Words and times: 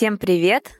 Всем 0.00 0.16
привет! 0.16 0.79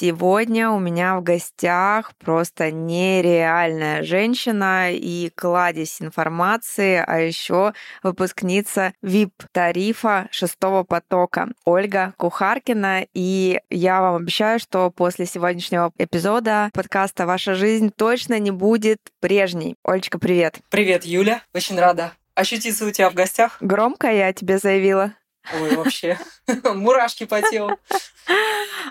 Сегодня 0.00 0.70
у 0.70 0.78
меня 0.78 1.16
в 1.16 1.22
гостях 1.22 2.12
просто 2.16 2.70
нереальная 2.70 4.02
женщина 4.02 4.90
и 4.90 5.28
кладезь 5.36 6.00
информации, 6.00 7.04
а 7.06 7.18
еще 7.18 7.74
выпускница 8.02 8.94
VIP-тарифа 9.04 10.28
шестого 10.30 10.84
потока 10.84 11.48
Ольга 11.66 12.14
Кухаркина. 12.16 13.08
И 13.12 13.60
я 13.68 14.00
вам 14.00 14.22
обещаю, 14.22 14.58
что 14.58 14.90
после 14.90 15.26
сегодняшнего 15.26 15.92
эпизода 15.98 16.70
подкаста 16.72 17.26
«Ваша 17.26 17.54
жизнь» 17.54 17.90
точно 17.94 18.38
не 18.38 18.52
будет 18.52 19.00
прежней. 19.20 19.74
Олечка, 19.84 20.18
привет. 20.18 20.60
Привет, 20.70 21.04
Юля. 21.04 21.42
Очень 21.52 21.78
рада 21.78 22.12
ощутиться 22.34 22.86
у 22.86 22.90
тебя 22.90 23.10
в 23.10 23.14
гостях. 23.14 23.58
Громко 23.60 24.10
я 24.10 24.32
тебе 24.32 24.56
заявила. 24.56 25.12
Ой, 25.52 25.76
вообще, 25.76 26.18
мурашки 26.74 27.24
по 27.26 27.40
телу. 27.42 27.76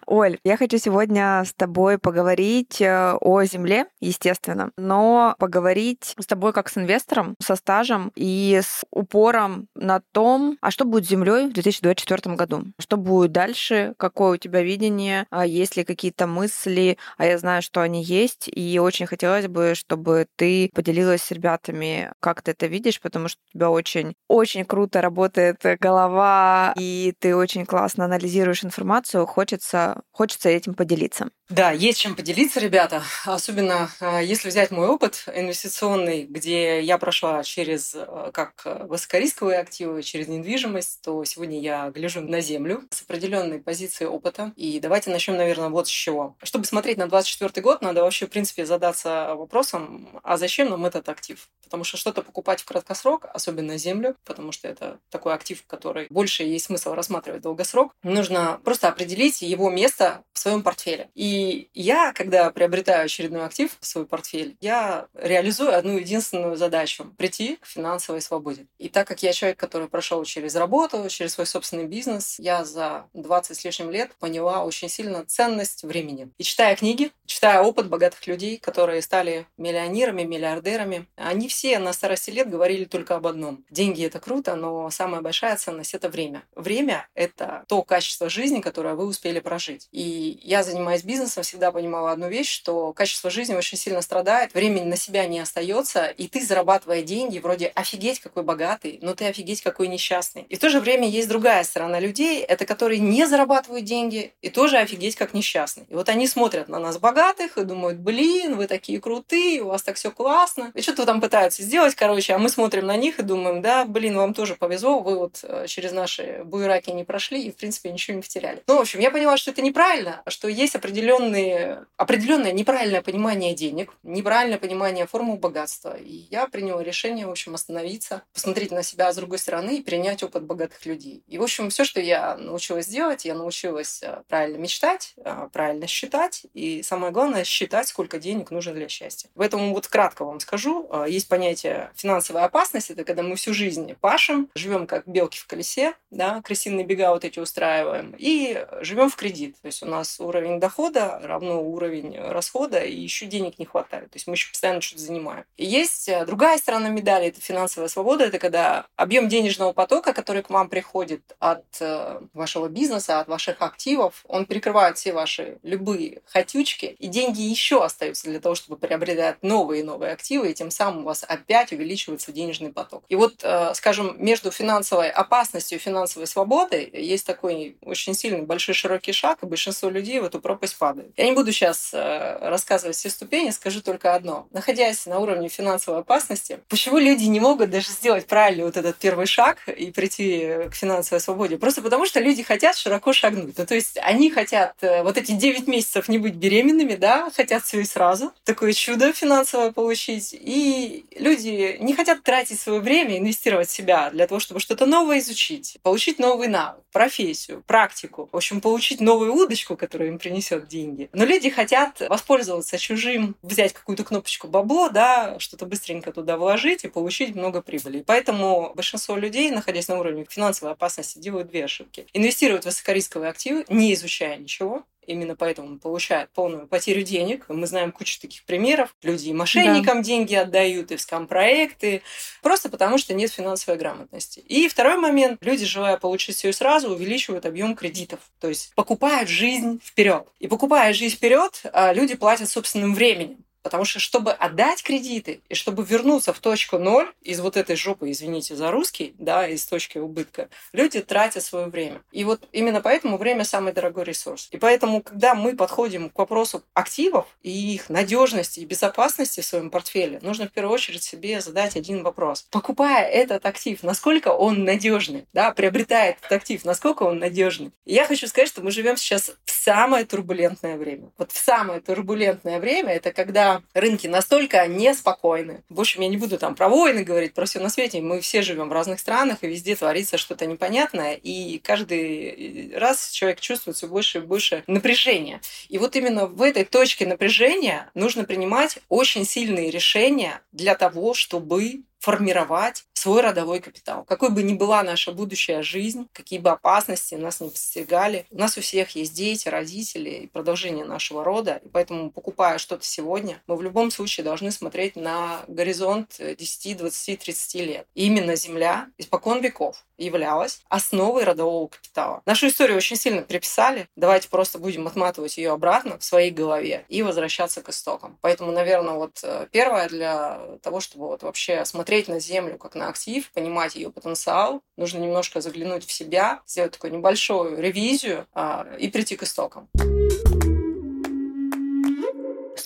Оль, 0.05 0.39
я 0.43 0.57
хочу 0.57 0.77
сегодня 0.77 1.43
с 1.45 1.53
тобой 1.53 1.97
поговорить 1.97 2.81
э, 2.81 3.13
о 3.21 3.43
земле, 3.43 3.85
естественно, 4.01 4.71
но 4.77 5.35
поговорить 5.39 6.15
с 6.19 6.25
тобой 6.25 6.51
как 6.51 6.69
с 6.69 6.77
инвестором, 6.77 7.35
со 7.41 7.55
стажем 7.55 8.11
и 8.15 8.59
с 8.61 8.83
упором 8.91 9.67
на 9.75 10.01
том, 10.11 10.57
а 10.61 10.71
что 10.71 10.85
будет 10.85 11.05
с 11.05 11.09
землей 11.09 11.47
в 11.47 11.53
2024 11.53 12.35
году, 12.35 12.63
что 12.79 12.97
будет 12.97 13.31
дальше, 13.31 13.93
какое 13.97 14.33
у 14.33 14.37
тебя 14.37 14.61
видение, 14.61 15.25
а 15.29 15.45
есть 15.45 15.77
ли 15.77 15.83
какие-то 15.83 16.27
мысли, 16.27 16.97
а 17.17 17.25
я 17.25 17.37
знаю, 17.37 17.61
что 17.61 17.81
они 17.81 18.03
есть, 18.03 18.49
и 18.51 18.79
очень 18.79 19.05
хотелось 19.05 19.47
бы, 19.47 19.73
чтобы 19.75 20.27
ты 20.35 20.69
поделилась 20.73 21.21
с 21.23 21.31
ребятами, 21.31 22.11
как 22.19 22.41
ты 22.41 22.51
это 22.51 22.65
видишь, 22.65 22.99
потому 22.99 23.27
что 23.27 23.39
у 23.49 23.57
тебя 23.57 23.69
очень, 23.69 24.15
очень 24.27 24.65
круто 24.65 25.01
работает 25.01 25.61
голова, 25.79 26.38
и 26.77 27.13
ты 27.19 27.35
очень 27.35 27.65
классно 27.65 28.05
анализируешь 28.05 28.63
информацию, 28.63 29.25
хочется, 29.25 30.01
хочется 30.11 30.49
этим 30.49 30.73
поделиться. 30.73 31.29
Да, 31.49 31.71
есть 31.71 31.99
чем 31.99 32.15
поделиться, 32.15 32.59
ребята. 32.59 33.01
Особенно 33.25 33.89
э, 33.99 34.21
если 34.23 34.49
взять 34.49 34.69
мой 34.69 34.87
опыт 34.87 35.23
инвестиционный, 35.33 36.25
где 36.25 36.79
я 36.81 36.99
прошла 36.99 37.43
через 37.43 37.95
э, 37.95 38.29
как 38.31 38.61
высокорисковые 38.65 39.57
активы, 39.57 40.03
через 40.03 40.27
недвижимость, 40.27 41.01
то 41.01 41.23
сегодня 41.25 41.59
я 41.59 41.89
гляжу 41.89 42.21
на 42.21 42.41
землю 42.41 42.83
с 42.91 43.01
определенной 43.01 43.59
позиции 43.59 44.05
опыта. 44.05 44.53
И 44.57 44.79
давайте 44.79 45.09
начнем, 45.09 45.37
наверное, 45.37 45.69
вот 45.69 45.87
с 45.87 45.91
чего. 45.91 46.35
Чтобы 46.43 46.65
смотреть 46.65 46.97
на 46.97 47.07
2024 47.07 47.63
год, 47.63 47.81
надо 47.81 48.03
вообще, 48.03 48.27
в 48.27 48.29
принципе, 48.29 48.67
задаться 48.67 49.33
вопросом, 49.33 50.07
а 50.21 50.37
зачем 50.37 50.69
нам 50.69 50.85
этот 50.85 51.09
актив? 51.09 51.49
Потому 51.63 51.83
что 51.83 51.97
что-то 51.97 52.21
покупать 52.21 52.61
в 52.61 52.65
краткосрок, 52.65 53.25
особенно 53.33 53.75
землю, 53.77 54.15
потому 54.23 54.51
что 54.51 54.67
это 54.67 54.99
такой 55.09 55.33
актив, 55.33 55.63
который 55.65 56.05
больше 56.11 56.28
есть 56.37 56.65
смысл 56.65 56.93
рассматривать 56.93 57.41
долгосрок, 57.41 57.91
нужно 58.03 58.59
просто 58.63 58.87
определить 58.87 59.41
его 59.41 59.69
место 59.69 60.23
в 60.33 60.39
своем 60.39 60.63
портфеле. 60.63 61.09
И 61.15 61.69
я, 61.73 62.13
когда 62.13 62.51
приобретаю 62.51 63.05
очередной 63.05 63.45
актив 63.45 63.75
в 63.79 63.85
свой 63.85 64.05
портфель, 64.05 64.55
я 64.61 65.07
реализую 65.13 65.75
одну 65.75 65.97
единственную 65.97 66.55
задачу– 66.55 67.13
прийти 67.17 67.57
к 67.57 67.65
финансовой 67.65 68.21
свободе. 68.21 68.67
И 68.77 68.89
так 68.89 69.07
как 69.07 69.23
я 69.23 69.33
человек, 69.33 69.59
который 69.59 69.87
прошел 69.87 70.23
через 70.23 70.55
работу, 70.55 71.07
через 71.09 71.33
свой 71.33 71.45
собственный 71.45 71.87
бизнес, 71.87 72.39
я 72.39 72.63
за 72.63 73.05
20 73.13 73.57
с 73.57 73.63
лишним 73.63 73.91
лет 73.91 74.11
поняла 74.19 74.63
очень 74.63 74.89
сильно 74.89 75.25
ценность 75.25 75.83
времени. 75.83 76.29
И 76.37 76.43
читая 76.43 76.75
книги, 76.75 77.11
читая 77.25 77.61
опыт 77.61 77.89
богатых 77.89 78.25
людей, 78.27 78.57
которые 78.57 79.01
стали 79.01 79.45
миллионерами, 79.57 80.23
миллиардерами, 80.23 81.07
они 81.15 81.47
все 81.47 81.79
на 81.79 81.93
старости 81.93 82.29
лет 82.29 82.49
говорили 82.49 82.85
только 82.85 83.15
об 83.15 83.27
одном. 83.27 83.65
Деньги– 83.69 84.05
это 84.05 84.19
круто, 84.19 84.55
но 84.55 84.89
самая 84.89 85.21
большая 85.21 85.57
ценность– 85.57 85.93
это 85.95 86.09
время. 86.09 86.18
Время– 86.55 87.07
это 87.15 87.63
то 87.67 87.81
качество 87.83 88.29
жизни, 88.29 88.61
которое 88.61 88.95
вы 88.95 89.05
успели 89.05 89.39
прожить. 89.39 89.87
И 89.91 90.39
я 90.43 90.63
занимаюсь 90.63 91.03
бизнесом, 91.03 91.43
всегда 91.43 91.71
понимала 91.71 92.11
одну 92.11 92.29
вещь, 92.29 92.51
что 92.51 92.93
качество 92.93 93.29
жизни 93.29 93.55
очень 93.55 93.77
сильно 93.77 94.01
страдает, 94.01 94.53
времени 94.53 94.85
на 94.85 94.97
себя 94.97 95.25
не 95.27 95.39
остается, 95.39 96.07
и 96.07 96.27
ты, 96.27 96.45
зарабатывая 96.45 97.01
деньги, 97.01 97.39
вроде 97.39 97.67
офигеть 97.67 98.19
какой 98.19 98.43
богатый, 98.43 98.99
но 99.01 99.15
ты 99.15 99.25
офигеть 99.25 99.61
какой 99.61 99.87
несчастный. 99.87 100.45
И 100.49 100.55
в 100.55 100.59
то 100.59 100.69
же 100.69 100.79
время 100.79 101.07
есть 101.07 101.27
другая 101.27 101.63
сторона 101.63 101.99
людей, 101.99 102.41
это 102.41 102.65
которые 102.65 102.99
не 102.99 103.25
зарабатывают 103.25 103.85
деньги, 103.85 104.33
и 104.41 104.49
тоже 104.49 104.77
офигеть 104.77 105.15
как 105.15 105.33
несчастный. 105.33 105.85
И 105.89 105.93
вот 105.93 106.09
они 106.09 106.27
смотрят 106.27 106.67
на 106.69 106.79
нас 106.79 106.97
богатых 106.97 107.57
и 107.57 107.63
думают, 107.63 107.99
блин, 107.99 108.55
вы 108.55 108.67
такие 108.67 108.99
крутые, 108.99 109.61
у 109.61 109.67
вас 109.67 109.83
так 109.83 109.95
все 109.95 110.11
классно. 110.11 110.71
И 110.73 110.81
что-то 110.81 111.05
там 111.05 111.21
пытаются 111.21 111.63
сделать, 111.63 111.95
короче, 111.95 112.33
а 112.33 112.37
мы 112.37 112.49
смотрим 112.49 112.85
на 112.85 112.97
них 112.97 113.19
и 113.19 113.23
думаем, 113.23 113.61
да, 113.61 113.85
блин, 113.85 114.17
вам 114.17 114.33
тоже 114.33 114.55
повезло, 114.55 114.99
вы 114.99 115.17
вот 115.17 115.39
э, 115.43 115.65
через 115.67 115.91
наши 116.09 116.43
буераки 116.43 116.89
не 116.89 117.03
прошли 117.03 117.43
и, 117.43 117.51
в 117.51 117.55
принципе, 117.55 117.91
ничего 117.91 118.15
не 118.15 118.21
потеряли. 118.21 118.63
Ну, 118.67 118.77
в 118.77 118.81
общем, 118.81 118.99
я 118.99 119.11
поняла, 119.11 119.37
что 119.37 119.51
это 119.51 119.61
неправильно, 119.61 120.21
что 120.27 120.47
есть 120.47 120.75
определенные 120.75 121.85
определенное 121.97 122.51
неправильное 122.51 123.01
понимание 123.01 123.53
денег, 123.53 123.93
неправильное 124.03 124.57
понимание 124.57 125.05
формул 125.05 125.37
богатства. 125.37 125.95
И 125.97 126.27
я 126.31 126.47
приняла 126.47 126.83
решение, 126.83 127.27
в 127.27 127.31
общем, 127.31 127.55
остановиться, 127.55 128.23
посмотреть 128.33 128.71
на 128.71 128.83
себя 128.83 129.11
с 129.11 129.15
другой 129.15 129.37
стороны 129.37 129.77
и 129.77 129.83
принять 129.83 130.23
опыт 130.23 130.43
богатых 130.43 130.85
людей. 130.85 131.23
И, 131.27 131.37
в 131.37 131.43
общем, 131.43 131.69
все, 131.69 131.83
что 131.83 131.99
я 131.99 132.35
научилась 132.37 132.87
делать, 132.87 133.25
я 133.25 133.35
научилась 133.35 134.01
э, 134.01 134.23
правильно 134.27 134.57
мечтать, 134.57 135.13
э, 135.17 135.47
правильно 135.53 135.87
считать, 135.87 136.45
и 136.53 136.81
самое 136.83 137.11
главное, 137.11 137.43
считать, 137.43 137.87
сколько 137.87 138.17
денег 138.17 138.51
нужно 138.51 138.73
для 138.73 138.89
счастья. 138.89 139.29
Поэтому 139.35 139.73
вот 139.73 139.87
кратко 139.87 140.25
вам 140.25 140.39
скажу, 140.39 140.89
э, 140.91 141.05
есть 141.09 141.27
понятие 141.27 141.91
финансовой 141.95 142.43
опасности, 142.43 142.93
это 142.93 143.03
когда 143.03 143.23
мы 143.23 143.35
всю 143.35 143.53
жизнь 143.53 143.93
пашем, 144.01 144.49
живем 144.55 144.87
как 144.87 145.07
белки 145.07 145.37
в 145.39 145.47
колесе, 145.47 145.93
да, 146.11 146.41
крысиные 146.41 146.85
бега 146.85 147.11
вот 147.11 147.23
эти 147.23 147.39
устраиваем, 147.39 148.15
и 148.17 148.65
живем 148.81 149.09
в 149.09 149.15
кредит. 149.15 149.55
То 149.61 149.67
есть 149.67 149.83
у 149.83 149.85
нас 149.85 150.19
уровень 150.19 150.59
дохода 150.59 151.19
равно 151.23 151.61
уровень 151.61 152.17
расхода, 152.17 152.79
и 152.79 152.95
еще 152.95 153.25
денег 153.25 153.59
не 153.59 153.65
хватает. 153.65 154.09
То 154.11 154.15
есть 154.15 154.27
мы 154.27 154.33
еще 154.33 154.49
постоянно 154.49 154.81
что-то 154.81 155.01
занимаем. 155.01 155.45
И 155.57 155.65
есть 155.65 156.09
э, 156.09 156.25
другая 156.25 156.57
сторона 156.57 156.89
медали, 156.89 157.27
это 157.27 157.41
финансовая 157.41 157.89
свобода, 157.89 158.25
это 158.25 158.39
когда 158.39 158.87
объем 158.95 159.27
денежного 159.27 159.73
потока, 159.73 160.13
который 160.13 160.41
к 160.41 160.49
вам 160.49 160.69
приходит 160.69 161.35
от 161.39 161.65
э, 161.79 162.21
вашего 162.33 162.67
бизнеса, 162.67 163.19
от 163.19 163.27
ваших 163.27 163.61
активов, 163.61 164.23
он 164.27 164.45
перекрывает 164.45 164.97
все 164.97 165.13
ваши 165.13 165.59
любые 165.61 166.21
хотючки, 166.25 166.95
и 166.97 167.07
деньги 167.07 167.41
еще 167.41 167.83
остаются 167.83 168.25
для 168.25 168.39
того, 168.39 168.55
чтобы 168.55 168.77
приобретать 168.77 169.43
новые 169.43 169.81
и 169.81 169.85
новые 169.85 170.13
активы, 170.13 170.51
и 170.51 170.53
тем 170.53 170.71
самым 170.71 171.01
у 171.01 171.05
вас 171.05 171.23
опять 171.27 171.71
увеличивается 171.71 172.31
денежный 172.31 172.71
поток. 172.71 173.03
И 173.09 173.15
вот, 173.15 173.43
э, 173.43 173.73
скажем, 173.75 174.15
между 174.17 174.49
финансовой 174.49 175.11
опасностью 175.11 175.77
и 175.77 175.81
финансовой 175.89 176.27
свободой 176.27 176.89
есть 176.93 177.25
такой 177.25 177.77
очень 177.81 178.13
сильный 178.13 178.43
большой 178.43 178.75
широкий 178.75 179.11
шаг, 179.11 179.39
и 179.41 179.45
большинство 179.45 179.89
людей 179.89 180.19
в 180.19 180.25
эту 180.25 180.39
пропасть 180.39 180.77
падает. 180.77 181.11
Я 181.17 181.25
не 181.25 181.31
буду 181.31 181.51
сейчас 181.51 181.91
э, 181.93 182.37
рассказывать 182.41 182.95
все 182.95 183.09
ступени, 183.09 183.49
скажу 183.49 183.81
только 183.81 184.13
одно. 184.13 184.47
Находясь 184.51 185.05
на 185.05 185.19
уровне 185.19 185.49
финансовой 185.49 186.01
опасности, 186.01 186.59
почему 186.69 186.97
люди 186.99 187.25
не 187.25 187.39
могут 187.39 187.71
даже 187.71 187.89
сделать 187.89 188.27
правильно 188.27 188.65
вот 188.65 188.77
этот 188.77 188.97
первый 188.97 189.25
шаг 189.25 189.57
и 189.67 189.91
прийти 189.91 190.69
к 190.71 190.75
финансовой 190.75 191.21
свободе? 191.21 191.57
Просто 191.57 191.81
потому, 191.81 192.05
что 192.05 192.19
люди 192.19 192.43
хотят 192.43 192.75
широко 192.77 193.11
шагнуть. 193.13 193.57
Ну, 193.57 193.65
то 193.65 193.75
есть 193.75 193.97
они 194.01 194.29
хотят 194.29 194.75
э, 194.81 195.01
вот 195.03 195.17
эти 195.17 195.31
9 195.31 195.67
месяцев 195.67 196.07
не 196.07 196.19
быть 196.19 196.35
беременными, 196.35 196.95
да, 196.95 197.31
хотят 197.35 197.63
все 197.63 197.81
и 197.81 197.83
сразу, 197.83 198.31
такое 198.43 198.73
чудо 198.73 199.11
финансовое 199.13 199.71
получить. 199.71 200.33
И 200.33 201.05
люди 201.17 201.77
не 201.79 201.95
хотят 201.95 202.21
тратить 202.23 202.59
свое 202.59 202.79
время, 202.79 203.17
инвестировать 203.17 203.69
в 203.69 203.71
себя 203.71 204.11
для 204.11 204.27
того, 204.27 204.39
чтобы 204.39 204.59
что-то 204.59 204.85
новое 204.85 205.19
изучить, 205.19 205.78
получить 205.81 206.19
новый 206.19 206.47
навык, 206.47 206.83
профессию, 206.91 207.63
практику. 207.65 208.29
В 208.31 208.35
общем, 208.35 208.61
получить 208.61 209.01
новую 209.01 209.33
удочку, 209.33 209.75
которая 209.75 210.09
им 210.09 210.19
принесет 210.19 210.67
деньги. 210.67 211.09
Но 211.13 211.25
люди 211.25 211.49
хотят 211.49 212.01
воспользоваться 212.01 212.77
чужим, 212.77 213.35
взять 213.41 213.73
какую-то 213.73 214.03
кнопочку 214.03 214.47
бабло, 214.47 214.89
да, 214.89 215.39
что-то 215.39 215.65
быстренько 215.65 216.11
туда 216.11 216.37
вложить 216.37 216.83
и 216.83 216.87
получить 216.89 217.35
много 217.35 217.61
прибыли. 217.61 218.03
Поэтому 218.05 218.73
большинство 218.75 219.15
людей, 219.15 219.51
находясь 219.51 219.87
на 219.87 219.99
уровне 219.99 220.25
финансовой 220.29 220.73
опасности, 220.73 221.19
делают 221.19 221.49
две 221.49 221.65
ошибки. 221.65 222.07
Инвестируют 222.13 222.63
в 222.63 222.65
высокорисковые 222.67 223.29
активы, 223.29 223.65
не 223.69 223.93
изучая 223.93 224.37
ничего, 224.37 224.83
именно 225.09 225.35
поэтому 225.35 225.79
получают 225.79 226.29
полную 226.31 226.67
потерю 226.67 227.01
денег. 227.01 227.45
Мы 227.47 227.65
знаем 227.67 227.91
кучу 227.91 228.19
таких 228.19 228.43
примеров. 228.45 228.95
Люди 229.01 229.29
и 229.29 229.33
мошенникам 229.33 229.97
да. 229.97 230.03
деньги 230.03 230.35
отдают, 230.35 230.91
и 230.91 230.95
в 230.95 231.01
скам-проекты, 231.01 232.03
просто 232.41 232.69
потому 232.69 232.97
что 232.97 233.13
нет 233.13 233.31
финансовой 233.31 233.77
грамотности. 233.79 234.39
И 234.39 234.67
второй 234.67 234.97
момент. 234.97 235.39
Люди, 235.41 235.65
желая 235.65 235.97
получить 235.97 236.35
все 236.35 236.53
сразу, 236.53 236.89
увеличивают 236.89 237.45
объем 237.45 237.75
кредитов. 237.75 238.19
То 238.39 238.49
есть 238.49 238.71
покупают 238.75 239.29
жизнь 239.29 239.79
вперед. 239.83 240.27
И 240.39 240.47
покупая 240.47 240.93
жизнь 240.93 241.15
вперед, 241.15 241.61
а, 241.73 241.91
люди 241.93 242.15
платят 242.15 242.49
собственным 242.49 242.93
временем. 242.93 243.43
Потому 243.61 243.85
что, 243.85 243.99
чтобы 243.99 244.31
отдать 244.31 244.83
кредиты 244.83 245.41
и 245.49 245.53
чтобы 245.53 245.83
вернуться 245.83 246.33
в 246.33 246.39
точку 246.39 246.77
ноль 246.77 247.11
из 247.21 247.39
вот 247.39 247.57
этой 247.57 247.75
жопы, 247.75 248.11
извините 248.11 248.55
за 248.55 248.71
русский, 248.71 249.15
да, 249.17 249.47
из 249.47 249.65
точки 249.65 249.97
убытка, 249.97 250.49
люди 250.71 251.01
тратят 251.01 251.43
свое 251.43 251.67
время. 251.67 252.01
И 252.11 252.23
вот 252.23 252.47
именно 252.51 252.81
поэтому 252.81 253.17
время 253.17 253.43
самый 253.43 253.73
дорогой 253.73 254.05
ресурс. 254.05 254.47
И 254.51 254.57
поэтому, 254.57 255.01
когда 255.01 255.35
мы 255.35 255.55
подходим 255.55 256.09
к 256.09 256.17
вопросу 256.17 256.63
активов 256.73 257.27
и 257.43 257.73
их 257.73 257.89
надежности 257.89 258.61
и 258.61 258.65
безопасности 258.65 259.41
в 259.41 259.45
своем 259.45 259.69
портфеле, 259.69 260.19
нужно 260.21 260.47
в 260.47 260.51
первую 260.51 260.73
очередь 260.73 261.03
себе 261.03 261.41
задать 261.41 261.75
один 261.75 262.03
вопрос. 262.03 262.47
Покупая 262.51 263.05
этот 263.05 263.45
актив, 263.45 263.83
насколько 263.83 264.29
он 264.29 264.63
надежный, 264.63 265.27
да, 265.33 265.51
приобретая 265.51 266.11
этот 266.11 266.31
актив, 266.31 266.63
насколько 266.65 267.03
он 267.03 267.19
надежный. 267.19 267.71
Я 267.85 268.05
хочу 268.05 268.27
сказать, 268.27 268.47
что 268.47 268.61
мы 268.61 268.71
живем 268.71 268.97
сейчас 268.97 269.31
в 269.45 269.51
самое 269.63 270.05
турбулентное 270.05 270.77
время. 270.77 271.11
Вот 271.17 271.31
в 271.31 271.37
самое 271.37 271.81
турбулентное 271.81 272.59
время 272.59 272.93
это 272.93 273.11
когда 273.11 273.61
рынки 273.73 274.07
настолько 274.07 274.65
неспокойны. 274.67 275.63
В 275.69 275.79
общем, 275.79 276.01
я 276.01 276.07
не 276.07 276.17
буду 276.17 276.37
там 276.37 276.55
про 276.55 276.69
войны 276.69 277.03
говорить, 277.03 277.33
про 277.33 277.45
все 277.45 277.59
на 277.59 277.69
свете. 277.69 278.01
Мы 278.01 278.21
все 278.21 278.41
живем 278.41 278.69
в 278.69 278.73
разных 278.73 278.99
странах, 278.99 279.39
и 279.41 279.47
везде 279.47 279.75
творится 279.75 280.17
что-то 280.17 280.45
непонятное, 280.45 281.13
и 281.13 281.59
каждый 281.59 282.73
раз 282.75 283.09
человек 283.09 283.39
чувствует 283.39 283.77
все 283.77 283.87
больше 283.87 284.19
и 284.19 284.21
больше 284.21 284.63
напряжения. 284.67 285.41
И 285.67 285.77
вот 285.77 285.95
именно 285.95 286.25
в 286.27 286.41
этой 286.41 286.63
точке 286.63 287.05
напряжения 287.05 287.89
нужно 287.93 288.23
принимать 288.23 288.79
очень 288.87 289.25
сильные 289.25 289.71
решения 289.71 290.41
для 290.51 290.75
того, 290.75 291.13
чтобы 291.13 291.83
формировать 291.99 292.85
свой 292.93 293.21
родовой 293.21 293.59
капитал. 293.61 294.03
Какой 294.03 294.29
бы 294.29 294.43
ни 294.43 294.53
была 294.53 294.83
наша 294.83 295.11
будущая 295.11 295.63
жизнь, 295.63 296.07
какие 296.13 296.39
бы 296.39 296.49
опасности 296.49 297.15
нас 297.15 297.39
не 297.39 297.49
подстерегали, 297.49 298.25
у 298.29 298.37
нас 298.37 298.57
у 298.57 298.61
всех 298.61 298.95
есть 298.95 299.13
дети, 299.13 299.47
родители 299.47 300.09
и 300.09 300.27
продолжение 300.27 300.85
нашего 300.85 301.23
рода, 301.23 301.61
и 301.63 301.69
поэтому, 301.69 302.11
покупая 302.11 302.57
что-то 302.57 302.83
сегодня, 302.83 303.41
мы 303.47 303.55
в 303.55 303.61
любом 303.61 303.91
случае 303.91 304.23
должны 304.23 304.51
смотреть 304.51 304.95
на 304.95 305.41
горизонт 305.47 306.19
10, 306.19 306.77
20, 306.77 307.19
30 307.19 307.55
лет. 307.55 307.87
И 307.95 308.05
именно 308.05 308.35
Земля 308.35 308.87
испокон 308.97 309.41
веков 309.41 309.85
являлась 309.97 310.61
основой 310.69 311.23
родового 311.23 311.67
капитала. 311.67 312.21
Нашу 312.25 312.47
историю 312.47 312.77
очень 312.77 312.95
сильно 312.95 313.21
приписали. 313.21 313.87
Давайте 313.95 314.29
просто 314.29 314.59
будем 314.59 314.87
отматывать 314.87 315.37
ее 315.37 315.51
обратно 315.51 315.97
в 315.97 316.03
своей 316.03 316.31
голове 316.31 316.85
и 316.87 317.03
возвращаться 317.03 317.61
к 317.61 317.69
истокам. 317.69 318.17
Поэтому, 318.21 318.51
наверное, 318.51 318.95
вот 318.95 319.19
э, 319.23 319.47
первое 319.51 319.89
для 319.89 320.39
того, 320.61 320.79
чтобы 320.79 321.07
вот 321.07 321.23
вообще 321.23 321.65
смотреть 321.65 321.88
на 322.07 322.19
Землю 322.19 322.57
как 322.57 322.75
на 322.75 322.87
актив, 322.87 323.29
понимать 323.31 323.75
ее 323.75 323.89
потенциал, 323.89 324.61
нужно 324.77 324.99
немножко 324.99 325.41
заглянуть 325.41 325.85
в 325.85 325.91
себя, 325.91 326.41
сделать 326.45 326.73
такую 326.73 326.93
небольшую 326.93 327.59
ревизию 327.59 328.27
а, 328.33 328.67
и 328.79 328.89
прийти 328.89 329.15
к 329.15 329.23
истокам. 329.23 329.67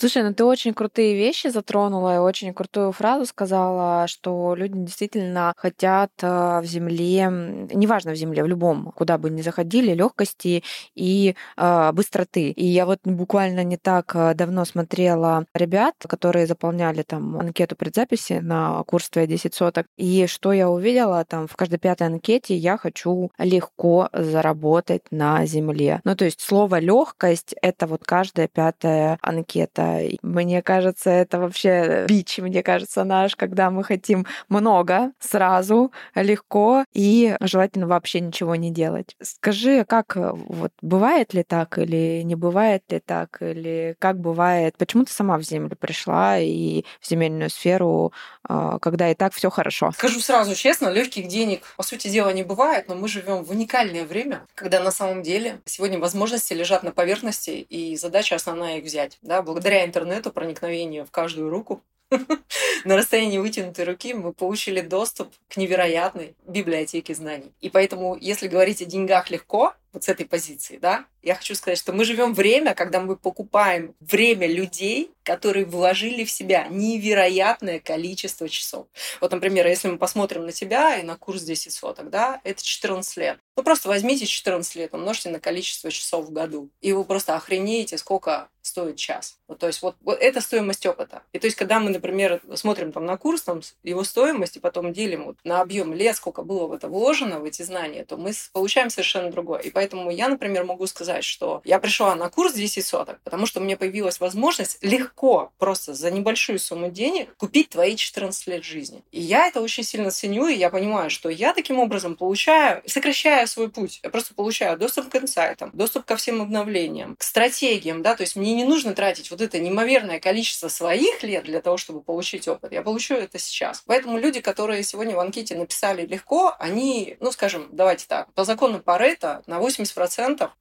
Слушай, 0.03 0.23
ну 0.23 0.33
ты 0.33 0.44
очень 0.44 0.73
крутые 0.73 1.15
вещи 1.15 1.47
затронула 1.47 2.15
и 2.15 2.17
очень 2.17 2.53
крутую 2.53 2.91
фразу 2.91 3.25
сказала, 3.25 4.05
что 4.09 4.53
люди 4.53 4.77
действительно 4.77 5.53
хотят 5.55 6.11
э, 6.21 6.59
в 6.59 6.65
земле, 6.65 7.29
неважно 7.73 8.11
в 8.11 8.15
земле, 8.15 8.44
в 8.44 8.47
любом, 8.47 8.91
куда 8.91 9.17
бы 9.17 9.29
ни 9.29 9.41
заходили, 9.41 9.94
легкости 9.94 10.65
и 10.94 11.35
э, 11.55 11.91
быстроты. 11.94 12.50
И 12.50 12.65
я 12.65 12.85
вот 12.85 13.00
буквально 13.05 13.63
не 13.63 13.77
так 13.77 14.11
э, 14.13 14.33
давно 14.33 14.65
смотрела 14.65 15.45
ребят, 15.55 15.95
которые 16.05 16.47
заполняли 16.47 17.03
там 17.03 17.39
анкету 17.39 17.77
предзаписи 17.77 18.41
на 18.44 18.83
курс 18.83 19.09
«Твоя 19.09 19.25
10 19.25 19.53
соток». 19.53 19.85
И 19.95 20.27
что 20.27 20.51
я 20.51 20.69
увидела 20.69 21.23
там 21.23 21.47
в 21.47 21.55
каждой 21.55 21.79
пятой 21.79 22.07
анкете, 22.07 22.57
я 22.57 22.77
хочу 22.77 23.31
легко 23.38 24.09
заработать 24.11 25.03
на 25.11 25.45
земле. 25.45 26.01
Ну, 26.03 26.13
то 26.17 26.25
есть 26.25 26.41
слово 26.41 26.79
легкость 26.79 27.55
это 27.61 27.88
вот 27.88 28.03
каждая 28.03 28.50
пятая 28.50 29.17
анкета 29.21 29.92
мне 30.21 30.61
кажется, 30.61 31.09
это 31.09 31.39
вообще 31.39 32.05
бич, 32.07 32.37
мне 32.39 32.63
кажется, 32.63 33.03
наш, 33.03 33.35
когда 33.35 33.69
мы 33.69 33.83
хотим 33.83 34.25
много, 34.49 35.11
сразу, 35.19 35.91
легко 36.15 36.85
и 36.93 37.35
желательно 37.41 37.87
вообще 37.87 38.19
ничего 38.19 38.55
не 38.55 38.71
делать. 38.71 39.15
Скажи, 39.21 39.85
как 39.85 40.15
вот 40.15 40.71
бывает 40.81 41.33
ли 41.33 41.43
так 41.43 41.77
или 41.77 42.21
не 42.23 42.35
бывает 42.35 42.83
ли 42.89 42.99
так, 42.99 43.41
или 43.41 43.95
как 43.99 44.19
бывает? 44.19 44.75
Почему 44.77 45.05
ты 45.05 45.11
сама 45.11 45.37
в 45.37 45.43
землю 45.43 45.75
пришла 45.75 46.39
и 46.39 46.83
в 46.99 47.07
земельную 47.07 47.49
сферу, 47.49 48.13
а, 48.43 48.79
когда 48.79 49.09
и 49.09 49.15
так 49.15 49.33
все 49.33 49.49
хорошо? 49.49 49.91
Скажу 49.93 50.19
сразу 50.19 50.55
честно, 50.55 50.89
легких 50.89 51.27
денег, 51.27 51.63
по 51.77 51.83
сути 51.83 52.07
дела, 52.07 52.31
не 52.33 52.43
бывает, 52.43 52.87
но 52.87 52.95
мы 52.95 53.07
живем 53.07 53.43
в 53.43 53.51
уникальное 53.51 54.05
время, 54.05 54.45
когда 54.55 54.79
на 54.79 54.91
самом 54.91 55.23
деле 55.23 55.61
сегодня 55.65 55.99
возможности 55.99 56.53
лежат 56.53 56.83
на 56.83 56.91
поверхности, 56.91 57.65
и 57.69 57.95
задача 57.97 58.35
основная 58.35 58.77
их 58.77 58.85
взять. 58.85 59.17
Да? 59.21 59.41
Благодаря 59.41 59.72
интернету, 59.85 60.31
проникновению 60.31 61.05
в 61.05 61.11
каждую 61.11 61.49
руку, 61.49 61.81
на 62.85 62.95
расстоянии 62.95 63.37
вытянутой 63.37 63.85
руки 63.85 64.13
мы 64.13 64.33
получили 64.33 64.81
доступ 64.81 65.33
к 65.47 65.57
невероятной 65.57 66.35
библиотеке 66.47 67.15
знаний. 67.15 67.51
И 67.61 67.69
поэтому, 67.69 68.17
если 68.19 68.47
говорить 68.47 68.81
о 68.81 68.85
деньгах 68.85 69.29
легко, 69.29 69.73
вот 69.93 70.03
с 70.03 70.09
этой 70.09 70.25
позиции, 70.25 70.77
да, 70.77 71.05
я 71.21 71.35
хочу 71.35 71.55
сказать, 71.55 71.77
что 71.77 71.93
мы 71.93 72.03
живем 72.03 72.33
время, 72.33 72.75
когда 72.75 72.99
мы 72.99 73.15
покупаем 73.15 73.95
время 74.01 74.47
людей, 74.47 75.11
которые 75.23 75.65
вложили 75.65 76.25
в 76.25 76.31
себя 76.31 76.67
невероятное 76.67 77.79
количество 77.79 78.49
часов. 78.49 78.87
Вот, 79.21 79.31
например, 79.31 79.65
если 79.67 79.87
мы 79.87 79.97
посмотрим 79.97 80.45
на 80.45 80.51
тебя 80.51 80.97
и 80.97 81.03
на 81.03 81.15
курс 81.15 81.43
10 81.43 81.71
соток, 81.71 82.09
да, 82.09 82.41
это 82.43 82.61
14 82.61 83.17
лет. 83.17 83.39
Ну, 83.55 83.63
просто 83.63 83.87
возьмите 83.87 84.25
14 84.25 84.75
лет, 84.75 84.93
умножьте 84.93 85.29
на 85.29 85.39
количество 85.39 85.89
часов 85.91 86.25
в 86.25 86.33
году, 86.33 86.69
и 86.81 86.91
вы 86.91 87.05
просто 87.05 87.35
охренеете, 87.35 87.97
сколько 87.97 88.49
стоит 88.61 88.95
час. 88.95 89.37
Вот, 89.47 89.59
то 89.59 89.67
есть 89.67 89.81
вот, 89.81 89.95
вот 90.01 90.17
это 90.19 90.41
стоимость 90.41 90.85
опыта. 90.85 91.21
И 91.33 91.39
то 91.39 91.47
есть, 91.47 91.57
когда 91.57 91.79
мы, 91.79 91.89
например, 91.89 92.41
смотрим 92.55 92.91
там 92.91 93.05
на 93.05 93.17
курс, 93.17 93.43
там, 93.43 93.61
его 93.83 94.03
стоимость, 94.03 94.57
и 94.57 94.59
потом 94.59 94.93
делим 94.93 95.25
вот 95.25 95.37
на 95.43 95.61
объем 95.61 95.93
лет, 95.93 96.15
сколько 96.15 96.43
было 96.43 96.67
в 96.67 96.73
это 96.73 96.87
вложено, 96.87 97.39
в 97.39 97.43
эти 97.43 97.61
знания, 97.61 98.05
то 98.05 98.17
мы 98.17 98.31
получаем 98.53 98.89
совершенно 98.89 99.31
другое. 99.31 99.59
И 99.59 99.69
поэтому 99.69 99.82
я, 100.09 100.30
например, 100.30 100.63
могу 100.63 100.88
сказать, 100.88 101.24
что 101.24 101.62
я 101.65 101.80
пришла 101.80 102.15
на 102.15 102.29
курс 102.29 102.53
10 102.53 102.86
соток, 102.86 103.19
потому 103.24 103.46
что 103.46 103.60
меня 103.60 103.77
появилась 103.77 104.19
возможность 104.19 104.77
легко, 104.81 105.51
просто 105.57 105.93
за 105.93 106.12
небольшую 106.12 106.60
сумму 106.60 106.89
денег 106.89 107.36
купить 107.38 107.69
твои 107.69 107.96
14 107.96 108.48
лет 108.48 108.63
жизни. 108.63 109.03
И 109.12 109.22
я 109.22 109.48
это 109.48 109.62
очень 109.62 109.84
сильно 109.84 110.12
ценю, 110.12 110.48
и 110.48 110.55
я 110.55 110.69
понимаю, 110.69 111.10
что 111.10 111.29
я 111.29 111.53
таким 111.53 111.79
образом 111.79 112.15
получаю, 112.15 112.81
сокращая 112.86 113.46
свой 113.46 113.69
путь, 113.69 114.00
я 114.03 114.10
просто 114.10 114.34
получаю 114.34 114.77
доступ 114.77 115.10
к 115.10 115.15
инсайтам, 115.15 115.72
доступ 115.74 116.05
ко 116.05 116.15
всем 116.15 116.41
обновлениям, 116.41 117.15
к 117.15 117.24
стратегиям, 117.24 118.01
да, 118.01 118.15
то 118.15 118.24
есть 118.24 118.36
мне 118.36 118.53
не 118.53 118.63
нужно 118.63 118.93
тратить 118.93 119.31
вот 119.31 119.41
это 119.41 119.60
неимоверное 119.60 120.19
количество 120.19 120.67
своих 120.67 121.24
лет 121.24 121.46
для 121.46 121.62
того, 121.62 121.77
чтобы 121.77 122.01
получить 122.01 122.48
опыт. 122.48 122.72
Я 122.72 122.81
получу 122.81 123.15
это 123.15 123.39
сейчас. 123.39 123.84
Поэтому 123.86 124.17
люди, 124.17 124.41
которые 124.41 124.84
сегодня 124.84 125.15
в 125.15 125.19
анкете 125.19 125.55
написали 125.55 126.05
легко, 126.05 126.55
они, 126.60 127.17
ну, 127.19 127.31
скажем, 127.31 127.67
давайте 127.72 128.05
так, 128.07 128.31
по 128.34 128.43
закону 128.43 128.79
Паретта 128.79 129.43
на 129.48 129.60
80% 129.60 129.73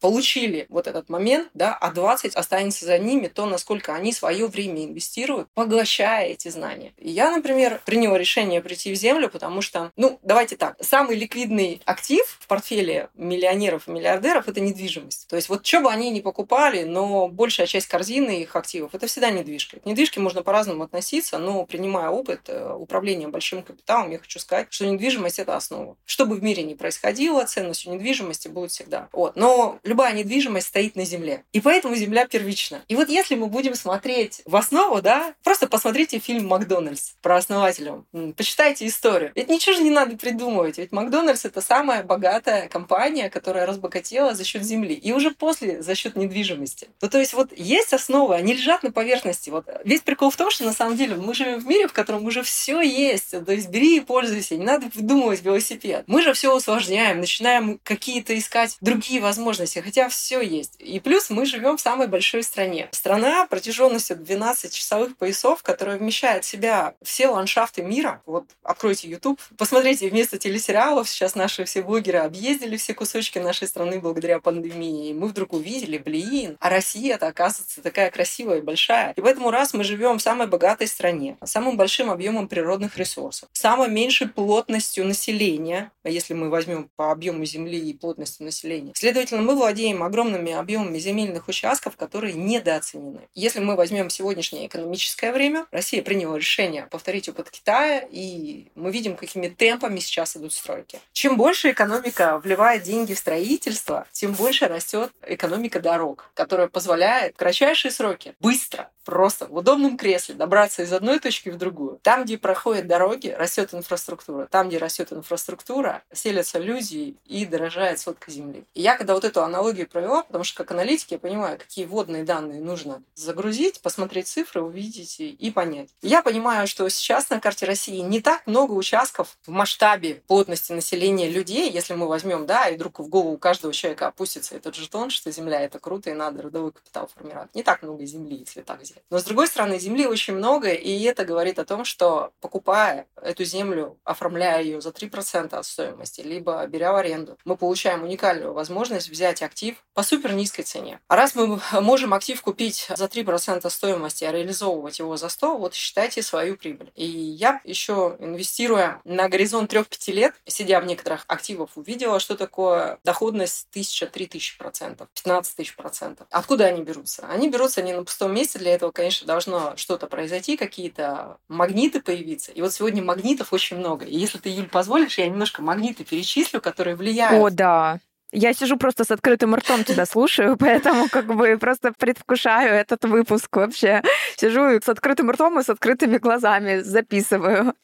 получили 0.00 0.66
вот 0.68 0.86
этот 0.86 1.08
момент, 1.08 1.48
да, 1.54 1.74
а 1.74 1.90
20 1.90 2.34
останется 2.34 2.84
за 2.86 2.98
ними 2.98 3.28
то, 3.28 3.46
насколько 3.46 3.94
они 3.94 4.12
свое 4.12 4.46
время 4.46 4.84
инвестируют, 4.84 5.48
поглощая 5.54 6.26
эти 6.26 6.48
знания. 6.48 6.92
И 6.96 7.10
я, 7.10 7.30
например, 7.30 7.80
приняла 7.84 8.18
решение 8.18 8.60
прийти 8.60 8.92
в 8.92 8.96
землю, 8.96 9.28
потому 9.28 9.62
что, 9.62 9.90
ну, 9.96 10.18
давайте 10.22 10.56
так, 10.56 10.76
самый 10.80 11.16
ликвидный 11.16 11.80
актив 11.84 12.24
в 12.40 12.46
портфеле 12.46 13.08
миллионеров 13.14 13.88
и 13.88 13.90
миллиардеров– 13.90 14.48
это 14.48 14.60
недвижимость. 14.60 15.28
То 15.28 15.36
есть 15.36 15.48
вот 15.48 15.66
что 15.66 15.80
бы 15.80 15.90
они 15.90 16.10
ни 16.10 16.20
покупали, 16.20 16.84
но 16.84 17.28
большая 17.28 17.66
часть 17.66 17.88
корзины 17.88 18.42
их 18.42 18.56
активов– 18.56 18.90
это 18.94 19.06
всегда 19.06 19.30
недвижка. 19.30 19.80
К 19.80 19.86
недвижке 19.86 20.20
можно 20.20 20.42
по-разному 20.42 20.84
относиться, 20.84 21.38
но 21.38 21.64
принимая 21.64 22.08
опыт 22.08 22.48
э, 22.48 22.72
управления 22.72 23.28
большим 23.28 23.62
капиталом, 23.62 24.10
я 24.10 24.18
хочу 24.18 24.38
сказать, 24.38 24.68
что 24.70 24.86
недвижимость– 24.86 25.38
это 25.40 25.56
основа. 25.56 25.96
Что 26.04 26.26
бы 26.26 26.36
в 26.36 26.42
мире 26.42 26.62
ни 26.62 26.74
происходило, 26.74 27.44
ценность 27.44 27.86
у 27.86 27.92
недвижимости 27.92 28.48
будет 28.48 28.70
всегда. 28.70 29.01
Вот. 29.12 29.36
Но 29.36 29.78
любая 29.84 30.12
недвижимость 30.12 30.68
стоит 30.68 30.96
на 30.96 31.04
земле. 31.04 31.44
И 31.52 31.60
поэтому 31.60 31.94
земля 31.94 32.26
первична. 32.26 32.82
И 32.88 32.96
вот 32.96 33.08
если 33.08 33.34
мы 33.34 33.46
будем 33.46 33.74
смотреть 33.74 34.42
в 34.44 34.56
основу, 34.56 35.02
да, 35.02 35.34
просто 35.42 35.66
посмотрите 35.66 36.18
фильм 36.18 36.46
«Макдональдс» 36.46 37.12
про 37.22 37.36
основателя. 37.36 38.02
Почитайте 38.36 38.86
историю. 38.86 39.32
Ведь 39.34 39.48
ничего 39.48 39.76
же 39.76 39.82
не 39.82 39.90
надо 39.90 40.16
придумывать. 40.16 40.78
Ведь 40.78 40.92
Макдональдс– 40.92 41.44
это 41.44 41.60
самая 41.60 42.02
богатая 42.02 42.68
компания, 42.68 43.30
которая 43.30 43.66
разбогатела 43.66 44.34
за 44.34 44.44
счет 44.44 44.62
земли. 44.62 44.94
И 44.94 45.12
уже 45.12 45.30
после 45.30 45.82
за 45.82 45.94
счет 45.94 46.16
недвижимости. 46.16 46.88
Ну, 47.00 47.08
то 47.08 47.18
есть 47.18 47.32
вот 47.34 47.52
есть 47.56 47.92
основы, 47.92 48.34
они 48.34 48.54
лежат 48.54 48.82
на 48.82 48.92
поверхности. 48.92 49.50
Вот 49.50 49.66
весь 49.84 50.00
прикол 50.00 50.30
в 50.30 50.36
том, 50.36 50.50
что 50.50 50.64
на 50.64 50.72
самом 50.72 50.96
деле 50.96 51.16
мы 51.16 51.34
живем 51.34 51.60
в 51.60 51.66
мире, 51.66 51.88
в 51.88 51.92
котором 51.92 52.24
уже 52.24 52.42
все 52.42 52.80
есть. 52.80 53.30
То 53.30 53.52
есть 53.52 53.68
бери 53.68 53.96
и 53.96 54.00
пользуйся, 54.00 54.56
не 54.56 54.64
надо 54.64 54.88
придумывать 54.88 55.42
велосипед. 55.42 56.04
Мы 56.06 56.22
же 56.22 56.32
все 56.32 56.54
усложняем, 56.54 57.20
начинаем 57.20 57.80
какие-то 57.82 58.38
искать 58.38 58.76
другие 58.80 58.91
возможности, 59.20 59.78
хотя 59.78 60.08
все 60.08 60.40
есть. 60.40 60.74
И 60.78 61.00
плюс 61.00 61.30
мы 61.30 61.46
живем 61.46 61.76
в 61.76 61.80
самой 61.80 62.08
большой 62.08 62.42
стране. 62.42 62.88
Страна 62.92 63.46
протяженностью 63.46 64.16
12 64.16 64.72
часовых 64.72 65.16
поясов, 65.16 65.62
которая 65.62 65.98
вмещает 65.98 66.44
в 66.44 66.48
себя 66.48 66.94
все 67.02 67.28
ландшафты 67.28 67.82
мира. 67.82 68.22
Вот 68.26 68.44
откройте 68.62 69.08
YouTube, 69.08 69.40
посмотрите 69.56 70.08
вместо 70.08 70.38
телесериалов, 70.38 71.08
сейчас 71.08 71.34
наши 71.34 71.64
все 71.64 71.82
блогеры 71.82 72.18
объездили 72.18 72.76
все 72.76 72.94
кусочки 72.94 73.38
нашей 73.38 73.68
страны 73.68 74.00
благодаря 74.00 74.40
пандемии. 74.40 75.10
И 75.10 75.14
мы 75.14 75.28
вдруг 75.28 75.52
увидели, 75.52 75.98
блин, 75.98 76.56
а 76.60 76.70
Россия-то 76.70 77.26
оказывается 77.26 77.82
такая 77.82 78.10
красивая 78.10 78.58
и 78.58 78.62
большая. 78.62 79.12
И 79.16 79.20
поэтому 79.20 79.50
раз 79.50 79.74
мы 79.74 79.84
живем 79.84 80.18
в 80.18 80.22
самой 80.22 80.46
богатой 80.46 80.86
стране, 80.86 81.36
самым 81.44 81.76
большим 81.76 82.10
объемом 82.10 82.48
природных 82.48 82.96
ресурсов, 82.98 83.48
самой 83.52 83.88
меньшей 83.88 84.28
плотностью 84.28 85.06
населения, 85.06 85.92
если 86.04 86.34
мы 86.34 86.50
возьмем 86.50 86.90
по 86.96 87.10
объему 87.12 87.44
земли 87.44 87.78
и 87.78 87.94
плотности 87.94 88.42
населения. 88.42 88.81
Следовательно, 88.94 89.42
мы 89.42 89.54
владеем 89.54 90.02
огромными 90.02 90.52
объемами 90.52 90.98
земельных 90.98 91.48
участков, 91.48 91.96
которые 91.96 92.34
недооценены. 92.34 93.20
Если 93.34 93.60
мы 93.60 93.76
возьмем 93.76 94.10
сегодняшнее 94.10 94.66
экономическое 94.66 95.32
время, 95.32 95.66
Россия 95.70 96.02
приняла 96.02 96.36
решение 96.36 96.86
повторить 96.90 97.28
опыт 97.28 97.50
Китая, 97.50 98.04
и 98.10 98.66
мы 98.74 98.90
видим, 98.90 99.16
какими 99.16 99.48
темпами 99.48 99.98
сейчас 100.00 100.36
идут 100.36 100.52
стройки. 100.52 100.98
Чем 101.12 101.36
больше 101.36 101.70
экономика 101.70 102.38
вливает 102.38 102.82
деньги 102.82 103.14
в 103.14 103.18
строительство, 103.18 104.06
тем 104.12 104.32
больше 104.32 104.66
растет 104.66 105.10
экономика 105.26 105.80
дорог, 105.80 106.30
которая 106.34 106.68
позволяет 106.68 107.34
в 107.34 107.38
кратчайшие 107.38 107.92
сроки 107.92 108.34
быстро 108.40 108.90
просто 109.04 109.46
в 109.46 109.56
удобном 109.56 109.96
кресле 109.96 110.34
добраться 110.34 110.82
из 110.82 110.92
одной 110.92 111.18
точки 111.18 111.48
в 111.48 111.58
другую. 111.58 111.98
Там, 112.02 112.24
где 112.24 112.38
проходят 112.38 112.86
дороги, 112.86 113.28
растет 113.28 113.74
инфраструктура. 113.74 114.46
Там, 114.46 114.68
где 114.68 114.78
растет 114.78 115.12
инфраструктура, 115.12 116.02
селятся 116.12 116.58
люди 116.58 117.16
и 117.26 117.46
дорожает 117.46 117.98
сотка 117.98 118.30
земли. 118.30 118.61
Я 118.74 118.96
когда 118.96 119.14
вот 119.14 119.24
эту 119.24 119.42
аналогию 119.42 119.88
провела, 119.88 120.22
потому 120.22 120.44
что 120.44 120.56
как 120.56 120.70
аналитик 120.72 121.10
я 121.12 121.18
понимаю, 121.18 121.58
какие 121.58 121.84
водные 121.84 122.24
данные 122.24 122.60
нужно 122.60 123.02
загрузить, 123.14 123.80
посмотреть 123.80 124.28
цифры, 124.28 124.62
увидеть 124.62 125.16
и 125.20 125.50
понять. 125.50 125.90
Я 126.02 126.22
понимаю, 126.22 126.66
что 126.66 126.88
сейчас 126.88 127.30
на 127.30 127.40
карте 127.40 127.66
России 127.66 127.98
не 127.98 128.20
так 128.20 128.46
много 128.46 128.72
участков 128.72 129.36
в 129.46 129.50
масштабе 129.50 130.22
плотности 130.26 130.72
населения 130.72 131.28
людей, 131.28 131.70
если 131.70 131.94
мы 131.94 132.08
возьмем, 132.08 132.46
да, 132.46 132.68
и 132.68 132.76
вдруг 132.76 133.00
в 133.00 133.08
голову 133.08 133.38
каждого 133.38 133.72
человека 133.72 134.06
опустится 134.08 134.56
этот 134.56 134.74
жетон, 134.74 135.10
что 135.10 135.30
земля 135.30 135.60
это 135.60 135.78
круто 135.78 136.10
и 136.10 136.14
надо 136.14 136.42
родовой 136.42 136.72
капитал 136.72 137.08
формировать. 137.14 137.54
Не 137.54 137.62
так 137.62 137.82
много 137.82 138.04
земли, 138.04 138.36
если 138.36 138.62
так 138.62 138.80
взять. 138.80 139.02
Но 139.10 139.18
с 139.18 139.24
другой 139.24 139.46
стороны, 139.46 139.78
земли 139.78 140.06
очень 140.06 140.34
много, 140.34 140.70
и 140.70 141.02
это 141.02 141.24
говорит 141.24 141.58
о 141.58 141.64
том, 141.64 141.84
что 141.84 142.32
покупая 142.40 143.06
эту 143.16 143.44
землю, 143.44 143.98
оформляя 144.04 144.62
ее 144.62 144.80
за 144.80 144.90
3% 144.90 145.54
от 145.54 145.66
стоимости, 145.66 146.20
либо 146.20 146.66
беря 146.66 146.92
в 146.92 146.96
аренду, 146.96 147.38
мы 147.44 147.56
получаем 147.56 148.02
уникальную 148.02 148.51
возможность 148.52 149.08
взять 149.08 149.42
актив 149.42 149.76
по 149.94 150.02
супер 150.02 150.32
низкой 150.32 150.62
цене. 150.62 151.00
А 151.08 151.16
раз 151.16 151.34
мы 151.34 151.60
можем 151.80 152.14
актив 152.14 152.40
купить 152.40 152.88
за 152.94 153.04
3% 153.06 153.68
стоимости, 153.68 154.24
а 154.24 154.32
реализовывать 154.32 154.98
его 154.98 155.16
за 155.16 155.28
100, 155.28 155.58
вот 155.58 155.74
считайте 155.74 156.22
свою 156.22 156.56
прибыль. 156.56 156.90
И 156.94 157.06
я 157.06 157.60
еще 157.64 158.16
инвестируя 158.18 159.00
на 159.04 159.28
горизонт 159.28 159.72
3-5 159.72 160.12
лет, 160.12 160.34
сидя 160.46 160.80
в 160.80 160.86
некоторых 160.86 161.24
активах, 161.28 161.70
увидела, 161.76 162.20
что 162.20 162.36
такое 162.36 162.98
доходность 163.04 163.68
1000-3000%, 163.74 164.58
процентов, 164.58 165.08
15 165.14 165.56
тысяч 165.56 165.76
процентов. 165.76 166.26
Откуда 166.30 166.66
они 166.66 166.82
берутся? 166.82 167.26
Они 167.28 167.48
берутся 167.48 167.82
не 167.82 167.92
на 167.92 168.04
пустом 168.04 168.34
месте, 168.34 168.58
для 168.58 168.74
этого, 168.74 168.90
конечно, 168.90 169.26
должно 169.26 169.76
что-то 169.76 170.06
произойти, 170.06 170.56
какие-то 170.56 171.38
магниты 171.48 172.00
появиться. 172.00 172.52
И 172.52 172.60
вот 172.60 172.72
сегодня 172.72 173.02
магнитов 173.02 173.52
очень 173.52 173.76
много. 173.76 174.04
И 174.04 174.16
если 174.16 174.38
ты, 174.38 174.48
Юль, 174.48 174.68
позволишь, 174.68 175.18
я 175.18 175.26
немножко 175.26 175.62
магниты 175.62 176.04
перечислю, 176.04 176.60
которые 176.60 176.96
влияют. 176.96 177.42
О, 177.42 177.50
да. 177.50 178.00
Я 178.34 178.54
сижу 178.54 178.78
просто 178.78 179.04
с 179.04 179.10
открытым 179.10 179.54
ртом 179.54 179.84
тебя 179.84 180.06
слушаю, 180.06 180.56
поэтому 180.58 181.08
как 181.08 181.26
бы 181.26 181.58
просто 181.58 181.92
предвкушаю 181.92 182.72
этот 182.74 183.04
выпуск 183.04 183.54
вообще. 183.54 184.02
Сижу 184.36 184.80
с 184.82 184.88
открытым 184.88 185.30
ртом 185.30 185.60
и 185.60 185.62
с 185.62 185.68
открытыми 185.68 186.16
глазами 186.16 186.80
записываю. 186.80 187.74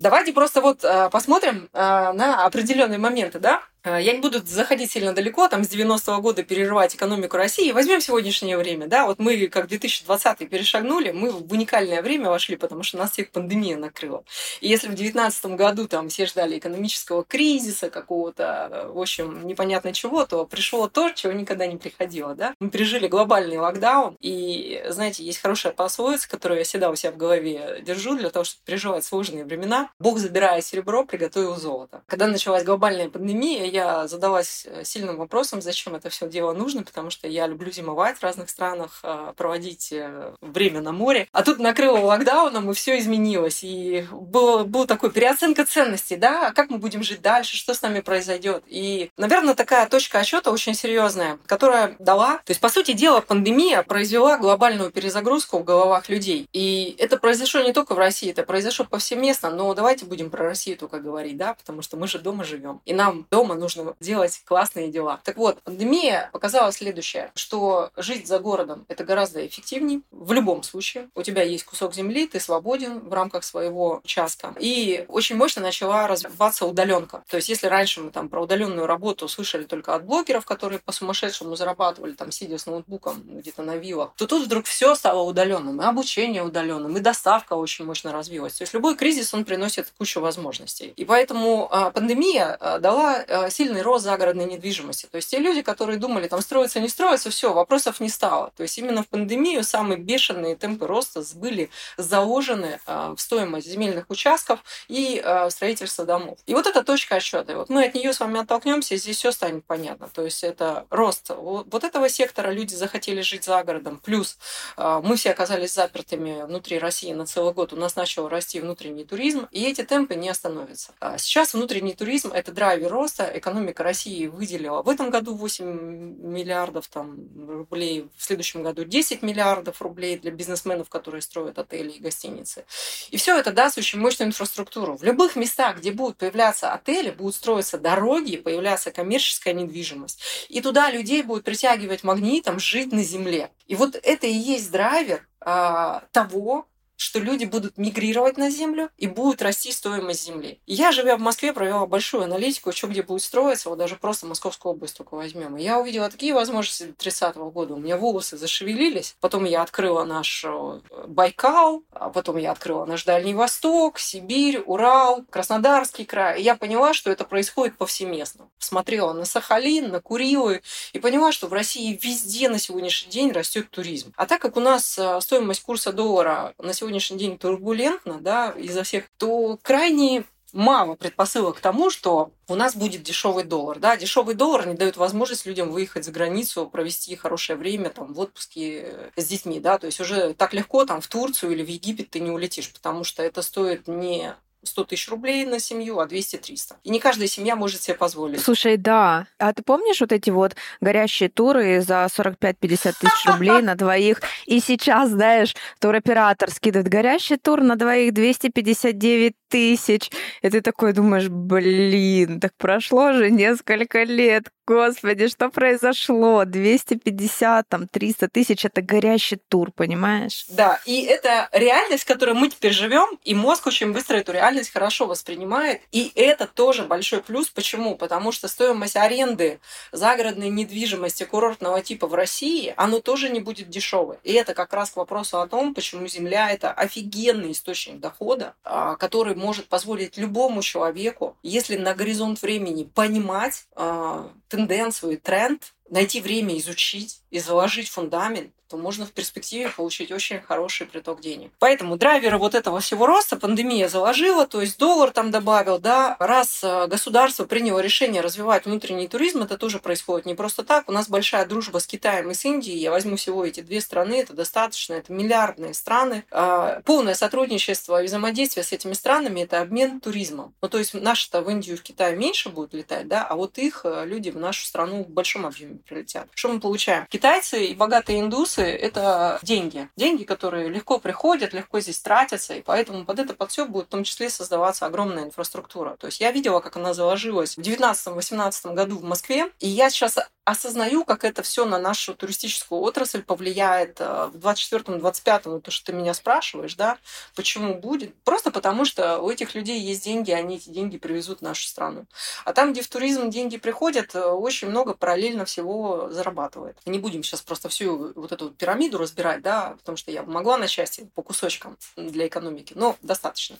Давайте 0.00 0.32
просто 0.32 0.60
вот 0.60 0.84
э, 0.84 1.10
посмотрим 1.10 1.68
э, 1.72 1.78
на 2.12 2.46
определенные 2.46 2.98
моменты, 2.98 3.40
да? 3.40 3.62
Э, 3.88 4.02
я 4.02 4.12
не 4.12 4.20
буду 4.20 4.40
заходить 4.44 4.90
сильно 4.90 5.12
далеко, 5.12 5.48
там 5.48 5.64
с 5.64 5.68
90-го 5.68 6.20
года 6.20 6.42
перерывать 6.42 6.94
экономику 6.94 7.36
России. 7.36 7.72
Возьмем 7.72 8.00
сегодняшнее 8.00 8.58
время, 8.58 8.86
да, 8.86 9.06
вот 9.06 9.18
мы 9.18 9.46
как 9.48 9.68
2020 9.68 10.48
перешагнули, 10.48 11.12
мы 11.12 11.30
в 11.30 11.52
уникальное 11.52 12.02
время 12.02 12.28
вошли, 12.28 12.56
потому 12.56 12.82
что 12.82 12.98
нас 12.98 13.12
всех 13.12 13.30
пандемия 13.30 13.76
накрыла. 13.76 14.24
И 14.60 14.68
если 14.68 14.86
в 14.86 14.94
2019 14.94 15.46
году 15.56 15.88
там 15.88 16.08
все 16.08 16.26
ждали 16.26 16.58
экономического 16.58 17.24
кризиса 17.24 17.90
какого-то, 17.90 18.90
в 18.92 19.00
общем, 19.00 19.46
непонятно 19.46 19.92
чего, 19.92 20.26
то 20.26 20.44
пришло 20.44 20.88
то, 20.88 21.10
чего 21.10 21.32
никогда 21.32 21.66
не 21.66 21.76
приходило, 21.76 22.34
да. 22.34 22.54
Мы 22.60 22.70
пережили 22.70 23.08
глобальный 23.08 23.58
локдаун, 23.58 24.16
и, 24.20 24.84
знаете, 24.88 25.24
есть 25.24 25.40
хорошая 25.40 25.72
пословица, 25.72 26.28
которую 26.28 26.58
я 26.58 26.64
всегда 26.64 26.90
у 26.90 26.94
себя 26.94 27.12
в 27.12 27.16
голове 27.16 27.82
держу 27.82 28.16
для 28.16 28.30
того, 28.30 28.44
чтобы 28.44 28.62
переживать 28.64 29.04
сложные 29.04 29.44
времена. 29.44 29.90
Бог, 29.98 30.18
забирая 30.18 30.60
серебро, 30.60 31.04
приготовил 31.04 31.56
золото. 31.56 32.02
Когда 32.06 32.26
началась 32.26 32.64
глобальная 32.64 33.08
пандемия, 33.08 33.64
я 33.64 33.77
задалась 34.06 34.66
э, 34.66 34.84
сильным 34.84 35.16
вопросом, 35.16 35.60
зачем 35.62 35.94
это 35.94 36.10
все 36.10 36.28
дело 36.28 36.52
нужно, 36.52 36.82
потому 36.82 37.10
что 37.10 37.28
я 37.28 37.46
люблю 37.46 37.70
зимовать 37.70 38.18
в 38.18 38.22
разных 38.22 38.50
странах, 38.50 39.00
э, 39.02 39.32
проводить 39.36 39.92
э, 39.92 40.34
время 40.40 40.80
на 40.80 40.92
море. 40.92 41.28
А 41.32 41.42
тут 41.42 41.58
накрыло 41.58 41.98
локдауном, 41.98 42.70
и 42.70 42.74
все 42.74 42.98
изменилось. 42.98 43.60
И 43.62 44.06
было, 44.10 44.64
был 44.64 44.86
такой 44.86 45.10
переоценка 45.10 45.64
ценностей, 45.64 46.16
да, 46.16 46.48
а 46.48 46.52
как 46.52 46.70
мы 46.70 46.78
будем 46.78 47.02
жить 47.02 47.22
дальше, 47.22 47.56
что 47.56 47.74
с 47.74 47.82
нами 47.82 48.00
произойдет. 48.00 48.62
И, 48.66 49.10
наверное, 49.16 49.54
такая 49.54 49.88
точка 49.88 50.20
отсчета 50.20 50.50
очень 50.50 50.74
серьезная, 50.74 51.38
которая 51.46 51.96
дала, 51.98 52.38
то 52.38 52.50
есть, 52.50 52.60
по 52.60 52.68
сути 52.68 52.92
дела, 52.92 53.20
пандемия 53.20 53.82
произвела 53.82 54.38
глобальную 54.38 54.90
перезагрузку 54.90 55.58
в 55.58 55.64
головах 55.64 56.08
людей. 56.08 56.48
И 56.52 56.96
это 56.98 57.16
произошло 57.16 57.60
не 57.62 57.72
только 57.72 57.94
в 57.94 57.98
России, 57.98 58.30
это 58.30 58.42
произошло 58.42 58.84
повсеместно, 58.84 59.50
но 59.50 59.72
давайте 59.74 60.04
будем 60.04 60.30
про 60.30 60.44
Россию 60.44 60.76
только 60.76 61.00
говорить, 61.00 61.36
да, 61.36 61.54
потому 61.54 61.82
что 61.82 61.96
мы 61.96 62.08
же 62.08 62.18
дома 62.18 62.44
живем. 62.44 62.80
И 62.84 62.92
нам 62.92 63.26
дома 63.30 63.54
нужно 63.58 63.94
делать 64.00 64.42
классные 64.44 64.88
дела. 64.88 65.20
Так 65.24 65.36
вот, 65.36 65.60
пандемия 65.62 66.30
показала 66.32 66.72
следующее, 66.72 67.30
что 67.34 67.90
жить 67.96 68.26
за 68.26 68.38
городом 68.38 68.84
это 68.88 69.04
гораздо 69.04 69.46
эффективнее. 69.46 70.00
В 70.10 70.32
любом 70.32 70.62
случае, 70.62 71.08
у 71.14 71.22
тебя 71.22 71.42
есть 71.42 71.64
кусок 71.64 71.94
земли, 71.94 72.26
ты 72.26 72.40
свободен 72.40 73.00
в 73.00 73.12
рамках 73.12 73.44
своего 73.44 74.00
участка. 74.04 74.54
И 74.58 75.04
очень 75.08 75.36
мощно 75.36 75.62
начала 75.62 76.06
развиваться 76.06 76.66
удаленка. 76.66 77.22
То 77.28 77.36
есть, 77.36 77.48
если 77.48 77.66
раньше 77.66 78.00
мы 78.00 78.10
там 78.10 78.28
про 78.28 78.42
удаленную 78.42 78.86
работу 78.86 79.28
слышали 79.28 79.64
только 79.64 79.94
от 79.94 80.04
блогеров, 80.04 80.44
которые 80.44 80.78
по 80.78 80.92
сумасшедшему 80.92 81.56
зарабатывали, 81.56 82.12
там, 82.12 82.30
сидя 82.30 82.58
с 82.58 82.66
ноутбуком 82.66 83.22
где-то 83.26 83.62
на 83.62 83.76
виллах, 83.76 84.12
то 84.16 84.26
тут 84.26 84.46
вдруг 84.46 84.66
все 84.66 84.94
стало 84.94 85.22
удаленным. 85.22 85.80
И 85.80 85.84
обучение 85.84 86.42
удаленным, 86.42 86.96
и 86.96 87.00
доставка 87.00 87.54
очень 87.54 87.84
мощно 87.84 88.12
развилась. 88.12 88.54
То 88.54 88.62
есть, 88.62 88.74
любой 88.74 88.96
кризис, 88.96 89.32
он 89.34 89.44
приносит 89.44 89.92
кучу 89.98 90.20
возможностей. 90.20 90.92
И 90.96 91.04
поэтому 91.04 91.68
а, 91.70 91.90
пандемия 91.90 92.56
а, 92.60 92.78
дала 92.78 93.16
а, 93.16 93.47
сильный 93.50 93.82
рост 93.82 94.04
загородной 94.04 94.44
недвижимости. 94.46 95.06
То 95.06 95.16
есть 95.16 95.30
те 95.30 95.38
люди, 95.38 95.62
которые 95.62 95.98
думали, 95.98 96.28
там 96.28 96.40
строится, 96.40 96.80
не 96.80 96.88
строится, 96.88 97.30
все, 97.30 97.52
вопросов 97.52 98.00
не 98.00 98.08
стало. 98.08 98.52
То 98.56 98.62
есть 98.62 98.78
именно 98.78 99.02
в 99.02 99.08
пандемию 99.08 99.64
самые 99.64 99.98
бешеные 99.98 100.56
темпы 100.56 100.86
роста 100.86 101.22
были 101.34 101.70
заложены 101.96 102.80
а, 102.86 103.14
в 103.14 103.20
стоимость 103.20 103.68
земельных 103.68 104.10
участков 104.10 104.60
и 104.88 105.20
а, 105.24 105.50
строительство 105.50 106.04
домов. 106.04 106.38
И 106.46 106.54
вот 106.54 106.66
эта 106.66 106.82
точка 106.82 107.16
отсчета. 107.16 107.56
Вот 107.56 107.68
мы 107.68 107.84
от 107.84 107.94
нее 107.94 108.12
с 108.12 108.20
вами 108.20 108.40
оттолкнемся, 108.40 108.94
и 108.94 108.98
здесь 108.98 109.16
все 109.16 109.32
станет 109.32 109.64
понятно. 109.64 110.08
То 110.08 110.24
есть 110.24 110.44
это 110.44 110.86
рост 110.90 111.30
вот 111.30 111.84
этого 111.84 112.08
сектора, 112.08 112.50
люди 112.50 112.74
захотели 112.74 113.20
жить 113.20 113.44
за 113.44 113.62
городом, 113.62 114.00
плюс 114.04 114.38
а, 114.76 115.00
мы 115.00 115.16
все 115.16 115.30
оказались 115.30 115.74
запертыми 115.74 116.42
внутри 116.42 116.78
России 116.78 117.12
на 117.12 117.26
целый 117.26 117.52
год, 117.52 117.72
у 117.72 117.76
нас 117.76 117.96
начал 117.96 118.28
расти 118.28 118.60
внутренний 118.60 119.04
туризм, 119.04 119.48
и 119.50 119.64
эти 119.64 119.84
темпы 119.84 120.14
не 120.14 120.28
остановятся. 120.28 120.92
Сейчас 121.18 121.54
внутренний 121.54 121.94
туризм– 121.94 122.32
это 122.34 122.52
драйвер 122.52 122.90
роста, 122.90 123.24
экономика 123.38 123.82
России 123.82 124.26
выделила 124.26 124.82
в 124.82 124.88
этом 124.88 125.10
году 125.10 125.34
8 125.34 125.64
миллиардов 125.64 126.88
там, 126.88 127.16
рублей, 127.48 128.08
в 128.16 128.24
следующем 128.24 128.62
году 128.62 128.84
10 128.84 129.22
миллиардов 129.22 129.80
рублей 129.82 130.18
для 130.18 130.30
бизнесменов, 130.30 130.88
которые 130.88 131.22
строят 131.22 131.58
отели 131.58 131.90
и 131.90 132.00
гостиницы. 132.00 132.64
И 133.10 133.16
все 133.16 133.38
это 133.38 133.52
даст 133.52 133.78
очень 133.78 133.98
мощную 133.98 134.28
инфраструктуру. 134.28 134.96
В 134.96 135.02
любых 135.02 135.36
местах, 135.36 135.78
где 135.78 135.92
будут 135.92 136.18
появляться 136.18 136.72
отели, 136.72 137.10
будут 137.10 137.34
строиться 137.34 137.78
дороги, 137.78 138.36
появляться 138.36 138.90
коммерческая 138.90 139.54
недвижимость. 139.54 140.20
И 140.48 140.60
туда 140.60 140.90
людей 140.90 141.22
будут 141.22 141.44
притягивать 141.44 142.04
магнитом 142.04 142.58
жить 142.58 142.92
на 142.92 143.02
земле. 143.02 143.50
И 143.66 143.74
вот 143.74 143.98
это 144.02 144.26
и 144.26 144.32
есть 144.32 144.70
драйвер 144.70 145.26
а, 145.40 146.04
того, 146.12 146.66
что 146.98 147.20
люди 147.20 147.44
будут 147.44 147.78
мигрировать 147.78 148.36
на 148.36 148.50
землю 148.50 148.90
и 148.98 149.06
будет 149.06 149.40
расти 149.40 149.70
стоимость 149.70 150.26
земли. 150.26 150.60
Я, 150.66 150.90
живя 150.90 151.16
в 151.16 151.20
Москве, 151.20 151.52
провела 151.52 151.86
большую 151.86 152.24
аналитику, 152.24 152.72
что 152.72 152.88
где 152.88 153.02
будет 153.02 153.22
строиться, 153.22 153.70
вот 153.70 153.78
даже 153.78 153.94
просто 153.94 154.26
Московскую 154.26 154.72
область 154.72 154.96
только 154.96 155.14
возьмем. 155.14 155.56
И 155.56 155.62
я 155.62 155.78
увидела 155.78 156.10
такие 156.10 156.34
возможности 156.34 156.92
30 156.98 157.36
-го 157.36 157.50
года. 157.52 157.74
У 157.74 157.78
меня 157.78 157.96
волосы 157.96 158.36
зашевелились. 158.36 159.16
Потом 159.20 159.44
я 159.44 159.62
открыла 159.62 160.04
наш 160.04 160.44
э, 160.44 160.80
Байкал, 161.06 161.84
а 161.92 162.10
потом 162.10 162.36
я 162.36 162.50
открыла 162.50 162.84
наш 162.84 163.04
Дальний 163.04 163.34
Восток, 163.34 164.00
Сибирь, 164.00 164.58
Урал, 164.66 165.24
Краснодарский 165.30 166.04
край. 166.04 166.40
И 166.40 166.42
я 166.42 166.56
поняла, 166.56 166.94
что 166.94 167.12
это 167.12 167.24
происходит 167.24 167.78
повсеместно. 167.78 168.48
Смотрела 168.58 169.12
на 169.12 169.24
Сахалин, 169.24 169.90
на 169.92 170.00
Курилы 170.00 170.62
и 170.92 170.98
поняла, 170.98 171.30
что 171.30 171.46
в 171.46 171.52
России 171.52 171.98
везде 172.02 172.48
на 172.48 172.58
сегодняшний 172.58 173.12
день 173.12 173.30
растет 173.30 173.70
туризм. 173.70 174.12
А 174.16 174.26
так 174.26 174.42
как 174.42 174.56
у 174.56 174.60
нас 174.60 174.98
э, 174.98 175.20
стоимость 175.20 175.62
курса 175.62 175.92
доллара 175.92 176.54
на 176.58 176.72
сегодня 176.72 176.87
сегодняшний 176.88 177.18
день 177.18 177.38
турбулентно, 177.38 178.18
да, 178.20 178.54
из-за 178.56 178.82
всех, 178.82 179.04
то 179.18 179.58
крайне 179.62 180.24
мало 180.54 180.94
предпосылок 180.94 181.58
к 181.58 181.60
тому, 181.60 181.90
что 181.90 182.30
у 182.48 182.54
нас 182.54 182.74
будет 182.74 183.02
дешевый 183.02 183.44
доллар. 183.44 183.78
Да? 183.78 183.98
Дешевый 183.98 184.34
доллар 184.34 184.66
не 184.66 184.72
дает 184.72 184.96
возможность 184.96 185.44
людям 185.44 185.70
выехать 185.70 186.06
за 186.06 186.12
границу, 186.12 186.66
провести 186.66 187.14
хорошее 187.16 187.58
время 187.58 187.90
там, 187.90 188.14
в 188.14 188.20
отпуске 188.20 189.10
с 189.16 189.26
детьми. 189.26 189.60
Да? 189.60 189.78
То 189.78 189.86
есть 189.86 190.00
уже 190.00 190.32
так 190.32 190.54
легко 190.54 190.86
там, 190.86 191.02
в 191.02 191.08
Турцию 191.08 191.52
или 191.52 191.62
в 191.62 191.68
Египет 191.68 192.08
ты 192.08 192.20
не 192.20 192.30
улетишь, 192.30 192.72
потому 192.72 193.04
что 193.04 193.22
это 193.22 193.42
стоит 193.42 193.86
не 193.86 194.34
100 194.62 194.84
тысяч 194.84 195.08
рублей 195.08 195.44
на 195.44 195.60
семью, 195.60 195.98
а 196.00 196.06
200-300. 196.06 196.74
И 196.84 196.90
не 196.90 197.00
каждая 197.00 197.28
семья 197.28 197.56
может 197.56 197.82
себе 197.82 197.94
позволить. 197.94 198.40
Слушай, 198.40 198.76
да. 198.76 199.26
А 199.38 199.52
ты 199.52 199.62
помнишь 199.62 200.00
вот 200.00 200.12
эти 200.12 200.30
вот 200.30 200.56
горящие 200.80 201.28
туры 201.28 201.80
за 201.80 202.06
45-50 202.06 202.56
тысяч 203.00 203.26
рублей 203.26 203.62
на 203.62 203.74
двоих? 203.74 204.20
И 204.46 204.60
сейчас, 204.60 205.10
знаешь, 205.10 205.54
туроператор 205.78 206.50
скидывает 206.50 206.88
горящий 206.88 207.36
тур 207.36 207.62
на 207.62 207.76
двоих 207.76 208.12
259 208.14 209.34
тысяч. 209.48 210.10
И 210.42 210.50
ты 210.50 210.60
такой 210.60 210.92
думаешь, 210.92 211.28
блин, 211.28 212.40
так 212.40 212.52
прошло 212.56 213.12
же 213.12 213.30
несколько 213.30 214.02
лет. 214.04 214.50
Господи, 214.68 215.28
что 215.28 215.48
произошло? 215.48 216.44
250, 216.44 217.66
там, 217.70 217.88
300 217.88 218.28
тысяч— 218.28 218.64
это 218.66 218.82
горящий 218.82 219.38
тур, 219.48 219.72
понимаешь? 219.72 220.44
Да, 220.50 220.78
и 220.84 221.04
это 221.04 221.48
реальность, 221.52 222.04
в 222.04 222.06
которой 222.06 222.34
мы 222.34 222.50
теперь 222.50 222.72
живем, 222.72 223.18
и 223.24 223.34
мозг 223.34 223.66
очень 223.66 223.94
быстро 223.94 224.18
эту 224.18 224.32
реальность 224.32 224.70
хорошо 224.70 225.06
воспринимает. 225.06 225.80
И 225.90 226.12
это 226.14 226.46
тоже 226.46 226.82
большой 226.82 227.22
плюс. 227.22 227.48
Почему? 227.48 227.96
Потому 227.96 228.30
что 228.30 228.46
стоимость 228.46 228.96
аренды 228.96 229.58
загородной 229.90 230.50
недвижимости 230.50 231.24
курортного 231.24 231.80
типа 231.80 232.06
в 232.06 232.12
России, 232.12 232.74
оно 232.76 233.00
тоже 233.00 233.30
не 233.30 233.40
будет 233.40 233.70
дешевой. 233.70 234.18
И 234.22 234.34
это 234.34 234.52
как 234.52 234.74
раз 234.74 234.90
к 234.90 234.96
вопросу 234.96 235.40
о 235.40 235.46
том, 235.46 235.74
почему 235.74 236.06
земля— 236.08 236.50
это 236.52 236.72
офигенный 236.72 237.52
источник 237.52 238.00
дохода, 238.00 238.54
а, 238.64 238.96
который 238.96 239.34
может 239.38 239.68
позволить 239.68 240.16
любому 240.18 240.62
человеку, 240.62 241.36
если 241.42 241.76
на 241.76 241.94
горизонт 241.94 242.42
времени 242.42 242.84
понимать 242.84 243.66
а, 243.74 244.30
тенденцию 244.48 245.12
и 245.12 245.16
тренд, 245.16 245.74
найти 245.88 246.20
время 246.20 246.58
изучить 246.58 247.22
и 247.30 247.38
заложить 247.38 247.88
фундамент, 247.88 248.52
то 248.68 248.76
можно 248.76 249.06
в 249.06 249.12
перспективе 249.12 249.70
получить 249.70 250.12
очень 250.12 250.40
хороший 250.40 250.86
приток 250.86 251.20
денег. 251.20 251.50
Поэтому 251.58 251.96
драйверы 251.96 252.38
вот 252.38 252.54
этого 252.54 252.80
всего 252.80 253.06
роста 253.06 253.36
пандемия 253.36 253.88
заложила, 253.88 254.46
то 254.46 254.60
есть 254.60 254.78
доллар 254.78 255.10
там 255.10 255.30
добавил, 255.30 255.78
да, 255.78 256.16
раз 256.18 256.60
э, 256.62 256.86
государство 256.86 257.44
приняло 257.44 257.80
решение 257.80 258.20
развивать 258.20 258.66
внутренний 258.66 259.08
туризм, 259.08 259.42
это 259.42 259.56
тоже 259.56 259.78
происходит 259.78 260.26
не 260.26 260.34
просто 260.34 260.64
так. 260.64 260.88
У 260.88 260.92
нас 260.92 261.08
большая 261.08 261.46
дружба 261.46 261.78
с 261.78 261.86
Китаем 261.86 262.30
и 262.30 262.34
с 262.34 262.44
Индией, 262.44 262.78
я 262.78 262.90
возьму 262.90 263.16
всего 263.16 263.44
эти 263.44 263.60
две 263.60 263.80
страны, 263.80 264.20
это 264.20 264.34
достаточно, 264.34 264.94
это 264.94 265.12
миллиардные 265.12 265.74
страны. 265.74 266.24
А, 266.30 266.80
полное 266.84 267.14
сотрудничество 267.14 268.02
и 268.02 268.06
взаимодействие 268.06 268.64
с 268.64 268.72
этими 268.72 268.92
странами– 268.92 269.40
это 269.42 269.60
обмен 269.60 270.00
туризмом. 270.00 270.54
Ну, 270.60 270.68
то 270.68 270.78
есть 270.78 270.94
наши-то 270.94 271.40
в 271.40 271.50
Индию 271.50 271.76
в 271.76 271.82
Китай 271.82 272.14
меньше 272.16 272.50
будут 272.50 272.74
летать, 272.74 273.08
да, 273.08 273.24
а 273.24 273.36
вот 273.36 273.58
их 273.58 273.82
э, 273.84 274.04
люди 274.04 274.30
в 274.30 274.36
нашу 274.36 274.66
страну 274.66 275.04
в 275.04 275.08
большом 275.08 275.46
объеме 275.46 275.78
прилетят. 275.86 276.28
Что 276.34 276.50
мы 276.50 276.60
получаем? 276.60 277.06
Китайцы 277.06 277.66
и 277.66 277.74
богатые 277.74 278.20
индусы– 278.20 278.57
это 278.62 279.38
деньги. 279.42 279.88
Деньги, 279.96 280.24
которые 280.24 280.68
легко 280.68 280.98
приходят, 280.98 281.52
легко 281.52 281.80
здесь 281.80 282.00
тратятся, 282.00 282.54
и 282.54 282.62
поэтому 282.62 283.04
под 283.04 283.18
это 283.18 283.34
под 283.34 283.50
все 283.50 283.66
будет 283.66 283.86
в 283.86 283.90
том 283.90 284.04
числе 284.04 284.30
создаваться 284.30 284.86
огромная 284.86 285.24
инфраструктура. 285.24 285.96
То 285.96 286.06
есть 286.06 286.20
я 286.20 286.30
видела, 286.32 286.60
как 286.60 286.76
она 286.76 286.94
заложилась 286.94 287.56
в 287.56 287.60
2019-2018 287.60 288.74
году 288.74 288.98
в 288.98 289.04
Москве, 289.04 289.50
и 289.60 289.68
я 289.68 289.90
сейчас 289.90 290.18
осознаю, 290.48 291.04
как 291.04 291.24
это 291.24 291.42
все 291.42 291.66
на 291.66 291.78
нашу 291.78 292.14
туристическую 292.14 292.80
отрасль 292.80 293.22
повлияет 293.22 294.00
э, 294.00 294.30
в 294.32 294.36
24-25, 294.36 295.60
то, 295.60 295.70
что 295.70 295.86
ты 295.86 295.92
меня 295.92 296.14
спрашиваешь, 296.14 296.74
да, 296.74 296.96
почему 297.34 297.74
будет? 297.74 298.14
Просто 298.24 298.50
потому, 298.50 298.86
что 298.86 299.18
у 299.18 299.30
этих 299.30 299.54
людей 299.54 299.78
есть 299.78 300.04
деньги, 300.04 300.30
они 300.30 300.56
эти 300.56 300.70
деньги 300.70 300.96
привезут 300.96 301.40
в 301.40 301.42
нашу 301.42 301.66
страну. 301.68 302.06
А 302.46 302.54
там, 302.54 302.72
где 302.72 302.80
в 302.80 302.88
туризм 302.88 303.28
деньги 303.28 303.58
приходят, 303.58 304.14
э, 304.14 304.24
очень 304.24 304.68
много 304.68 304.94
параллельно 304.94 305.44
всего 305.44 306.08
зарабатывает. 306.10 306.78
Не 306.86 306.98
будем 306.98 307.22
сейчас 307.22 307.42
просто 307.42 307.68
всю 307.68 308.12
вот 308.14 308.32
эту 308.32 308.47
пирамиду 308.50 308.98
разбирать, 308.98 309.42
да, 309.42 309.74
потому 309.78 309.96
что 309.96 310.10
я 310.10 310.22
могла 310.22 310.56
на 310.56 310.68
части 310.68 311.10
по 311.14 311.22
кусочкам 311.22 311.76
для 311.96 312.26
экономики, 312.26 312.72
но 312.76 312.96
достаточно. 313.02 313.58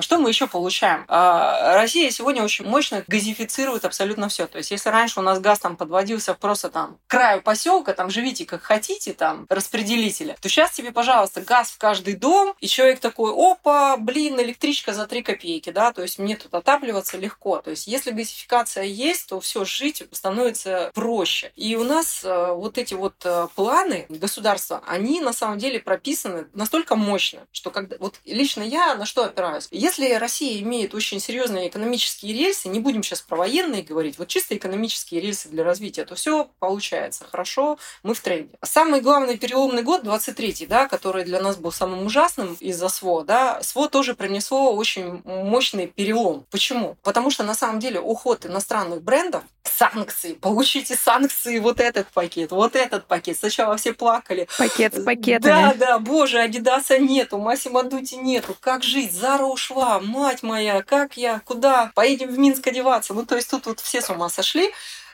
Что 0.00 0.18
мы 0.18 0.30
еще 0.30 0.46
получаем? 0.46 1.04
А, 1.08 1.74
Россия 1.74 2.10
сегодня 2.10 2.42
очень 2.42 2.64
мощно 2.64 3.04
газифицирует 3.06 3.84
абсолютно 3.84 4.28
все. 4.28 4.46
То 4.46 4.58
есть, 4.58 4.70
если 4.70 4.90
раньше 4.90 5.20
у 5.20 5.22
нас 5.22 5.40
газ 5.40 5.58
там 5.58 5.76
подводился 5.76 6.34
просто 6.34 6.70
там 6.70 6.98
к 7.06 7.10
краю 7.10 7.42
поселка, 7.42 7.92
там 7.92 8.10
живите 8.10 8.44
как 8.44 8.62
хотите, 8.62 9.12
там 9.12 9.46
распределителя, 9.48 10.36
то 10.40 10.48
сейчас 10.48 10.72
тебе, 10.72 10.92
пожалуйста, 10.92 11.40
газ 11.40 11.70
в 11.70 11.78
каждый 11.78 12.14
дом, 12.14 12.54
и 12.60 12.68
человек 12.68 13.00
такой, 13.00 13.32
опа, 13.34 13.96
блин, 13.96 14.40
электричка 14.40 14.92
за 14.92 15.06
3 15.06 15.22
копейки, 15.22 15.70
да, 15.70 15.92
то 15.92 16.02
есть 16.02 16.18
мне 16.18 16.36
тут 16.36 16.54
отапливаться 16.54 17.16
легко. 17.18 17.60
То 17.60 17.70
есть, 17.70 17.86
если 17.86 18.10
газификация 18.10 18.84
есть, 18.84 19.28
то 19.28 19.40
все 19.40 19.64
жить 19.64 20.02
становится 20.12 20.90
проще. 20.94 21.52
И 21.56 21.76
у 21.76 21.84
нас 21.84 22.24
э, 22.24 22.52
вот 22.52 22.78
эти 22.78 22.94
вот 22.94 23.14
э, 23.24 23.48
планы 23.54 24.06
государства, 24.08 24.82
они 24.86 25.20
на 25.20 25.32
самом 25.32 25.58
деле 25.58 25.80
прописаны 25.80 26.46
настолько 26.54 26.96
мощно, 26.96 27.46
что 27.52 27.70
когда 27.70 27.96
вот 27.98 28.20
лично 28.24 28.62
я 28.62 28.94
на 28.94 29.06
что 29.06 29.24
опираюсь? 29.24 29.68
Если 29.90 30.14
Россия 30.14 30.62
имеет 30.62 30.94
очень 30.94 31.18
серьезные 31.18 31.66
экономические 31.66 32.32
рельсы, 32.32 32.68
не 32.68 32.78
будем 32.78 33.02
сейчас 33.02 33.22
про 33.22 33.34
военные 33.34 33.82
говорить, 33.82 34.18
вот 34.18 34.28
чисто 34.28 34.56
экономические 34.56 35.20
рельсы 35.20 35.48
для 35.48 35.64
развития, 35.64 36.04
то 36.04 36.14
все 36.14 36.48
получается 36.60 37.24
хорошо, 37.28 37.76
мы 38.04 38.14
в 38.14 38.20
тренде. 38.20 38.50
Самый 38.62 39.00
главный 39.00 39.36
переломный 39.36 39.82
год, 39.82 40.04
23-й, 40.04 40.66
да, 40.66 40.86
который 40.86 41.24
для 41.24 41.40
нас 41.40 41.56
был 41.56 41.72
самым 41.72 42.06
ужасным 42.06 42.56
из-за 42.60 42.88
СВО, 42.88 43.24
да, 43.24 43.60
СВО 43.64 43.88
тоже 43.88 44.14
принесло 44.14 44.72
очень 44.76 45.22
мощный 45.24 45.88
перелом. 45.88 46.46
Почему? 46.52 46.96
Потому 47.02 47.32
что 47.32 47.42
на 47.42 47.54
самом 47.54 47.80
деле 47.80 47.98
уход 47.98 48.46
иностранных 48.46 49.02
брендов, 49.02 49.42
санкции, 49.64 50.34
получите 50.34 50.94
санкции, 50.94 51.58
вот 51.58 51.80
этот 51.80 52.06
пакет, 52.08 52.50
вот 52.52 52.76
этот 52.76 53.06
пакет. 53.06 53.38
Сначала 53.38 53.76
все 53.76 53.92
плакали. 53.92 54.46
Пакет 54.58 54.94
с 54.94 55.02
пакетами. 55.02 55.40
Да, 55.40 55.74
да, 55.74 55.98
боже, 55.98 56.38
Адидаса 56.38 56.98
нету, 56.98 57.38
Массимо 57.38 57.82
Дути 57.82 58.14
нету, 58.16 58.56
как 58.60 58.82
жить? 58.82 59.12
Зара 59.12 59.44
ушла 59.44 59.79
ушла, 59.80 60.00
мать 60.00 60.42
моя, 60.42 60.82
как 60.82 61.16
я, 61.16 61.40
куда, 61.40 61.90
поедем 61.94 62.28
в 62.30 62.38
Минск 62.38 62.66
одеваться. 62.66 63.14
Ну, 63.14 63.24
то 63.24 63.36
есть 63.36 63.50
тут 63.50 63.66
вот 63.66 63.80
все 63.80 64.02
с 64.02 64.10
ума 64.10 64.28
сошли. 64.28 64.70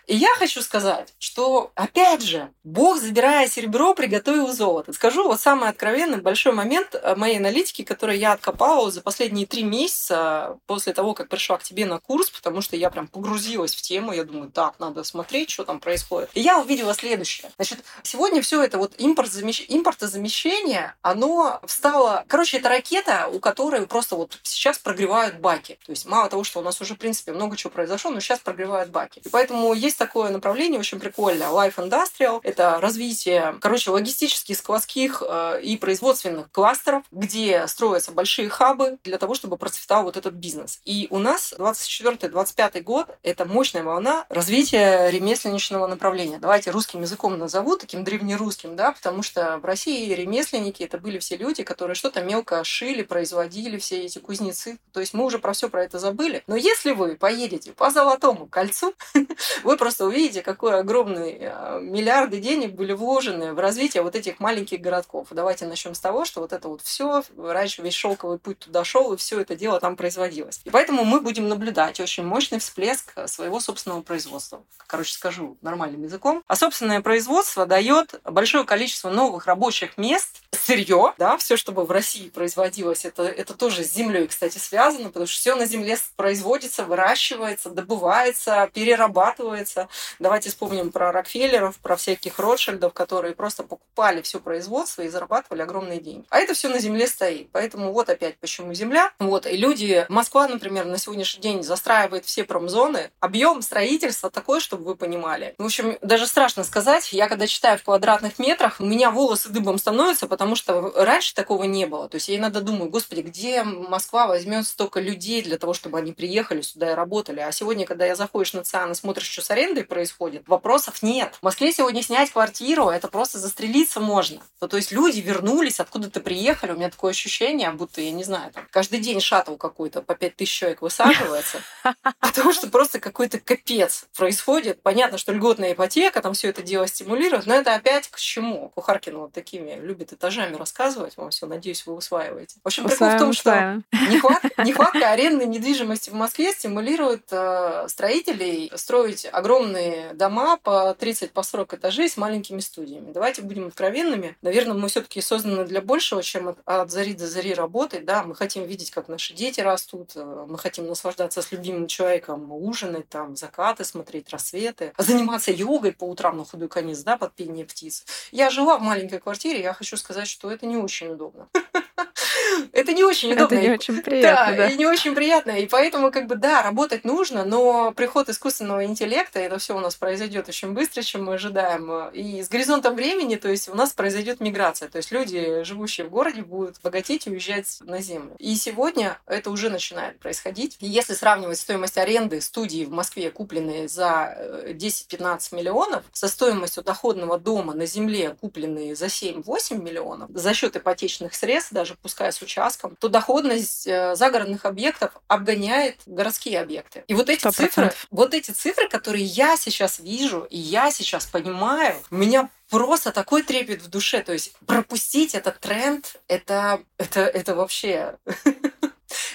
И 0.06 0.14
я 0.14 0.34
хочу 0.36 0.62
сказать, 0.62 1.12
что, 1.18 1.72
опять 1.74 2.22
же, 2.22 2.52
Бог, 2.62 2.98
забирая 2.98 3.48
серебро, 3.48 3.92
приготовил 3.92 4.52
золото. 4.52 4.92
Скажу 4.92 5.24
вот 5.24 5.40
самый 5.40 5.68
откровенный 5.68 6.20
большой 6.20 6.52
момент 6.52 6.94
э, 6.94 7.16
моей 7.16 7.38
аналитики, 7.38 7.82
который 7.82 8.16
я 8.18 8.32
откопала 8.32 8.90
за 8.92 9.00
последние 9.00 9.46
три 9.46 9.64
месяца 9.64 10.58
после 10.66 10.92
того, 10.92 11.12
как 11.14 11.28
пришла 11.28 11.58
к 11.58 11.64
тебе 11.64 11.86
на 11.86 11.98
курс, 11.98 12.30
потому 12.30 12.60
что 12.60 12.76
я 12.76 12.90
прям 12.90 13.08
погрузилась 13.08 13.74
в 13.74 13.82
тему. 13.82 14.12
Я 14.12 14.22
думаю, 14.22 14.50
так, 14.50 14.78
надо 14.78 15.02
смотреть, 15.02 15.50
что 15.50 15.64
там 15.64 15.80
происходит. 15.80 16.30
И 16.34 16.40
я 16.40 16.60
увидела 16.60 16.94
следующее. 16.94 17.50
Значит, 17.56 17.80
сегодня 18.04 18.42
все 18.42 18.62
это 18.62 18.78
вот 18.78 18.94
импорт 18.98 19.32
замещ... 19.32 19.64
импортозамещение, 19.68 20.94
оно 21.02 21.60
встало... 21.66 22.24
Короче, 22.28 22.58
это 22.58 22.68
ракета, 22.68 23.28
у 23.32 23.40
которой 23.40 23.84
просто 23.88 24.14
вот 24.14 24.38
сейчас 24.44 24.78
прогревают 24.78 25.40
баки. 25.40 25.80
То 25.84 25.90
есть 25.90 26.06
мало 26.06 26.30
того, 26.30 26.44
что 26.44 26.60
у 26.60 26.62
нас 26.62 26.80
уже, 26.80 26.94
в 26.94 26.98
принципе, 26.98 27.32
много 27.32 27.56
чего 27.56 27.70
произошло, 27.70 28.12
но 28.12 28.20
сейчас 28.20 28.38
прогревают 28.38 28.90
баки. 28.90 29.20
И 29.24 29.28
поэтому 29.28 29.74
есть 29.74 29.95
есть 29.96 29.98
такое 29.98 30.30
направление 30.30 30.78
очень 30.78 31.00
прикольное. 31.00 31.48
Life 31.48 31.76
Industrial– 31.76 32.40
это 32.42 32.78
развитие, 32.80 33.56
короче, 33.60 33.90
логистических, 33.90 34.56
складских 34.56 35.22
э, 35.26 35.60
и 35.62 35.76
производственных 35.76 36.50
кластеров, 36.52 37.02
где 37.10 37.66
строятся 37.66 38.12
большие 38.12 38.48
хабы 38.48 38.98
для 39.04 39.16
того, 39.18 39.34
чтобы 39.34 39.56
процветал 39.56 40.04
вот 40.04 40.16
этот 40.16 40.34
бизнес. 40.34 40.80
И 40.84 41.06
у 41.10 41.18
нас 41.18 41.54
24-25 41.58 42.82
год– 42.82 43.08
это 43.22 43.46
мощная 43.46 43.82
волна 43.82 44.26
развития 44.28 45.08
ремесленничного 45.10 45.86
направления. 45.86 46.38
Давайте 46.38 46.70
русским 46.70 47.00
языком 47.00 47.38
назову, 47.38 47.76
таким 47.76 48.04
древнерусским, 48.04 48.76
да, 48.76 48.92
потому 48.92 49.22
что 49.22 49.58
в 49.58 49.64
России 49.64 50.12
ремесленники– 50.12 50.82
это 50.84 50.98
были 50.98 51.18
все 51.18 51.36
люди, 51.36 51.62
которые 51.62 51.94
что-то 51.94 52.22
мелко 52.22 52.62
шили, 52.64 53.02
производили, 53.02 53.78
все 53.78 54.04
эти 54.04 54.18
кузнецы. 54.18 54.78
То 54.92 55.00
есть 55.00 55.14
мы 55.14 55.24
уже 55.24 55.38
про 55.38 55.52
все 55.52 55.70
про 55.70 55.84
это 55.84 55.98
забыли. 55.98 56.42
Но 56.46 56.56
если 56.56 56.92
вы 56.92 57.16
поедете 57.16 57.72
по 57.72 57.90
Золотому 57.90 58.46
кольцу, 58.46 58.94
вы 59.64 59.76
просто 59.86 60.04
увидите, 60.04 60.42
какой 60.42 60.80
огромный 60.80 61.38
а, 61.42 61.78
миллиарды 61.78 62.40
денег 62.40 62.72
были 62.72 62.92
вложены 62.92 63.52
в 63.52 63.60
развитие 63.60 64.02
вот 64.02 64.16
этих 64.16 64.40
маленьких 64.40 64.80
городков. 64.80 65.28
Давайте 65.30 65.64
начнем 65.64 65.94
с 65.94 66.00
того, 66.00 66.24
что 66.24 66.40
вот 66.40 66.52
это 66.52 66.66
вот 66.68 66.82
все, 66.82 67.22
раньше 67.38 67.82
весь 67.82 67.94
шелковый 67.94 68.40
путь 68.40 68.58
туда 68.58 68.82
шел, 68.82 69.12
и 69.12 69.16
все 69.16 69.38
это 69.38 69.54
дело 69.54 69.78
там 69.78 69.94
производилось. 69.94 70.60
И 70.64 70.70
поэтому 70.70 71.04
мы 71.04 71.20
будем 71.20 71.48
наблюдать 71.48 72.00
очень 72.00 72.24
мощный 72.24 72.58
всплеск 72.58 73.12
своего 73.26 73.60
собственного 73.60 74.02
производства. 74.02 74.60
Короче, 74.88 75.12
скажу 75.12 75.56
нормальным 75.62 76.02
языком. 76.02 76.42
А 76.48 76.56
собственное 76.56 77.00
производство 77.00 77.64
дает 77.64 78.20
большое 78.24 78.64
количество 78.64 79.10
новых 79.10 79.46
рабочих 79.46 79.98
мест, 79.98 80.42
сырье, 80.50 81.14
да, 81.16 81.36
все, 81.36 81.56
чтобы 81.56 81.84
в 81.84 81.92
России 81.92 82.28
производилось, 82.28 83.04
это, 83.04 83.22
это 83.22 83.54
тоже 83.54 83.84
с 83.84 83.92
землей, 83.92 84.26
кстати, 84.26 84.58
связано, 84.58 85.08
потому 85.08 85.26
что 85.26 85.38
все 85.38 85.54
на 85.54 85.66
земле 85.66 85.96
производится, 86.16 86.82
выращивается, 86.82 87.70
добывается, 87.70 88.68
перерабатывается. 88.74 89.75
Давайте 90.18 90.48
вспомним 90.50 90.90
про 90.90 91.12
Рокфеллеров, 91.12 91.78
про 91.78 91.96
всяких 91.96 92.38
Ротшильдов, 92.38 92.92
которые 92.92 93.34
просто 93.34 93.62
покупали 93.62 94.22
все 94.22 94.40
производство 94.40 95.02
и 95.02 95.08
зарабатывали 95.08 95.62
огромные 95.62 96.00
деньги. 96.00 96.26
А 96.30 96.38
это 96.38 96.54
все 96.54 96.68
на 96.68 96.78
земле 96.78 97.06
стоит. 97.06 97.50
Поэтому 97.52 97.92
вот 97.92 98.08
опять 98.08 98.38
почему 98.38 98.74
земля. 98.74 99.12
Вот, 99.18 99.46
и 99.46 99.56
люди, 99.56 100.06
Москва, 100.08 100.48
например, 100.48 100.86
на 100.86 100.98
сегодняшний 100.98 101.42
день 101.42 101.62
застраивает 101.62 102.24
все 102.24 102.44
промзоны. 102.44 103.10
Объем 103.20 103.62
строительства 103.62 104.30
такой, 104.30 104.60
чтобы 104.60 104.84
вы 104.84 104.96
понимали. 104.96 105.54
В 105.58 105.64
общем, 105.64 105.98
даже 106.00 106.26
страшно 106.26 106.64
сказать. 106.64 107.12
Я 107.12 107.28
когда 107.28 107.46
читаю 107.46 107.78
в 107.78 107.82
квадратных 107.82 108.38
метрах, 108.38 108.80
у 108.80 108.84
меня 108.84 109.10
волосы 109.10 109.48
дыбом 109.50 109.78
становятся, 109.78 110.26
потому 110.26 110.56
что 110.56 110.92
раньше 110.94 111.34
такого 111.34 111.64
не 111.64 111.86
было. 111.86 112.08
То 112.08 112.16
есть 112.16 112.28
я 112.28 112.36
иногда 112.36 112.60
думаю, 112.60 112.90
господи, 112.90 113.20
где 113.20 113.62
Москва 113.62 114.26
возьмет 114.26 114.66
столько 114.66 115.00
людей 115.00 115.42
для 115.42 115.58
того, 115.58 115.74
чтобы 115.74 115.98
они 115.98 116.12
приехали 116.12 116.62
сюда 116.62 116.92
и 116.92 116.94
работали. 116.94 117.40
А 117.40 117.52
сегодня, 117.52 117.86
когда 117.86 118.06
я 118.06 118.16
заходишь 118.16 118.52
на 118.52 118.64
ЦИАН 118.64 118.92
и 118.92 118.94
смотришь, 118.94 119.28
что 119.28 119.42
с 119.42 119.50
арендой 119.50 119.65
происходит, 119.74 120.46
вопросов 120.46 121.02
нет. 121.02 121.34
В 121.40 121.42
Москве 121.42 121.72
сегодня 121.72 122.02
снять 122.02 122.30
квартиру, 122.30 122.88
это 122.88 123.08
просто 123.08 123.38
застрелиться 123.38 124.00
можно. 124.00 124.40
Ну, 124.60 124.68
то 124.68 124.76
есть 124.76 124.92
люди 124.92 125.20
вернулись, 125.20 125.80
откуда-то 125.80 126.20
приехали, 126.20 126.72
у 126.72 126.76
меня 126.76 126.90
такое 126.90 127.10
ощущение, 127.10 127.70
будто, 127.70 128.00
я 128.00 128.12
не 128.12 128.24
знаю, 128.24 128.52
там, 128.52 128.66
каждый 128.70 129.00
день 129.00 129.20
шаттл 129.20 129.56
какой-то 129.56 130.02
по 130.02 130.14
5000 130.14 130.50
человек 130.50 130.82
высаживается, 130.82 131.58
потому 132.20 132.52
что 132.52 132.68
просто 132.68 133.00
какой-то 133.00 133.38
капец 133.38 134.06
происходит. 134.16 134.82
Понятно, 134.82 135.18
что 135.18 135.32
льготная 135.32 135.72
ипотека, 135.72 136.20
там 136.22 136.34
все 136.34 136.48
это 136.48 136.62
дело 136.62 136.86
стимулирует, 136.86 137.46
но 137.46 137.54
это 137.54 137.74
опять 137.74 138.08
к 138.08 138.18
чему? 138.18 138.70
Кухаркина 138.74 139.18
вот 139.18 139.32
такими 139.32 139.78
любит 139.80 140.12
этажами 140.12 140.56
рассказывать 140.56 141.16
вам 141.16 141.30
все, 141.30 141.46
надеюсь, 141.46 141.86
вы 141.86 141.94
усваиваете. 141.94 142.56
В 142.62 142.66
общем, 142.66 142.84
прикол 142.84 143.08
в 143.08 143.18
том, 143.18 143.32
что 143.32 143.82
нехватка, 143.92 144.50
нехватка 144.64 145.10
арендной 145.10 145.46
недвижимости 145.46 146.10
в 146.10 146.14
Москве 146.14 146.52
стимулирует 146.52 147.28
э, 147.30 147.86
строителей 147.88 148.70
строить 148.74 149.26
огромные 149.56 150.12
дома 150.14 150.58
по 150.58 150.94
30 150.94 151.32
по 151.32 151.42
40 151.42 151.74
этажей 151.74 152.08
с 152.08 152.16
маленькими 152.16 152.60
студиями. 152.60 153.12
Давайте 153.12 153.42
будем 153.42 153.68
откровенными. 153.68 154.36
Наверное, 154.42 154.74
мы 154.74 154.88
все-таки 154.88 155.20
созданы 155.20 155.64
для 155.64 155.80
большего, 155.80 156.22
чем 156.22 156.54
от, 156.64 156.90
зари 156.90 157.14
до 157.14 157.26
зари 157.26 157.54
работать. 157.54 158.04
Да? 158.04 158.22
Мы 158.22 158.34
хотим 158.34 158.64
видеть, 158.64 158.90
как 158.90 159.08
наши 159.08 159.34
дети 159.34 159.60
растут, 159.60 160.12
э, 160.14 160.46
мы 160.48 160.58
хотим 160.58 160.86
наслаждаться 160.86 161.42
с 161.42 161.52
любимым 161.52 161.86
человеком, 161.86 162.52
ужинать, 162.52 163.08
там, 163.08 163.36
закаты 163.36 163.84
смотреть, 163.84 164.30
рассветы, 164.30 164.92
заниматься 164.98 165.50
йогой 165.50 165.92
по 165.92 166.04
утрам 166.04 166.36
на 166.36 166.44
худой 166.44 166.68
конец, 166.68 166.98
да, 167.00 167.16
под 167.16 167.32
пение 167.34 167.64
птиц. 167.64 168.04
Я 168.32 168.50
жила 168.50 168.78
в 168.78 168.82
маленькой 168.82 169.20
квартире, 169.20 169.62
я 169.62 169.72
хочу 169.72 169.96
сказать, 169.96 170.28
что 170.28 170.50
это 170.50 170.66
не 170.66 170.76
очень 170.76 171.08
удобно. 171.08 171.48
Это 172.72 172.92
не 172.92 173.04
очень 173.04 173.32
удобно. 173.32 173.54
Это 173.54 173.66
не 173.66 173.70
очень 173.70 174.02
приятно. 174.02 174.56
Да, 174.56 174.56
да, 174.56 174.68
и 174.68 174.76
не 174.76 174.86
очень 174.86 175.14
приятно. 175.14 175.50
И 175.52 175.66
поэтому, 175.66 176.10
как 176.10 176.26
бы, 176.26 176.36
да, 176.36 176.62
работать 176.62 177.04
нужно, 177.04 177.44
но 177.44 177.92
приход 177.92 178.28
искусственного 178.28 178.84
интеллекта, 178.84 179.35
это 179.40 179.58
все 179.58 179.76
у 179.76 179.80
нас 179.80 179.94
произойдет 179.94 180.48
очень 180.48 180.72
быстро, 180.72 181.02
чем 181.02 181.24
мы 181.24 181.34
ожидаем. 181.34 182.10
И 182.10 182.42
с 182.42 182.48
горизонтом 182.48 182.94
времени, 182.94 183.36
то 183.36 183.48
есть 183.48 183.68
у 183.68 183.74
нас 183.74 183.92
произойдет 183.92 184.40
миграция. 184.40 184.88
То 184.88 184.98
есть 184.98 185.10
люди, 185.10 185.62
живущие 185.62 186.06
в 186.06 186.10
городе, 186.10 186.42
будут 186.42 186.80
богатеть 186.82 187.26
и 187.26 187.30
уезжать 187.30 187.78
на 187.80 188.00
землю. 188.00 188.34
И 188.38 188.54
сегодня 188.56 189.18
это 189.26 189.50
уже 189.50 189.70
начинает 189.70 190.18
происходить. 190.18 190.76
И 190.80 190.86
если 190.86 191.14
сравнивать 191.14 191.58
стоимость 191.58 191.98
аренды 191.98 192.40
студии 192.40 192.84
в 192.84 192.90
Москве, 192.90 193.30
купленные 193.30 193.88
за 193.88 194.64
10-15 194.68 195.48
э, 195.52 195.56
миллионов, 195.56 196.04
со 196.12 196.28
стоимостью 196.28 196.82
доходного 196.82 197.38
дома 197.38 197.74
на 197.74 197.86
земле, 197.86 198.36
купленные 198.40 198.94
за 198.94 199.06
7-8 199.06 199.82
миллионов, 199.82 200.30
за 200.32 200.54
счет 200.54 200.76
ипотечных 200.76 201.34
средств, 201.34 201.72
даже 201.72 201.96
пускай 202.00 202.32
с 202.32 202.40
участком, 202.42 202.96
то 202.96 203.08
доходность 203.08 203.86
э, 203.86 204.14
загородных 204.14 204.64
объектов 204.64 205.12
обгоняет 205.28 205.96
городские 206.06 206.60
объекты. 206.60 207.04
И 207.08 207.14
вот 207.14 207.28
эти 207.28 207.46
100%. 207.46 207.52
цифры, 207.52 207.92
вот 208.10 208.34
эти 208.34 208.50
цифры, 208.50 208.88
которые 208.88 209.24
я 209.26 209.56
сейчас 209.56 209.98
вижу 209.98 210.46
и 210.50 210.58
я 210.58 210.90
сейчас 210.90 211.26
понимаю, 211.26 211.96
меня 212.10 212.48
просто 212.70 213.12
такой 213.12 213.42
трепет 213.42 213.82
в 213.82 213.88
душе. 213.88 214.22
То 214.22 214.32
есть 214.32 214.54
пропустить 214.66 215.34
этот 215.34 215.60
тренд, 215.60 216.20
это, 216.28 216.80
это, 216.98 217.20
это 217.20 217.54
вообще 217.54 218.16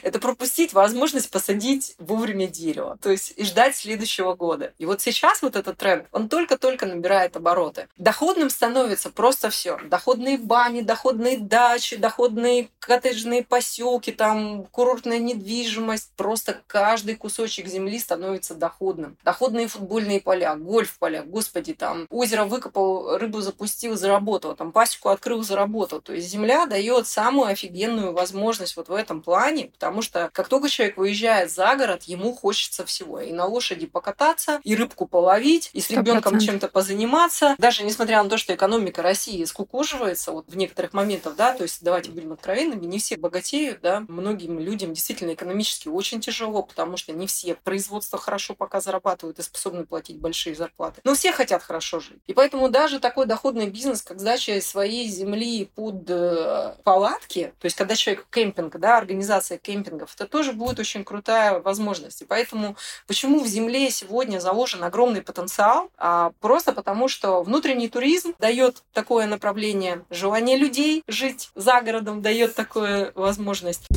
это 0.01 0.19
пропустить 0.19 0.73
возможность 0.73 1.29
посадить 1.29 1.95
вовремя 1.97 2.47
дерево, 2.47 2.97
то 3.01 3.09
есть 3.09 3.33
и 3.35 3.43
ждать 3.43 3.75
следующего 3.75 4.33
года. 4.35 4.73
И 4.77 4.85
вот 4.85 5.01
сейчас 5.01 5.41
вот 5.41 5.55
этот 5.55 5.77
тренд, 5.77 6.05
он 6.11 6.29
только-только 6.29 6.85
набирает 6.85 7.35
обороты. 7.35 7.87
Доходным 7.97 8.49
становится 8.49 9.09
просто 9.09 9.49
все. 9.49 9.77
Доходные 9.85 10.37
бани, 10.37 10.81
доходные 10.81 11.37
дачи, 11.37 11.95
доходные 11.97 12.69
коттеджные 12.79 13.43
поселки, 13.43 14.11
там 14.11 14.65
курортная 14.71 15.19
недвижимость, 15.19 16.11
просто 16.15 16.61
каждый 16.67 17.15
кусочек 17.15 17.67
земли 17.67 17.99
становится 17.99 18.55
доходным. 18.55 19.17
Доходные 19.23 19.67
футбольные 19.67 20.21
поля, 20.21 20.55
гольф-поля, 20.55 21.23
господи, 21.23 21.73
там 21.73 22.07
озеро 22.09 22.45
выкопал, 22.45 23.17
рыбу 23.17 23.41
запустил, 23.41 23.95
заработал, 23.95 24.55
там 24.55 24.71
пасеку 24.71 25.09
открыл, 25.09 25.43
заработал. 25.43 26.01
То 26.01 26.13
есть 26.13 26.29
земля 26.29 26.65
дает 26.65 27.07
самую 27.07 27.49
офигенную 27.49 28.13
возможность 28.13 28.75
вот 28.77 28.89
в 28.89 28.93
этом 28.93 29.21
плане, 29.21 29.65
потому 29.65 29.90
что 30.01 30.29
как 30.31 30.47
только 30.47 30.69
человек 30.69 30.95
выезжает 30.95 31.51
за 31.51 31.75
город, 31.75 32.03
ему 32.03 32.33
хочется 32.33 32.85
всего. 32.85 33.19
И 33.19 33.33
на 33.33 33.45
лошади 33.45 33.85
покататься, 33.85 34.61
и 34.63 34.75
рыбку 34.75 35.05
половить, 35.05 35.69
и 35.73 35.81
с 35.81 35.89
ребенком 35.89 36.39
чем-то 36.39 36.69
позаниматься. 36.69 37.55
Даже 37.57 37.83
несмотря 37.83 38.23
на 38.23 38.29
то, 38.29 38.37
что 38.37 38.55
экономика 38.55 39.01
России 39.01 39.43
скукоживается 39.43 40.31
вот 40.31 40.47
в 40.47 40.55
некоторых 40.55 40.93
моментах, 40.93 41.35
да, 41.35 41.53
то 41.53 41.63
есть 41.63 41.83
давайте 41.83 42.11
будем 42.11 42.31
откровенными, 42.31 42.85
не 42.85 42.99
все 42.99 43.17
богатеют, 43.17 43.81
да, 43.81 44.05
многим 44.07 44.59
людям 44.59 44.93
действительно 44.93 45.33
экономически 45.33 45.89
очень 45.89 46.21
тяжело, 46.21 46.63
потому 46.63 46.95
что 46.95 47.11
не 47.11 47.27
все 47.27 47.55
производства 47.55 48.17
хорошо 48.17 48.53
пока 48.53 48.79
зарабатывают 48.79 49.39
и 49.39 49.41
способны 49.41 49.85
платить 49.85 50.19
большие 50.19 50.55
зарплаты. 50.55 51.01
Но 51.03 51.15
все 51.15 51.31
хотят 51.31 51.63
хорошо 51.63 51.99
жить. 51.99 52.21
И 52.27 52.33
поэтому 52.33 52.69
даже 52.69 52.99
такой 52.99 53.25
доходный 53.25 53.67
бизнес, 53.67 54.01
как 54.01 54.19
сдача 54.19 54.61
своей 54.61 55.07
земли 55.07 55.65
под 55.65 56.09
э, 56.09 56.75
палатки, 56.83 57.53
то 57.59 57.65
есть 57.65 57.75
когда 57.75 57.95
человек 57.95 58.27
кемпинг, 58.29 58.77
да, 58.77 58.97
организация 58.97 59.57
кемпингов. 59.81 60.13
Это 60.15 60.27
тоже 60.27 60.53
будет 60.53 60.79
очень 60.79 61.03
крутая 61.03 61.59
возможность. 61.59 62.21
И 62.21 62.25
поэтому 62.25 62.75
почему 63.07 63.39
в 63.39 63.47
земле 63.47 63.89
сегодня 63.89 64.39
заложен 64.39 64.83
огромный 64.83 65.21
потенциал? 65.21 65.89
А 65.97 66.31
просто 66.39 66.73
потому, 66.73 67.07
что 67.07 67.43
внутренний 67.43 67.89
туризм 67.89 68.33
дает 68.39 68.83
такое 68.93 69.27
направление, 69.27 70.03
желание 70.09 70.57
людей 70.57 71.03
жить 71.07 71.49
за 71.55 71.81
городом 71.81 72.21
дает 72.21 72.55
такую 72.55 73.11
возможность. 73.15 73.87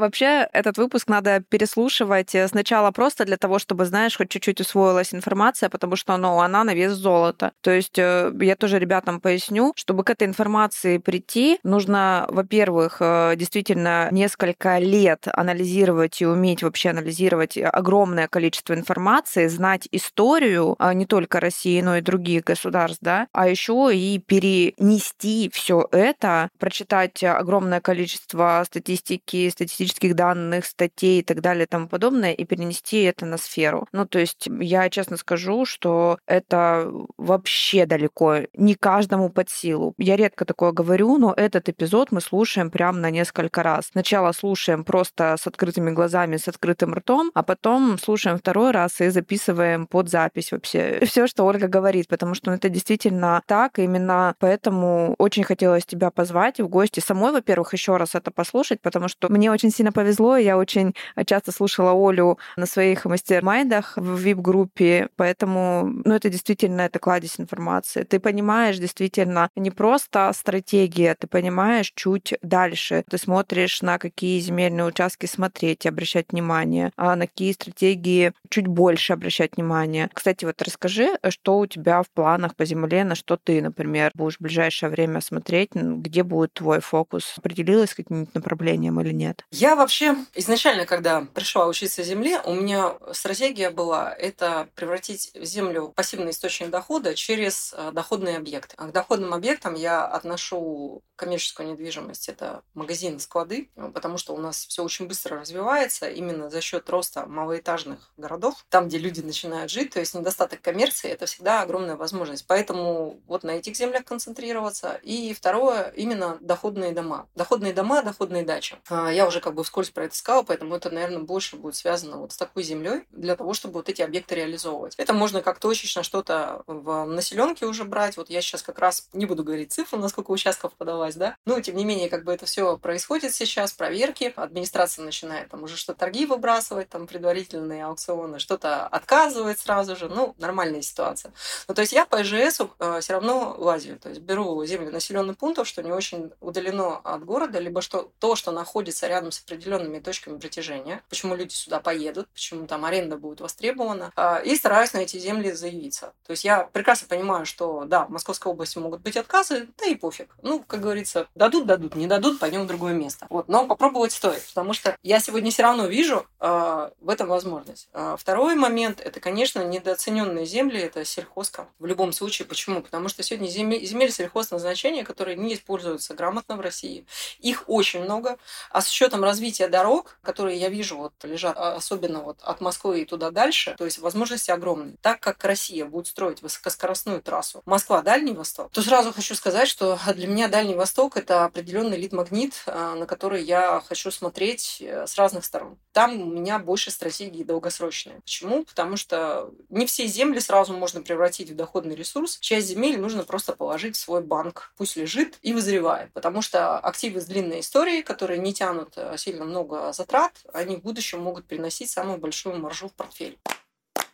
Вообще, 0.00 0.48
этот 0.54 0.78
выпуск 0.78 1.08
надо 1.08 1.42
переслушивать 1.46 2.34
э, 2.34 2.48
сначала 2.48 2.90
просто 2.90 3.26
для 3.26 3.36
того, 3.36 3.58
чтобы, 3.58 3.84
знаешь, 3.84 4.16
хоть 4.16 4.30
чуть-чуть 4.30 4.62
усвоилась 4.62 5.12
информация, 5.14 5.68
потому 5.68 5.94
что 5.94 6.16
ну, 6.16 6.40
она 6.40 6.64
на 6.64 6.72
вес 6.72 6.92
золота. 6.92 7.52
То 7.60 7.70
есть 7.70 7.98
э, 7.98 8.32
я 8.40 8.56
тоже 8.56 8.78
ребятам 8.78 9.20
поясню, 9.20 9.74
чтобы 9.76 10.02
к 10.02 10.08
этой 10.08 10.26
информации 10.26 10.96
прийти, 10.96 11.58
нужно, 11.64 12.24
во-первых, 12.30 12.96
э, 13.00 13.34
действительно 13.36 14.08
несколько 14.10 14.78
лет 14.78 15.28
анализировать 15.34 16.22
и 16.22 16.26
уметь 16.26 16.62
вообще 16.62 16.90
анализировать 16.90 17.58
огромное 17.58 18.26
количество 18.26 18.72
информации, 18.72 19.48
знать 19.48 19.86
историю 19.92 20.76
а 20.78 20.94
не 20.94 21.04
только 21.04 21.40
России, 21.40 21.82
но 21.82 21.98
и 21.98 22.00
других 22.00 22.44
государств, 22.44 23.00
да, 23.02 23.26
а 23.32 23.48
еще 23.48 23.90
и 23.92 24.18
перенести 24.18 25.50
все 25.52 25.86
это, 25.92 26.48
прочитать 26.58 27.22
огромное 27.22 27.82
количество 27.82 28.62
статистики, 28.64 29.50
статистических 29.50 29.89
статистических 29.90 30.14
данных, 30.14 30.64
статей 30.64 31.20
и 31.20 31.22
так 31.22 31.40
далее 31.40 31.64
и 31.64 31.66
тому 31.66 31.88
подобное, 31.88 32.32
и 32.32 32.44
перенести 32.44 33.02
это 33.02 33.26
на 33.26 33.38
сферу. 33.38 33.86
Ну, 33.92 34.06
то 34.06 34.18
есть 34.18 34.48
я 34.60 34.88
честно 34.90 35.16
скажу, 35.16 35.66
что 35.66 36.18
это 36.26 36.90
вообще 37.18 37.86
далеко 37.86 38.38
не 38.54 38.74
каждому 38.74 39.30
под 39.30 39.50
силу. 39.50 39.94
Я 39.98 40.16
редко 40.16 40.44
такое 40.44 40.72
говорю, 40.72 41.18
но 41.18 41.34
этот 41.36 41.68
эпизод 41.68 42.12
мы 42.12 42.20
слушаем 42.20 42.70
прям 42.70 43.00
на 43.00 43.10
несколько 43.10 43.62
раз. 43.62 43.88
Сначала 43.92 44.32
слушаем 44.32 44.84
просто 44.84 45.36
с 45.38 45.46
открытыми 45.46 45.90
глазами, 45.90 46.36
с 46.36 46.48
открытым 46.48 46.94
ртом, 46.94 47.30
а 47.34 47.42
потом 47.42 47.98
слушаем 47.98 48.38
второй 48.38 48.70
раз 48.70 49.00
и 49.00 49.10
записываем 49.10 49.86
под 49.86 50.08
запись 50.08 50.52
вообще 50.52 51.00
все, 51.04 51.26
что 51.26 51.44
Ольга 51.44 51.68
говорит, 51.68 52.08
потому 52.08 52.34
что 52.34 52.52
это 52.52 52.68
действительно 52.68 53.42
так, 53.46 53.78
именно 53.78 54.34
поэтому 54.38 55.14
очень 55.18 55.44
хотелось 55.44 55.84
тебя 55.84 56.10
позвать 56.10 56.60
в 56.60 56.68
гости. 56.68 57.00
Самой, 57.00 57.32
во-первых, 57.32 57.72
еще 57.72 57.96
раз 57.96 58.14
это 58.14 58.30
послушать, 58.30 58.80
потому 58.80 59.08
что 59.08 59.28
мне 59.30 59.50
очень 59.50 59.70
сильно 59.80 59.92
повезло, 59.92 60.36
я 60.36 60.58
очень 60.58 60.94
часто 61.24 61.52
слушала 61.52 61.92
Олю 61.92 62.38
на 62.56 62.66
своих 62.66 63.06
мастер-майдах 63.06 63.94
в 63.96 64.26
VIP-группе, 64.26 65.08
поэтому, 65.16 65.90
ну, 66.04 66.14
это 66.14 66.28
действительно, 66.28 66.82
это 66.82 66.98
кладезь 66.98 67.40
информации. 67.40 68.02
Ты 68.02 68.20
понимаешь 68.20 68.76
действительно 68.76 69.48
не 69.56 69.70
просто 69.70 70.30
стратегия, 70.34 71.16
ты 71.18 71.26
понимаешь 71.26 71.92
чуть 71.94 72.34
дальше. 72.42 73.04
Ты 73.08 73.16
смотришь, 73.16 73.80
на 73.80 73.96
какие 73.96 74.38
земельные 74.40 74.84
участки 74.84 75.24
смотреть 75.24 75.86
и 75.86 75.88
обращать 75.88 76.26
внимание, 76.30 76.92
а 76.96 77.16
на 77.16 77.26
какие 77.26 77.52
стратегии 77.52 78.34
чуть 78.50 78.66
больше 78.66 79.14
обращать 79.14 79.56
внимание. 79.56 80.10
Кстати, 80.12 80.44
вот 80.44 80.60
расскажи, 80.60 81.16
что 81.30 81.58
у 81.58 81.66
тебя 81.66 82.02
в 82.02 82.10
планах 82.10 82.54
по 82.54 82.66
земле, 82.66 83.04
на 83.04 83.14
что 83.14 83.38
ты, 83.42 83.62
например, 83.62 84.10
будешь 84.14 84.36
в 84.36 84.42
ближайшее 84.42 84.90
время 84.90 85.22
смотреть, 85.22 85.70
где 85.72 86.22
будет 86.22 86.52
твой 86.52 86.80
фокус? 86.80 87.34
Определилась 87.38 87.94
каким-нибудь 87.94 88.34
направлением 88.34 89.00
или 89.00 89.12
нет? 89.12 89.46
Я 89.50 89.69
вообще 89.74 90.16
изначально, 90.34 90.86
когда 90.86 91.22
пришла 91.34 91.66
учиться 91.66 92.02
земле, 92.02 92.40
у 92.44 92.54
меня 92.54 92.96
стратегия 93.12 93.70
была 93.70 94.12
это 94.12 94.68
превратить 94.74 95.30
землю 95.34 95.86
в 95.86 95.92
пассивный 95.92 96.30
источник 96.30 96.70
дохода 96.70 97.14
через 97.14 97.74
э, 97.76 97.90
доходные 97.92 98.36
объекты. 98.36 98.74
А 98.78 98.86
к 98.86 98.92
доходным 98.92 99.34
объектам 99.34 99.74
я 99.74 100.04
отношу 100.06 101.02
коммерческую 101.20 101.68
недвижимость. 101.70 102.30
Это 102.30 102.62
магазины, 102.74 103.20
склады, 103.20 103.70
потому 103.92 104.16
что 104.16 104.34
у 104.34 104.38
нас 104.38 104.64
все 104.66 104.82
очень 104.82 105.06
быстро 105.06 105.38
развивается 105.38 106.08
именно 106.08 106.48
за 106.48 106.62
счет 106.62 106.88
роста 106.88 107.26
малоэтажных 107.26 108.10
городов, 108.16 108.64
там, 108.70 108.88
где 108.88 108.96
люди 108.96 109.20
начинают 109.20 109.70
жить. 109.70 109.90
То 109.90 110.00
есть 110.00 110.14
недостаток 110.14 110.62
коммерции– 110.62 111.10
это 111.10 111.26
всегда 111.26 111.60
огромная 111.60 111.96
возможность. 111.96 112.46
Поэтому 112.46 113.20
вот 113.26 113.44
на 113.44 113.50
этих 113.50 113.76
землях 113.76 114.04
концентрироваться. 114.04 114.98
И 115.02 115.34
второе– 115.34 115.92
именно 115.96 116.38
доходные 116.40 116.92
дома. 116.92 117.28
Доходные 117.34 117.74
дома, 117.74 118.02
доходные 118.02 118.42
дачи. 118.42 118.78
А, 118.88 119.10
я 119.10 119.26
уже 119.26 119.40
как 119.50 119.56
бы 119.56 119.64
вскользь 119.64 119.90
про 119.90 120.04
это 120.04 120.16
сказала, 120.16 120.44
поэтому 120.44 120.76
это, 120.76 120.90
наверное, 120.90 121.18
больше 121.18 121.56
будет 121.56 121.74
связано 121.74 122.18
вот 122.18 122.30
с 122.30 122.36
такой 122.36 122.62
землей 122.62 123.02
для 123.10 123.34
того, 123.34 123.52
чтобы 123.52 123.74
вот 123.74 123.88
эти 123.88 124.00
объекты 124.00 124.36
реализовывать. 124.36 124.94
Это 124.96 125.12
можно 125.12 125.42
как 125.42 125.58
точечно 125.58 126.04
что-то 126.04 126.62
в 126.68 127.04
населенке 127.04 127.66
уже 127.66 127.82
брать. 127.82 128.16
Вот 128.16 128.30
я 128.30 128.40
сейчас 128.42 128.62
как 128.62 128.78
раз 128.78 129.08
не 129.12 129.26
буду 129.26 129.42
говорить 129.42 129.72
цифру, 129.72 129.98
насколько 129.98 130.30
участков 130.30 130.74
подалась, 130.74 131.16
да. 131.16 131.34
Но, 131.46 131.60
тем 131.60 131.74
не 131.74 131.84
менее, 131.84 132.08
как 132.08 132.22
бы 132.22 132.32
это 132.32 132.46
все 132.46 132.78
происходит 132.78 133.34
сейчас, 133.34 133.72
проверки. 133.72 134.32
Администрация 134.36 135.04
начинает 135.04 135.50
там 135.50 135.64
уже 135.64 135.76
что-то 135.76 135.98
торги 135.98 136.26
выбрасывать, 136.26 136.88
там 136.88 137.08
предварительные 137.08 137.86
аукционы, 137.86 138.38
что-то 138.38 138.86
отказывает 138.86 139.58
сразу 139.58 139.96
же. 139.96 140.08
Ну, 140.08 140.36
нормальная 140.38 140.82
ситуация. 140.82 141.32
Ну, 141.66 141.74
то 141.74 141.80
есть 141.80 141.92
я 141.92 142.06
по 142.06 142.22
ИЖС 142.22 142.60
э, 142.78 143.00
все 143.00 143.12
равно 143.14 143.56
лазю. 143.58 143.98
То 143.98 144.10
есть 144.10 144.20
беру 144.20 144.64
землю 144.64 144.92
населенных 144.92 145.38
пунктов, 145.38 145.66
что 145.66 145.82
не 145.82 145.90
очень 145.90 146.30
удалено 146.38 146.98
от 146.98 147.24
города, 147.24 147.58
либо 147.58 147.82
что 147.82 148.12
то, 148.20 148.36
что 148.36 148.52
находится 148.52 149.08
рядом 149.08 149.32
с 149.32 149.39
определенными 149.44 149.98
точками 149.98 150.38
притяжения. 150.38 151.02
Почему 151.08 151.34
люди 151.34 151.52
сюда 151.52 151.80
поедут, 151.80 152.28
почему 152.28 152.66
там 152.66 152.84
аренда 152.84 153.16
будет 153.16 153.40
востребована. 153.40 154.12
Э, 154.16 154.42
и 154.44 154.54
стараюсь 154.56 154.92
на 154.92 154.98
эти 154.98 155.16
земли 155.18 155.52
заявиться. 155.52 156.12
То 156.26 156.32
есть 156.32 156.44
я 156.44 156.64
прекрасно 156.64 157.08
понимаю, 157.08 157.46
что 157.46 157.84
да, 157.84 158.04
в 158.04 158.10
Московской 158.10 158.52
области 158.52 158.78
могут 158.78 159.00
быть 159.00 159.16
отказы, 159.16 159.68
да 159.78 159.86
и 159.86 159.94
пофиг. 159.94 160.34
Ну, 160.42 160.64
как 160.66 160.80
говорится, 160.80 161.28
дадут, 161.34 161.66
дадут, 161.66 161.94
не 161.94 162.06
дадут, 162.06 162.38
пойдем 162.38 162.64
в 162.64 162.66
другое 162.66 162.94
место. 162.94 163.26
Вот. 163.30 163.48
Но 163.48 163.66
попробовать 163.66 164.12
стоит, 164.12 164.42
потому 164.46 164.72
что 164.72 164.96
я 165.02 165.20
сегодня 165.20 165.50
все 165.50 165.62
равно 165.62 165.86
вижу 165.86 166.26
э, 166.40 166.90
в 167.00 167.08
этом 167.08 167.28
возможность. 167.28 167.88
Э, 167.92 168.16
второй 168.18 168.54
момент– 168.54 169.00
это, 169.04 169.20
конечно, 169.20 169.62
недооцененные 169.64 170.46
земли, 170.46 170.80
это 170.80 171.04
сельхозка. 171.04 171.68
В 171.78 171.86
любом 171.86 172.12
случае. 172.12 172.46
Почему? 172.46 172.82
Потому 172.82 173.08
что 173.08 173.22
сегодня 173.22 173.48
земли, 173.48 173.84
земель 173.84 174.12
сельхозназначения, 174.12 175.04
которые 175.04 175.36
не 175.36 175.54
используются 175.54 176.14
грамотно 176.14 176.56
в 176.56 176.60
России, 176.60 177.06
их 177.40 177.64
очень 177.66 178.02
много. 178.02 178.38
А 178.70 178.80
с 178.80 178.88
учетом 178.88 179.22
развития 179.30 179.68
дорог, 179.68 180.18
которые 180.22 180.58
я 180.58 180.68
вижу 180.68 180.96
вот 180.96 181.12
лежат, 181.22 181.56
а, 181.56 181.76
особенно 181.76 182.20
вот 182.20 182.38
от 182.42 182.60
Москвы 182.60 183.02
и 183.02 183.04
туда 183.04 183.30
дальше, 183.30 183.76
то 183.78 183.84
есть 183.84 183.98
возможности 183.98 184.50
огромные. 184.50 184.96
Так 185.02 185.20
как 185.20 185.44
Россия 185.44 185.84
будет 185.84 186.08
строить 186.08 186.42
высокоскоростную 186.42 187.22
трассу 187.22 187.62
Москва-Дальний 187.64 188.32
Восток, 188.32 188.72
то 188.72 188.82
сразу 188.82 189.12
хочу 189.12 189.34
сказать, 189.36 189.68
что 189.68 189.98
для 190.14 190.26
меня 190.26 190.48
Дальний 190.48 190.74
Восток– 190.74 191.16
это 191.16 191.44
определенный 191.44 191.96
лид-магнит, 191.96 192.54
а, 192.66 192.96
на 192.96 193.06
который 193.06 193.44
я 193.44 193.82
хочу 193.86 194.10
смотреть 194.10 194.78
э, 194.80 195.06
с 195.06 195.16
разных 195.16 195.44
сторон. 195.44 195.78
Там 195.92 196.20
у 196.20 196.26
меня 196.26 196.58
больше 196.58 196.90
стратегии 196.90 197.44
долгосрочные. 197.44 198.20
Почему? 198.20 198.64
Потому 198.64 198.96
что 198.96 199.50
не 199.68 199.86
все 199.86 200.06
земли 200.06 200.40
сразу 200.40 200.72
можно 200.72 201.02
превратить 201.02 201.50
в 201.50 201.56
доходный 201.56 201.94
ресурс. 201.94 202.38
Часть 202.40 202.68
земель 202.68 202.98
нужно 202.98 203.22
просто 203.24 203.52
положить 203.54 203.96
в 203.96 204.00
свой 204.00 204.22
банк. 204.22 204.72
Пусть 204.76 204.96
лежит 204.96 205.38
и 205.42 205.52
вызревает. 205.52 206.12
Потому 206.12 206.42
что 206.42 206.78
активы 206.78 207.20
с 207.20 207.26
длинной 207.26 207.60
историей, 207.60 208.02
которые 208.02 208.38
не 208.38 208.52
тянут 208.52 208.94
э, 208.96 209.16
сильно 209.20 209.44
много 209.44 209.92
затрат, 209.92 210.32
они 210.52 210.76
в 210.76 210.82
будущем 210.82 211.20
могут 211.20 211.46
приносить 211.46 211.90
самую 211.90 212.18
большую 212.18 212.58
маржу 212.58 212.88
в 212.88 212.94
портфель. 212.94 213.38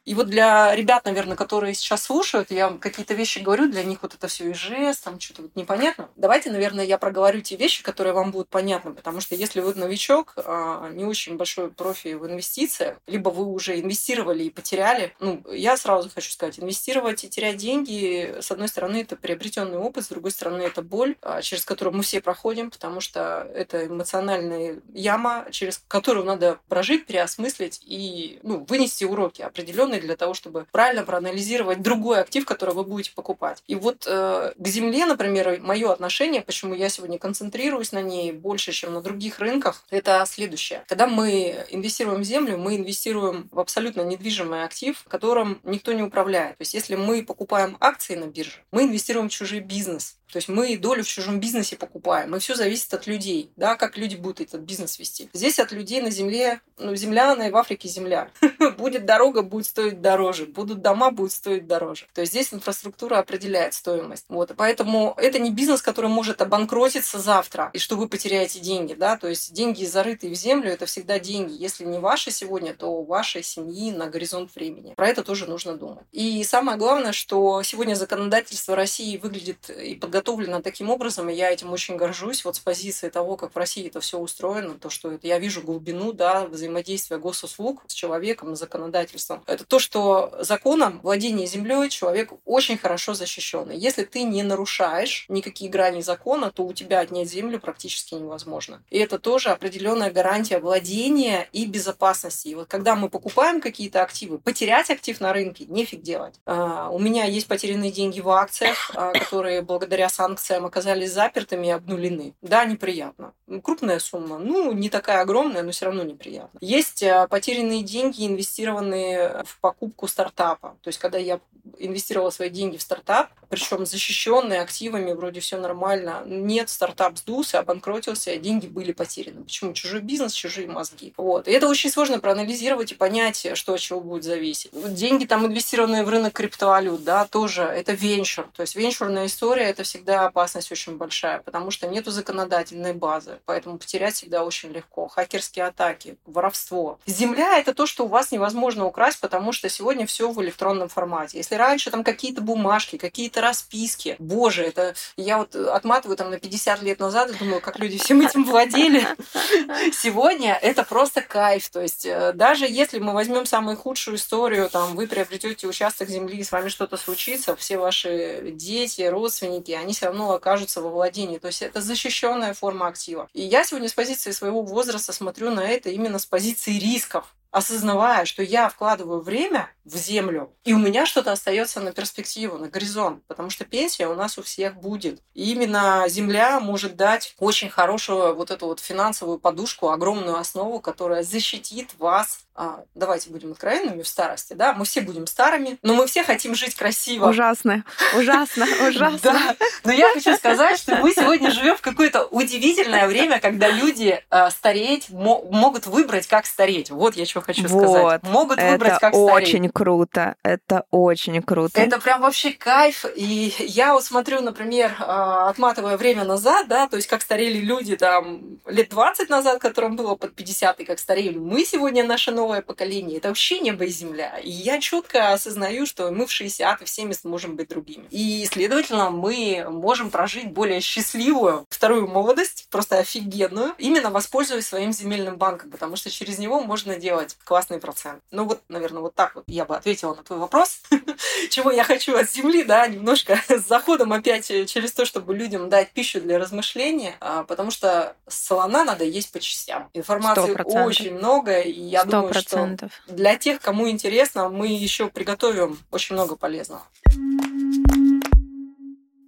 И 0.07 0.15
вот 0.15 0.29
для 0.29 0.75
ребят, 0.75 1.05
наверное, 1.05 1.37
которые 1.37 1.75
сейчас 1.75 2.05
слушают, 2.05 2.53
я 2.53 2.71
какие-то 2.81 3.13
вещи 3.15 3.41
говорю, 3.41 3.69
для 3.69 3.83
них 3.83 3.99
вот 4.03 4.15
это 4.15 4.29
все 4.29 4.51
и 4.51 4.55
жест, 4.55 5.03
там 5.03 5.19
что-то 5.19 5.43
вот 5.43 5.57
непонятно. 5.57 6.09
Давайте, 6.15 6.53
наверное, 6.53 6.85
я 6.85 6.97
проговорю 6.97 7.41
те 7.41 7.57
вещи, 7.57 7.83
которые 7.83 8.13
вам 8.13 8.31
будут 8.31 8.49
понятны, 8.49 8.95
потому 8.95 9.21
что 9.21 9.35
если 9.35 9.61
вы 9.61 9.75
новичок, 9.75 10.35
а, 10.37 10.89
не 10.91 11.05
очень 11.05 11.37
большой 11.37 11.73
профи 11.73 12.15
в 12.15 12.25
инвестициях, 12.25 12.99
либо 13.09 13.31
вы 13.31 13.47
уже 13.47 13.81
инвестировали 13.81 14.45
и 14.45 14.51
потеряли, 14.51 15.13
ну, 15.19 15.43
я 15.51 15.77
сразу 15.77 16.09
хочу 16.09 16.31
сказать, 16.31 16.61
инвестировать 16.61 17.25
и 17.25 17.29
терять 17.29 17.57
деньги, 17.57 18.37
с 18.41 18.53
одной 18.53 18.69
стороны, 18.69 18.99
это 18.99 19.17
приобретенный 19.17 19.79
опыт, 19.79 20.05
с 20.05 20.09
другой 20.09 20.31
стороны, 20.31 20.63
это 20.63 20.83
боль, 20.83 21.17
а, 21.21 21.43
через 21.43 21.65
которую 21.65 21.97
мы 21.97 22.05
все 22.05 22.21
проходим, 22.21 22.71
потому 22.71 23.01
что 23.01 23.51
это 23.53 23.89
эмоциональная 23.89 24.79
яма, 24.95 25.47
через 25.51 25.83
которую 25.89 26.25
надо 26.27 26.61
прожить, 26.69 27.07
переосмыслить 27.07 27.81
и 27.85 28.39
ну, 28.45 28.65
вынести 28.69 29.03
уроки 29.03 29.43
определенные 29.43 29.96
данные 29.97 30.01
для 30.01 30.17
того, 30.17 30.35
чтобы 30.35 30.67
правильно 30.73 31.03
проанализировать 31.03 31.83
другой 31.83 32.21
актив, 32.21 32.45
который 32.45 32.75
вы 32.75 32.85
будете 32.85 33.13
покупать. 33.15 33.63
И 33.67 33.75
вот 33.75 34.07
э, 34.07 34.53
к 34.57 34.69
земле, 34.69 35.07
например, 35.07 35.61
мое 35.61 35.93
отношение, 35.93 36.43
почему 36.43 36.75
я 36.75 36.89
сегодня 36.89 37.19
концентрируюсь 37.19 37.93
на 37.93 38.03
ней 38.03 38.33
больше, 38.33 38.73
чем 38.73 38.95
на 38.95 39.01
других 39.01 39.39
рынках, 39.39 39.85
это 39.91 40.25
следующее. 40.27 40.85
Когда 40.89 41.07
мы 41.07 41.67
инвестируем 41.71 42.21
в 42.21 42.25
землю, 42.25 42.59
мы 42.59 42.77
инвестируем 42.77 43.49
в 43.53 43.61
абсолютно 43.61 44.03
недвижимый 44.03 44.65
актив, 44.65 45.03
которым 45.09 45.61
никто 45.65 45.93
не 45.93 46.03
управляет. 46.03 46.59
То 46.59 46.63
есть 46.63 46.75
если 46.75 46.97
мы 46.97 47.23
покупаем 47.23 47.77
акции 47.81 48.17
на 48.17 48.27
бирже, 48.27 48.63
мы 48.71 48.85
инвестируем 48.85 49.29
в 49.29 49.33
чужой 49.33 49.61
бизнес. 49.61 50.17
То 50.33 50.39
есть 50.39 50.49
мы 50.49 50.77
долю 50.77 51.05
в 51.05 51.09
чужом 51.09 51.41
бизнесе 51.41 51.77
покупаем. 51.77 52.35
И 52.35 52.39
все 52.39 52.55
зависит 52.55 52.93
от 52.93 53.07
людей, 53.07 53.51
да, 53.57 53.77
как 53.77 53.97
люди 53.97 54.17
будут 54.17 54.41
этот 54.41 54.63
бизнес 54.63 54.99
вести. 54.99 55.29
Здесь 55.33 55.59
от 55.59 55.73
людей 55.73 56.01
на 56.01 56.11
земле, 56.11 56.61
ну, 56.79 56.95
земля, 56.95 57.33
она 57.33 57.49
и 57.49 57.51
в 57.51 57.57
Африке 57.57 57.89
земля. 57.89 58.31
Будет 58.79 59.07
дорога, 59.07 59.43
будет 59.43 59.67
стоить 59.67 60.01
дороже. 60.01 60.47
Будут 60.47 60.83
дома, 60.83 61.11
будет 61.11 61.33
стоить 61.33 61.67
дороже. 61.67 62.07
То 62.13 62.21
есть 62.21 62.33
здесь 62.33 62.53
инфраструктура 62.53 63.19
определяет 63.19 63.75
стоимость. 63.75 64.27
Вот. 64.29 64.53
Поэтому 64.57 65.15
это 65.17 65.39
не 65.39 65.51
бизнес, 65.51 65.81
который 65.81 66.11
может 66.11 66.43
обанкротиться 66.43 67.19
завтра, 67.19 67.71
и 67.73 67.79
что 67.79 67.97
вы 67.97 68.09
потеряете 68.09 68.61
деньги, 68.61 68.95
да. 68.95 69.17
То 69.17 69.29
есть 69.29 69.53
деньги, 69.55 69.85
зарытые 69.85 70.33
в 70.33 70.37
землю, 70.37 70.71
это 70.71 70.87
всегда 70.87 71.19
деньги. 71.19 71.55
Если 71.59 71.85
не 71.85 71.99
ваши 71.99 72.31
сегодня, 72.31 72.75
то 72.75 73.03
вашей 73.03 73.43
семьи 73.43 73.93
на 73.93 74.09
горизонт 74.09 74.55
времени. 74.55 74.95
Про 74.95 75.09
это 75.09 75.23
тоже 75.23 75.47
нужно 75.47 75.77
думать. 75.77 76.05
И 76.13 76.43
самое 76.45 76.77
главное, 76.77 77.13
что 77.13 77.63
сегодня 77.63 77.95
законодательство 77.95 78.77
России 78.77 79.17
выглядит 79.17 79.71
и 79.71 79.95
подготовлено 79.95 80.16
подготовлена 80.17 80.63
таким 80.63 80.89
образом, 80.89 81.29
и 81.29 81.35
я 81.35 81.51
этим 81.51 81.73
очень 81.73 81.97
горжусь, 81.97 82.45
вот 82.45 82.57
с 82.57 82.59
позиции 82.59 83.11
того, 83.11 83.37
как 83.37 83.55
в 83.55 83.59
России 83.59 83.87
это 83.87 84.01
все 84.01 84.19
устроено, 84.19 84.75
то, 84.75 84.89
что 84.89 85.13
это, 85.13 85.27
я 85.27 85.39
вижу 85.39 85.61
глубину, 85.61 86.13
да, 86.13 86.47
взаимодействия 86.47 87.19
госуслуг 87.19 87.83
с 87.87 87.93
человеком, 87.93 88.57
с 88.57 88.59
законодательством. 88.59 89.43
Это 89.47 89.65
то, 89.65 89.79
что 89.79 90.35
законом 90.41 91.01
владение 91.03 91.47
землей 91.47 91.91
человек 91.91 92.33
очень 92.47 92.79
хорошо 92.79 93.13
защищен. 93.13 93.71
Если 93.71 94.05
ты 94.05 94.23
не 94.23 94.43
нарушаешь 94.43 95.27
никакие 95.29 95.71
грани 95.71 96.01
закона, 96.01 96.51
то 96.51 96.65
у 96.65 96.73
тебя 96.73 97.01
отнять 97.01 97.29
землю 97.29 97.61
практически 97.61 98.15
невозможно. 98.15 98.83
И 98.91 98.99
это 98.99 99.19
тоже 99.19 99.51
определенная 99.51 100.11
гарантия 100.11 100.59
владения 100.59 101.49
и 101.53 101.67
безопасности. 101.67 102.49
И 102.49 102.55
вот 102.55 102.69
когда 102.69 102.95
мы 102.95 103.11
покупаем 103.11 103.61
какие-то 103.61 104.03
активы, 104.03 104.39
потерять 104.39 104.91
актив 104.91 105.21
на 105.21 105.33
рынке 105.33 105.67
нефиг 105.69 106.01
делать. 106.01 106.35
А, 106.47 106.89
у 106.91 106.99
меня 106.99 107.25
есть 107.25 107.47
потерянные 107.47 107.93
деньги 107.93 108.21
в 108.21 108.31
акциях, 108.31 108.91
а, 108.95 109.13
которые 109.13 109.61
благодаря 109.63 110.06
санкциям 110.09 110.67
оказались 110.67 111.13
запертыми 111.13 111.69
и 111.69 111.71
обнулены. 111.71 112.35
Да, 112.43 112.65
неприятно. 112.65 113.33
Крупная 113.63 113.99
сумма, 113.99 114.39
ну, 114.39 114.73
не 114.73 114.91
такая 114.91 115.21
огромная, 115.21 115.63
но 115.63 115.71
все 115.71 115.87
равно 115.87 116.03
неприятно. 116.03 116.59
Есть 116.61 117.03
э, 117.03 117.27
потерянные 117.29 117.83
деньги, 117.83 118.27
инвестированные 118.27 119.43
в 119.45 119.61
покупку 119.61 120.09
стартапа. 120.09 120.77
То 120.83 120.89
есть, 120.89 120.99
когда 120.99 121.19
я 121.19 121.41
инвестировала 121.79 122.31
свои 122.31 122.51
деньги 122.51 122.77
в 122.77 122.83
стартап, 122.83 123.29
причем 123.49 123.87
защищенные 123.87 124.61
активами, 124.61 125.13
вроде 125.13 125.41
все 125.41 125.57
нормально. 125.57 126.23
Нет, 126.27 126.69
стартап 126.69 127.17
сдулся, 127.19 127.61
обанкротился, 127.61 128.37
деньги 128.37 128.67
были 128.67 128.93
потеряны. 128.93 129.45
Почему? 129.45 129.73
Чужой 129.73 130.01
бизнес, 130.01 130.33
чужие 130.33 130.69
мозги. 130.69 131.13
Вот. 131.17 131.47
И 131.49 131.53
это 131.53 131.69
очень 131.69 131.91
сложно 131.91 132.19
проанализировать 132.19 132.93
и 132.93 132.95
понять, 132.95 133.47
что 133.55 133.75
от 133.75 133.81
чего 133.81 134.01
будет 134.01 134.25
зависеть. 134.25 134.71
Деньги 134.95 135.27
там 135.27 135.47
инвестированные 135.47 136.05
в 136.05 136.09
рынок 136.09 136.33
криптовалют, 136.33 137.05
да, 137.05 137.27
тоже 137.27 137.63
это 137.63 137.93
венчур. 137.93 138.49
То 138.55 138.63
есть 138.63 138.75
венчурная 138.75 139.27
история– 139.27 139.65
это 139.65 139.85
всегда 139.97 140.27
опасность 140.27 140.71
очень 140.71 140.97
большая, 140.97 141.41
потому 141.41 141.71
что 141.71 141.87
нету 141.87 142.11
законодательной 142.11 142.93
базы, 142.93 143.39
поэтому 143.47 143.79
потерять 143.79 144.15
всегда 144.15 144.45
очень 144.45 144.71
легко. 144.71 145.09
Хакерские 145.09 145.65
атаки, 145.65 146.17
воровство. 146.27 146.99
Земля– 147.07 147.59
это 147.61 147.73
то, 147.73 147.87
что 147.87 148.05
у 148.05 148.09
вас 148.09 148.31
невозможно 148.31 148.85
украсть, 148.85 149.21
потому 149.21 149.53
что 149.53 149.69
сегодня 149.71 150.07
все 150.07 150.31
в 150.31 150.43
электронном 150.43 150.89
формате. 150.89 151.39
Если 151.39 151.55
раньше 151.55 151.91
там 151.91 152.05
какие-то 152.05 152.43
бумажки, 152.43 152.99
какие-то 152.99 153.41
расписки, 153.41 154.17
боже, 154.19 154.65
это 154.65 154.95
я 155.17 155.39
вот 155.39 155.55
отматываю 155.55 156.17
там 156.19 156.31
на 156.31 156.39
50 156.39 156.83
лет 156.83 157.01
назад 157.01 157.31
и 157.31 157.39
думаю, 157.39 157.63
как 157.63 157.79
люди 157.79 157.99
всем 157.99 158.21
этим 158.21 158.45
владели. 158.45 159.07
Сегодня 159.93 160.59
это 160.61 160.85
просто 160.85 161.23
кайф. 161.23 161.71
То 161.71 161.81
есть 161.81 162.05
э, 162.05 162.33
даже 162.35 162.67
если 162.67 162.99
мы 162.99 163.15
возьмем 163.15 163.47
самую 163.47 163.79
худшую 163.79 164.17
историю, 164.17 164.69
там 164.69 164.95
вы 164.95 165.07
приобретете 165.07 165.67
участок 165.67 166.11
земли, 166.11 166.39
и 166.39 166.45
с 166.45 166.53
вами 166.53 166.69
что-то 166.69 166.99
случится, 166.99 167.57
все 167.57 167.79
ваши 167.79 168.51
дети, 168.53 169.03
родственники, 169.03 169.73
они 169.73 169.86
все 169.93 170.07
равно 170.07 170.33
окажутся 170.33 170.81
во 170.81 170.91
владении. 170.91 171.39
То 171.39 171.49
есть 171.49 171.63
это 171.63 171.81
защищенная 171.81 172.55
форма 172.55 172.89
актива. 172.89 173.29
И 173.33 173.43
я 173.43 173.65
сегодня 173.65 173.89
с 173.89 173.95
позиции 173.95 174.31
своего 174.31 174.63
возраста 174.63 175.13
смотрю 175.13 175.51
на 175.51 175.67
это 175.67 175.91
именно 175.91 176.19
с 176.19 176.27
позиции 176.27 176.79
рисков 176.79 177.35
осознавая, 177.57 178.27
что 178.27 178.43
я 178.43 178.69
вкладываю 178.69 179.23
время 179.23 179.71
в 179.87 179.97
землю, 179.97 180.53
и 180.65 180.75
у 180.75 180.79
меня 180.79 181.07
что-то 181.07 181.33
остается 181.33 181.81
на 181.81 181.93
перспективу, 181.93 182.59
на 182.59 182.69
горизонт, 182.69 183.25
потому 183.27 183.49
что 183.49 183.65
пенсия 183.65 184.09
у 184.09 184.15
нас 184.15 184.37
у 184.37 184.43
всех 184.43 184.77
будет. 184.77 185.23
И 185.33 185.53
именно 185.53 186.05
земля 186.07 186.61
может 186.61 186.97
дать 186.97 187.35
очень 187.39 187.71
хорошую 187.71 188.35
вот 188.35 188.51
эту 188.51 188.67
вот 188.67 188.81
финансовую 188.81 189.39
подушку, 189.39 189.89
огромную 189.89 190.37
основу, 190.37 190.81
которая 190.81 191.23
защитит 191.23 191.95
вас 191.99 192.47
а, 192.59 192.85
давайте 192.95 193.29
будем 193.29 193.53
откровенными 193.53 194.01
в 194.01 194.09
старости, 194.09 194.55
да, 194.55 194.73
мы 194.73 194.87
все 194.87 195.03
будем 195.03 195.27
старыми, 195.27 195.79
но 195.83 195.93
мы 195.93 196.07
все 196.07 196.25
хотим 196.25 196.55
жить 196.55 196.75
красиво. 196.75 197.29
Ужасно, 197.29 197.85
ужасно, 198.17 198.67
ужасно. 198.89 199.19
Да, 199.23 199.57
но 199.85 199.93
я 199.93 200.11
хочу 200.15 200.35
сказать, 200.37 200.79
что 200.79 200.97
мы 200.97 201.13
сегодня 201.13 201.51
живем 201.51 201.77
в 201.77 201.83
какое-то 201.83 202.25
удивительное 202.25 203.07
время, 203.09 203.41
когда 203.41 203.69
люди 203.69 204.25
а, 204.31 204.51
стареть 204.51 205.11
могут 205.11 205.87
выбрать, 205.87 206.27
как 206.27 206.47
стареть. 206.47 206.91
Вот 206.91 207.15
я 207.17 207.27
что 207.27 207.43
хочу 207.47 207.69
сказать. 207.69 208.23
Могут 208.25 208.61
выбрать, 208.61 208.99
как 209.01 209.15
стареть. 209.15 209.15
очень 209.15 209.69
круто, 209.71 210.35
это 210.43 210.85
очень 210.91 211.43
круто. 211.43 211.81
Это 211.81 212.01
прям 212.01 212.23
вообще 212.23 212.53
кайф, 212.53 213.05
и 213.15 213.55
я 213.61 213.93
вот 213.93 214.05
смотрю, 214.05 214.41
например, 214.41 214.95
а, 214.99 215.49
отматывая 215.49 215.97
время 215.97 216.25
назад, 216.25 216.69
да, 216.69 216.89
то 216.89 216.97
есть 216.97 217.09
как 217.09 217.23
старели 217.23 217.59
люди 217.59 217.97
там 217.97 218.59
лет 218.67 218.89
20 218.89 219.29
назад, 219.29 219.61
которым 219.61 219.97
было 219.97 220.15
под 220.17 220.35
50, 220.35 220.81
и 220.81 220.85
как 220.85 220.99
старели 220.99 221.39
мы 221.39 221.65
сегодня, 221.65 222.05
новые 222.05 222.57
новое 222.57 222.63
поколение. 222.63 223.19
Это 223.19 223.29
вообще 223.29 223.59
небо 223.59 223.85
и 223.85 223.89
земля. 223.89 224.39
И 224.39 224.51
я 224.51 224.81
четко 224.81 225.33
осознаю, 225.33 225.85
что 225.85 226.11
мы 226.11 226.27
в 226.27 226.31
60 226.31 226.83
и 226.83 226.85
в 226.85 226.89
70 226.89 227.25
можем 227.25 227.57
быть 227.57 227.69
другими. 227.69 228.07
И, 228.11 228.47
следовательно, 228.51 229.11
мы 229.11 229.67
можем 229.69 230.11
прожить 230.11 230.53
более 230.53 230.81
счастливую 230.81 231.67
вторую 231.69 232.07
молодость, 232.07 232.69
просто 232.71 232.99
офигенную, 232.99 233.75
именно 233.79 234.11
воспользуясь 234.11 234.67
своим 234.67 234.93
земельным 234.93 235.37
банком, 235.37 235.71
потому 235.71 235.97
что 235.97 236.09
через 236.11 236.39
него 236.39 236.61
можно 236.61 236.97
делать 236.97 237.26
классный 237.45 237.79
процент. 237.79 238.23
Ну 238.31 238.45
вот, 238.45 238.63
наверное, 238.69 239.03
вот 239.03 239.15
так 239.15 239.35
вот 239.35 239.45
я 239.47 239.65
бы 239.65 239.77
ответила 239.77 240.15
на 240.15 240.23
твой 240.23 240.39
вопрос. 240.39 240.81
Чего 241.51 241.71
я 241.71 241.85
хочу 241.85 242.17
от 242.17 242.31
земли, 242.31 242.65
да, 242.65 242.87
немножко 242.87 243.41
с 243.49 243.67
заходом 243.67 244.13
опять 244.13 244.47
через 244.47 244.93
то, 244.93 245.05
чтобы 245.05 245.35
людям 245.35 245.69
дать 245.69 245.91
пищу 245.91 246.21
для 246.21 246.39
размышления, 246.39 247.17
а, 247.21 247.45
потому 247.45 247.71
что 247.71 248.17
солона 248.27 248.85
надо 248.85 249.05
есть 249.05 249.33
по 249.33 249.41
частям. 249.41 249.89
Информации 249.95 250.55
100%. 250.55 250.85
очень 250.85 251.15
много, 251.15 251.61
и 251.61 251.81
я 251.81 252.03
100%. 252.03 252.11
думаю, 252.11 252.35
что 252.35 252.77
для 253.09 253.37
тех, 253.37 253.61
кому 253.61 253.89
интересно, 253.89 254.49
мы 254.49 254.69
еще 254.69 255.09
приготовим 255.09 255.79
очень 255.91 256.15
много 256.15 256.37
полезного. 256.37 256.83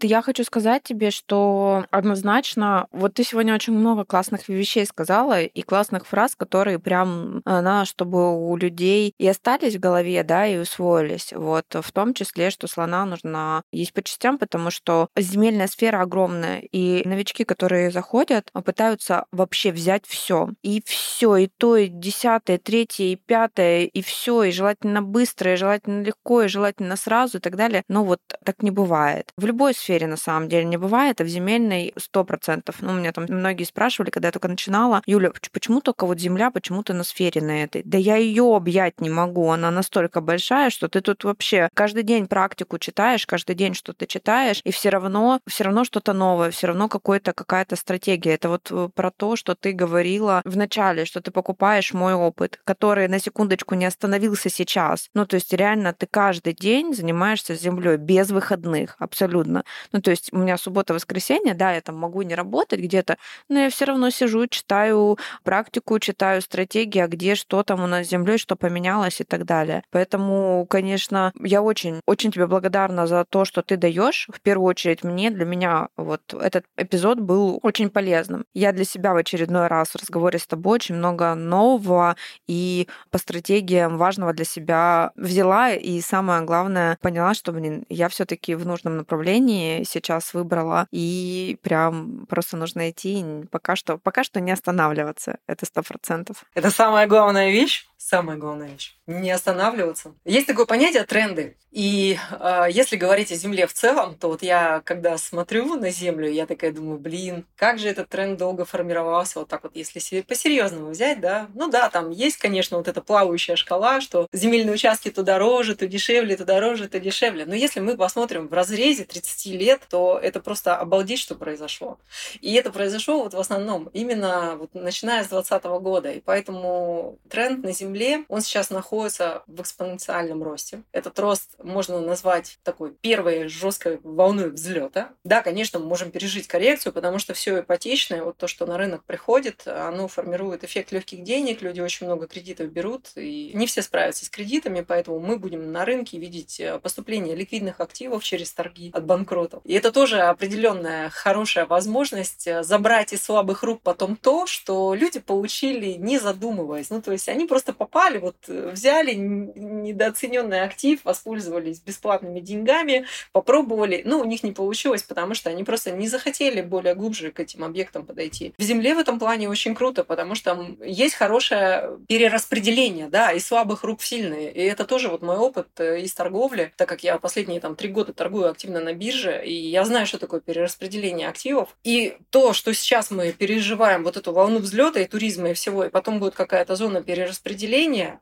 Я 0.02 0.22
хочу 0.22 0.44
сказать 0.44 0.82
тебе, 0.84 1.11
что 1.11 1.84
однозначно, 1.90 2.87
вот 2.92 3.14
ты 3.14 3.24
сегодня 3.24 3.54
очень 3.54 3.72
много 3.72 4.04
классных 4.04 4.48
вещей 4.48 4.87
сказала 4.87 5.42
и 5.42 5.62
классных 5.62 6.06
фраз, 6.06 6.37
которые 6.37 6.78
прям, 6.78 7.42
на, 7.44 7.84
чтобы 7.84 8.48
у 8.48 8.56
людей 8.56 9.12
и 9.18 9.26
остались 9.26 9.76
в 9.76 9.80
голове, 9.80 10.22
да, 10.22 10.46
и 10.46 10.58
усвоились. 10.58 11.32
Вот 11.32 11.66
в 11.72 11.92
том 11.92 12.14
числе, 12.14 12.50
что 12.50 12.68
слона 12.68 13.04
нужно 13.04 13.62
есть 13.72 13.92
по 13.92 14.02
частям, 14.02 14.38
потому 14.38 14.70
что 14.70 15.08
земельная 15.16 15.66
сфера 15.66 16.02
огромная, 16.02 16.61
и 16.61 17.06
новички, 17.06 17.44
которые 17.44 17.90
заходят, 17.90 18.50
пытаются 18.64 19.24
вообще 19.32 19.72
взять 19.72 20.06
все. 20.06 20.50
И 20.62 20.82
все, 20.87 21.37
и 21.37 21.48
то, 21.58 21.76
и 21.76 21.88
десятое, 21.88 22.58
третье, 22.58 23.04
и 23.04 23.16
пятое, 23.16 23.82
и 23.82 24.02
все, 24.02 24.44
и 24.44 24.52
желательно 24.52 25.02
быстро, 25.02 25.52
и 25.52 25.56
желательно 25.56 26.02
легко, 26.02 26.42
и 26.42 26.48
желательно 26.48 26.96
сразу, 26.96 27.38
и 27.38 27.40
так 27.40 27.56
далее. 27.56 27.82
Но 27.88 28.04
вот 28.04 28.20
так 28.44 28.62
не 28.62 28.70
бывает. 28.70 29.32
В 29.37 29.44
любой 29.44 29.74
сфере 29.74 29.88
сфере 29.88 30.07
на 30.07 30.18
самом 30.18 30.51
деле 30.51 30.64
не 30.64 30.77
бывает, 30.77 31.20
а 31.20 31.24
в 31.24 31.29
земельной 31.29 31.94
сто 31.96 32.22
процентов. 32.22 32.77
Ну, 32.83 32.92
меня 32.92 33.12
там 33.12 33.24
многие 33.29 33.64
спрашивали, 33.64 34.11
когда 34.11 34.29
я 34.29 34.33
только 34.33 34.48
начинала, 34.48 35.01
Юля, 35.07 35.33
почему 35.51 35.81
только 35.81 36.05
вот 36.05 36.20
земля, 36.20 36.51
почему 36.51 36.83
ты 36.83 36.92
на 36.92 37.05
сфере 37.05 37.40
на 37.40 37.62
этой? 37.62 37.83
Да 37.85 37.96
я 37.96 38.16
ее 38.16 38.55
объять 38.55 39.01
не 39.01 39.09
могу, 39.09 39.51
она 39.51 39.70
настолько 39.70 40.20
большая, 40.20 40.68
что 40.68 40.88
ты 40.88 41.01
тут 41.01 41.24
вообще 41.24 41.70
каждый 41.72 42.03
день 42.03 42.27
практику 42.27 42.79
читаешь, 42.79 43.24
каждый 43.24 43.55
день 43.55 43.72
что-то 43.72 44.07
читаешь, 44.07 44.61
и 44.64 44.70
все 44.70 44.90
равно, 44.90 45.40
все 45.46 45.64
равно 45.64 45.85
что-то 45.85 46.12
новое, 46.12 46.51
все 46.51 46.66
равно 46.66 46.88
какой-то 46.88 47.33
какая-то 47.33 47.77
стратегия. 47.77 48.35
Это 48.35 48.51
вот 48.51 48.70
э, 48.70 48.90
про 48.94 49.11
то, 49.11 49.37
что 49.37 49.55
ты 49.55 49.72
говорила 49.72 50.42
в 50.44 50.57
начале, 50.57 51.07
что 51.07 51.22
ты 51.22 51.31
покупаешь 51.31 51.94
мой 51.94 52.12
опыт, 52.12 52.61
который 52.64 53.09
на 53.09 53.18
секундочку 53.20 53.74
не 53.74 53.87
остановился 53.87 54.51
сейчас. 54.51 55.09
Ну, 55.14 55.24
то 55.24 55.37
есть 55.37 55.55
реально 55.55 55.94
ты 55.94 56.07
каждый 56.07 56.53
день 56.53 56.94
занимаешься 56.94 57.55
землей 57.55 57.96
без 57.96 58.31
выходных, 58.31 58.96
абсолютно. 58.98 59.64
Ну, 59.92 60.00
то 60.00 60.10
есть 60.10 60.32
у 60.32 60.38
меня 60.38 60.56
суббота-воскресенье, 60.56 61.54
да, 61.54 61.72
я 61.72 61.80
там 61.80 61.96
могу 61.96 62.22
не 62.22 62.34
работать 62.34 62.80
где-то, 62.80 63.16
но 63.48 63.60
я 63.60 63.70
все 63.70 63.84
равно 63.86 64.10
сижу, 64.10 64.46
читаю 64.46 65.18
практику, 65.44 65.98
читаю 65.98 66.42
стратегии, 66.42 67.00
а 67.00 67.08
где 67.08 67.34
что 67.34 67.62
там 67.62 67.82
у 67.82 67.86
нас 67.86 68.06
с 68.06 68.10
землей, 68.10 68.38
что 68.38 68.56
поменялось 68.56 69.20
и 69.20 69.24
так 69.24 69.44
далее. 69.44 69.82
Поэтому, 69.90 70.66
конечно, 70.68 71.32
я 71.42 71.62
очень, 71.62 72.00
очень 72.06 72.30
тебе 72.32 72.46
благодарна 72.46 73.06
за 73.06 73.24
то, 73.24 73.44
что 73.44 73.62
ты 73.62 73.76
даешь. 73.76 74.28
В 74.32 74.40
первую 74.40 74.68
очередь 74.68 75.04
мне, 75.04 75.30
для 75.30 75.44
меня 75.44 75.88
вот 75.96 76.22
этот 76.34 76.64
эпизод 76.76 77.20
был 77.20 77.58
очень 77.62 77.90
полезным. 77.90 78.44
Я 78.54 78.72
для 78.72 78.84
себя 78.84 79.12
в 79.14 79.16
очередной 79.16 79.66
раз 79.66 79.90
в 79.90 79.96
разговоре 79.96 80.38
с 80.38 80.46
тобой 80.46 80.74
очень 80.76 80.94
много 80.94 81.34
нового 81.34 82.16
и 82.46 82.88
по 83.10 83.18
стратегиям 83.18 83.98
важного 83.98 84.32
для 84.32 84.44
себя 84.44 85.12
взяла, 85.16 85.72
и 85.72 86.00
самое 86.00 86.42
главное, 86.42 86.98
поняла, 87.00 87.34
что, 87.34 87.52
блин, 87.52 87.84
я 87.88 88.08
все 88.08 88.24
таки 88.24 88.54
в 88.54 88.66
нужном 88.66 88.96
направлении, 88.96 89.67
сейчас 89.85 90.35
выбрала, 90.35 90.87
и 90.90 91.59
прям 91.62 92.26
просто 92.26 92.57
нужно 92.57 92.90
идти, 92.90 93.24
пока 93.50 93.76
что, 93.76 93.98
пока 93.98 94.24
что 94.24 94.40
не 94.40 94.50
останавливаться, 94.50 95.38
это 95.46 95.66
сто 95.66 95.83
процентов. 95.83 96.44
Это 96.54 96.70
самая 96.70 97.07
главная 97.07 97.50
вещь, 97.50 97.87
самая 97.98 98.38
главная 98.38 98.68
вещь. 98.68 98.96
Не 99.06 99.30
останавливаться. 99.30 100.14
Есть 100.24 100.46
такое 100.46 100.64
понятие 100.64 101.04
тренды. 101.04 101.56
И 101.70 102.16
э, 102.30 102.66
если 102.70 102.96
говорить 102.96 103.30
о 103.30 103.34
Земле 103.34 103.66
в 103.66 103.74
целом, 103.74 104.16
то 104.16 104.28
вот 104.28 104.42
я, 104.42 104.80
когда 104.84 105.18
смотрю 105.18 105.76
на 105.76 105.90
Землю, 105.90 106.30
я 106.30 106.46
такая 106.46 106.72
думаю, 106.72 106.98
блин, 106.98 107.44
как 107.56 107.78
же 107.78 107.88
этот 107.88 108.08
тренд 108.08 108.38
долго 108.38 108.64
формировался, 108.64 109.40
вот 109.40 109.48
так 109.48 109.64
вот, 109.64 109.76
если 109.76 109.98
себе 109.98 110.22
по-серьезному 110.22 110.90
взять, 110.90 111.20
да. 111.20 111.48
Ну 111.54 111.68
да, 111.68 111.90
там 111.90 112.11
есть, 112.11 112.38
конечно, 112.38 112.78
вот 112.78 112.88
эта 112.88 113.02
плавающая 113.02 113.56
шкала, 113.56 114.00
что 114.00 114.28
земельные 114.32 114.74
участки 114.74 115.11
то 115.11 115.22
дороже, 115.22 115.76
то 115.76 115.87
дешевле, 115.87 116.37
то 116.37 116.44
дороже, 116.46 116.88
то 116.88 116.98
дешевле. 116.98 117.44
Но 117.44 117.54
если 117.54 117.80
мы 117.80 117.96
посмотрим 117.96 118.48
в 118.48 118.52
разрезе 118.54 119.04
30 119.04 119.46
лет, 119.46 119.82
то 119.90 120.18
это 120.22 120.40
просто 120.40 120.76
обалдеть, 120.76 121.20
что 121.20 121.34
произошло. 121.34 121.98
И 122.40 122.54
это 122.54 122.72
произошло 122.72 123.24
вот 123.24 123.34
в 123.34 123.38
основном 123.38 123.90
именно 123.92 124.56
вот 124.56 124.72
начиная 124.72 125.22
с 125.22 125.28
2020 125.28 125.64
года. 125.82 126.12
И 126.12 126.20
поэтому 126.20 127.18
тренд 127.28 127.62
на 127.62 127.72
Земле 127.72 127.88
Земле, 127.88 128.24
он 128.29 128.42
сейчас 128.42 128.70
находится 128.70 129.42
в 129.46 129.62
экспоненциальном 129.62 130.42
росте. 130.42 130.83
Этот 130.92 131.18
рост 131.18 131.55
можно 131.62 132.01
назвать 132.01 132.59
такой 132.62 132.92
первой 132.92 133.48
жесткой 133.48 133.98
волной 134.03 134.51
взлета. 134.51 135.11
Да, 135.24 135.42
конечно, 135.42 135.79
мы 135.79 135.87
можем 135.87 136.11
пережить 136.11 136.46
коррекцию, 136.46 136.92
потому 136.92 137.18
что 137.18 137.33
все 137.33 137.61
ипотечное, 137.61 138.22
вот 138.22 138.37
то, 138.37 138.46
что 138.46 138.66
на 138.66 138.77
рынок 138.77 139.05
приходит, 139.05 139.66
оно 139.66 140.07
формирует 140.09 140.64
эффект 140.64 140.92
легких 140.92 141.22
денег, 141.22 141.62
люди 141.62 141.81
очень 141.81 142.07
много 142.07 142.27
кредитов 142.27 142.70
берут, 142.70 143.12
и 143.16 143.53
не 143.55 143.66
все 143.66 143.81
справятся 143.83 144.27
с 144.27 144.31
кредитами, 144.31 144.83
поэтому 144.87 145.18
мы 145.18 145.38
будем 145.38 145.72
на 145.72 145.85
рынке 145.85 146.18
видеть 146.18 146.61
э, 146.61 146.79
поступление 146.79 147.35
ликвидных 147.35 147.81
активов 147.81 148.22
через 148.22 148.53
торги 148.53 148.90
от 148.92 149.05
банкротов. 149.05 149.62
И 149.64 149.72
это 149.72 149.92
тоже 149.92 150.20
определенная 150.20 151.09
хорошая 151.09 151.64
возможность 151.64 152.46
э, 152.46 152.62
забрать 152.62 153.12
из 153.12 153.22
слабых 153.22 153.62
рук 153.62 153.81
потом 153.83 154.16
то, 154.16 154.46
что 154.46 154.94
люди 154.94 155.20
получили 155.20 155.92
не 155.92 156.18
задумываясь. 156.18 156.90
Ну, 156.90 157.01
то 157.01 157.12
есть 157.12 157.29
они 157.29 157.46
просто 157.46 157.72
попали, 157.78 158.18
вот 158.18 158.36
э, 158.48 158.70
взяли 158.72 159.14
недооцененный 159.14 160.62
актив, 160.62 161.00
воспользовались 161.04 161.80
бесплатными 161.80 162.40
деньгами, 162.40 163.06
попробовали. 163.32 164.02
Ну, 164.04 164.20
у 164.20 164.24
них 164.24 164.42
не 164.42 164.52
получилось, 164.52 165.02
потому 165.02 165.34
что 165.34 165.50
они 165.50 165.64
просто 165.64 165.92
не 165.92 166.08
захотели 166.08 166.60
более 166.60 166.94
глубже 166.94 167.30
к 167.30 167.40
этим 167.40 167.64
объектам 167.64 168.05
подойти. 168.05 168.53
В 168.59 168.62
земле 168.62 168.94
в 168.94 168.98
этом 168.98 169.18
плане 169.18 169.48
очень 169.48 169.74
круто, 169.74 170.05
потому 170.05 170.34
что 170.34 170.76
есть 170.84 171.14
хорошее 171.14 171.98
перераспределение, 172.09 173.09
да, 173.09 173.32
из 173.32 173.46
слабых 173.46 173.84
рук 173.84 174.00
в 174.00 174.07
сильные. 174.07 174.53
И 174.53 174.61
это 174.61 174.84
тоже 174.84 175.09
вот 175.09 175.22
мой 175.22 175.36
опыт 175.36 175.68
э, 175.78 176.00
из 176.00 176.12
торговли, 176.12 176.72
так 176.76 176.88
как 176.88 177.03
я 177.03 177.18
последние 177.18 177.61
там 177.61 177.76
три 177.76 177.88
года 177.88 178.12
торгую 178.12 178.50
активно 178.50 178.80
на 178.80 178.92
бирже, 178.92 179.42
и 179.44 179.53
я 179.53 179.84
знаю, 179.84 180.07
что 180.07 180.18
такое 180.18 180.40
перераспределение 180.40 181.28
активов. 181.28 181.76
И 181.84 182.16
то, 182.30 182.53
что 182.53 182.74
сейчас 182.74 183.11
мы 183.11 183.32
переживаем 183.32 184.03
вот 184.03 184.16
эту 184.16 184.32
волну 184.32 184.59
взлета 184.59 185.00
и 185.00 185.07
туризма 185.07 185.50
и 185.50 185.55
всего, 185.55 185.84
и 185.84 185.90
потом 185.90 186.18
будет 186.18 186.34
какая-то 186.34 186.76
зона 186.76 187.03
перераспределения, 187.03 187.67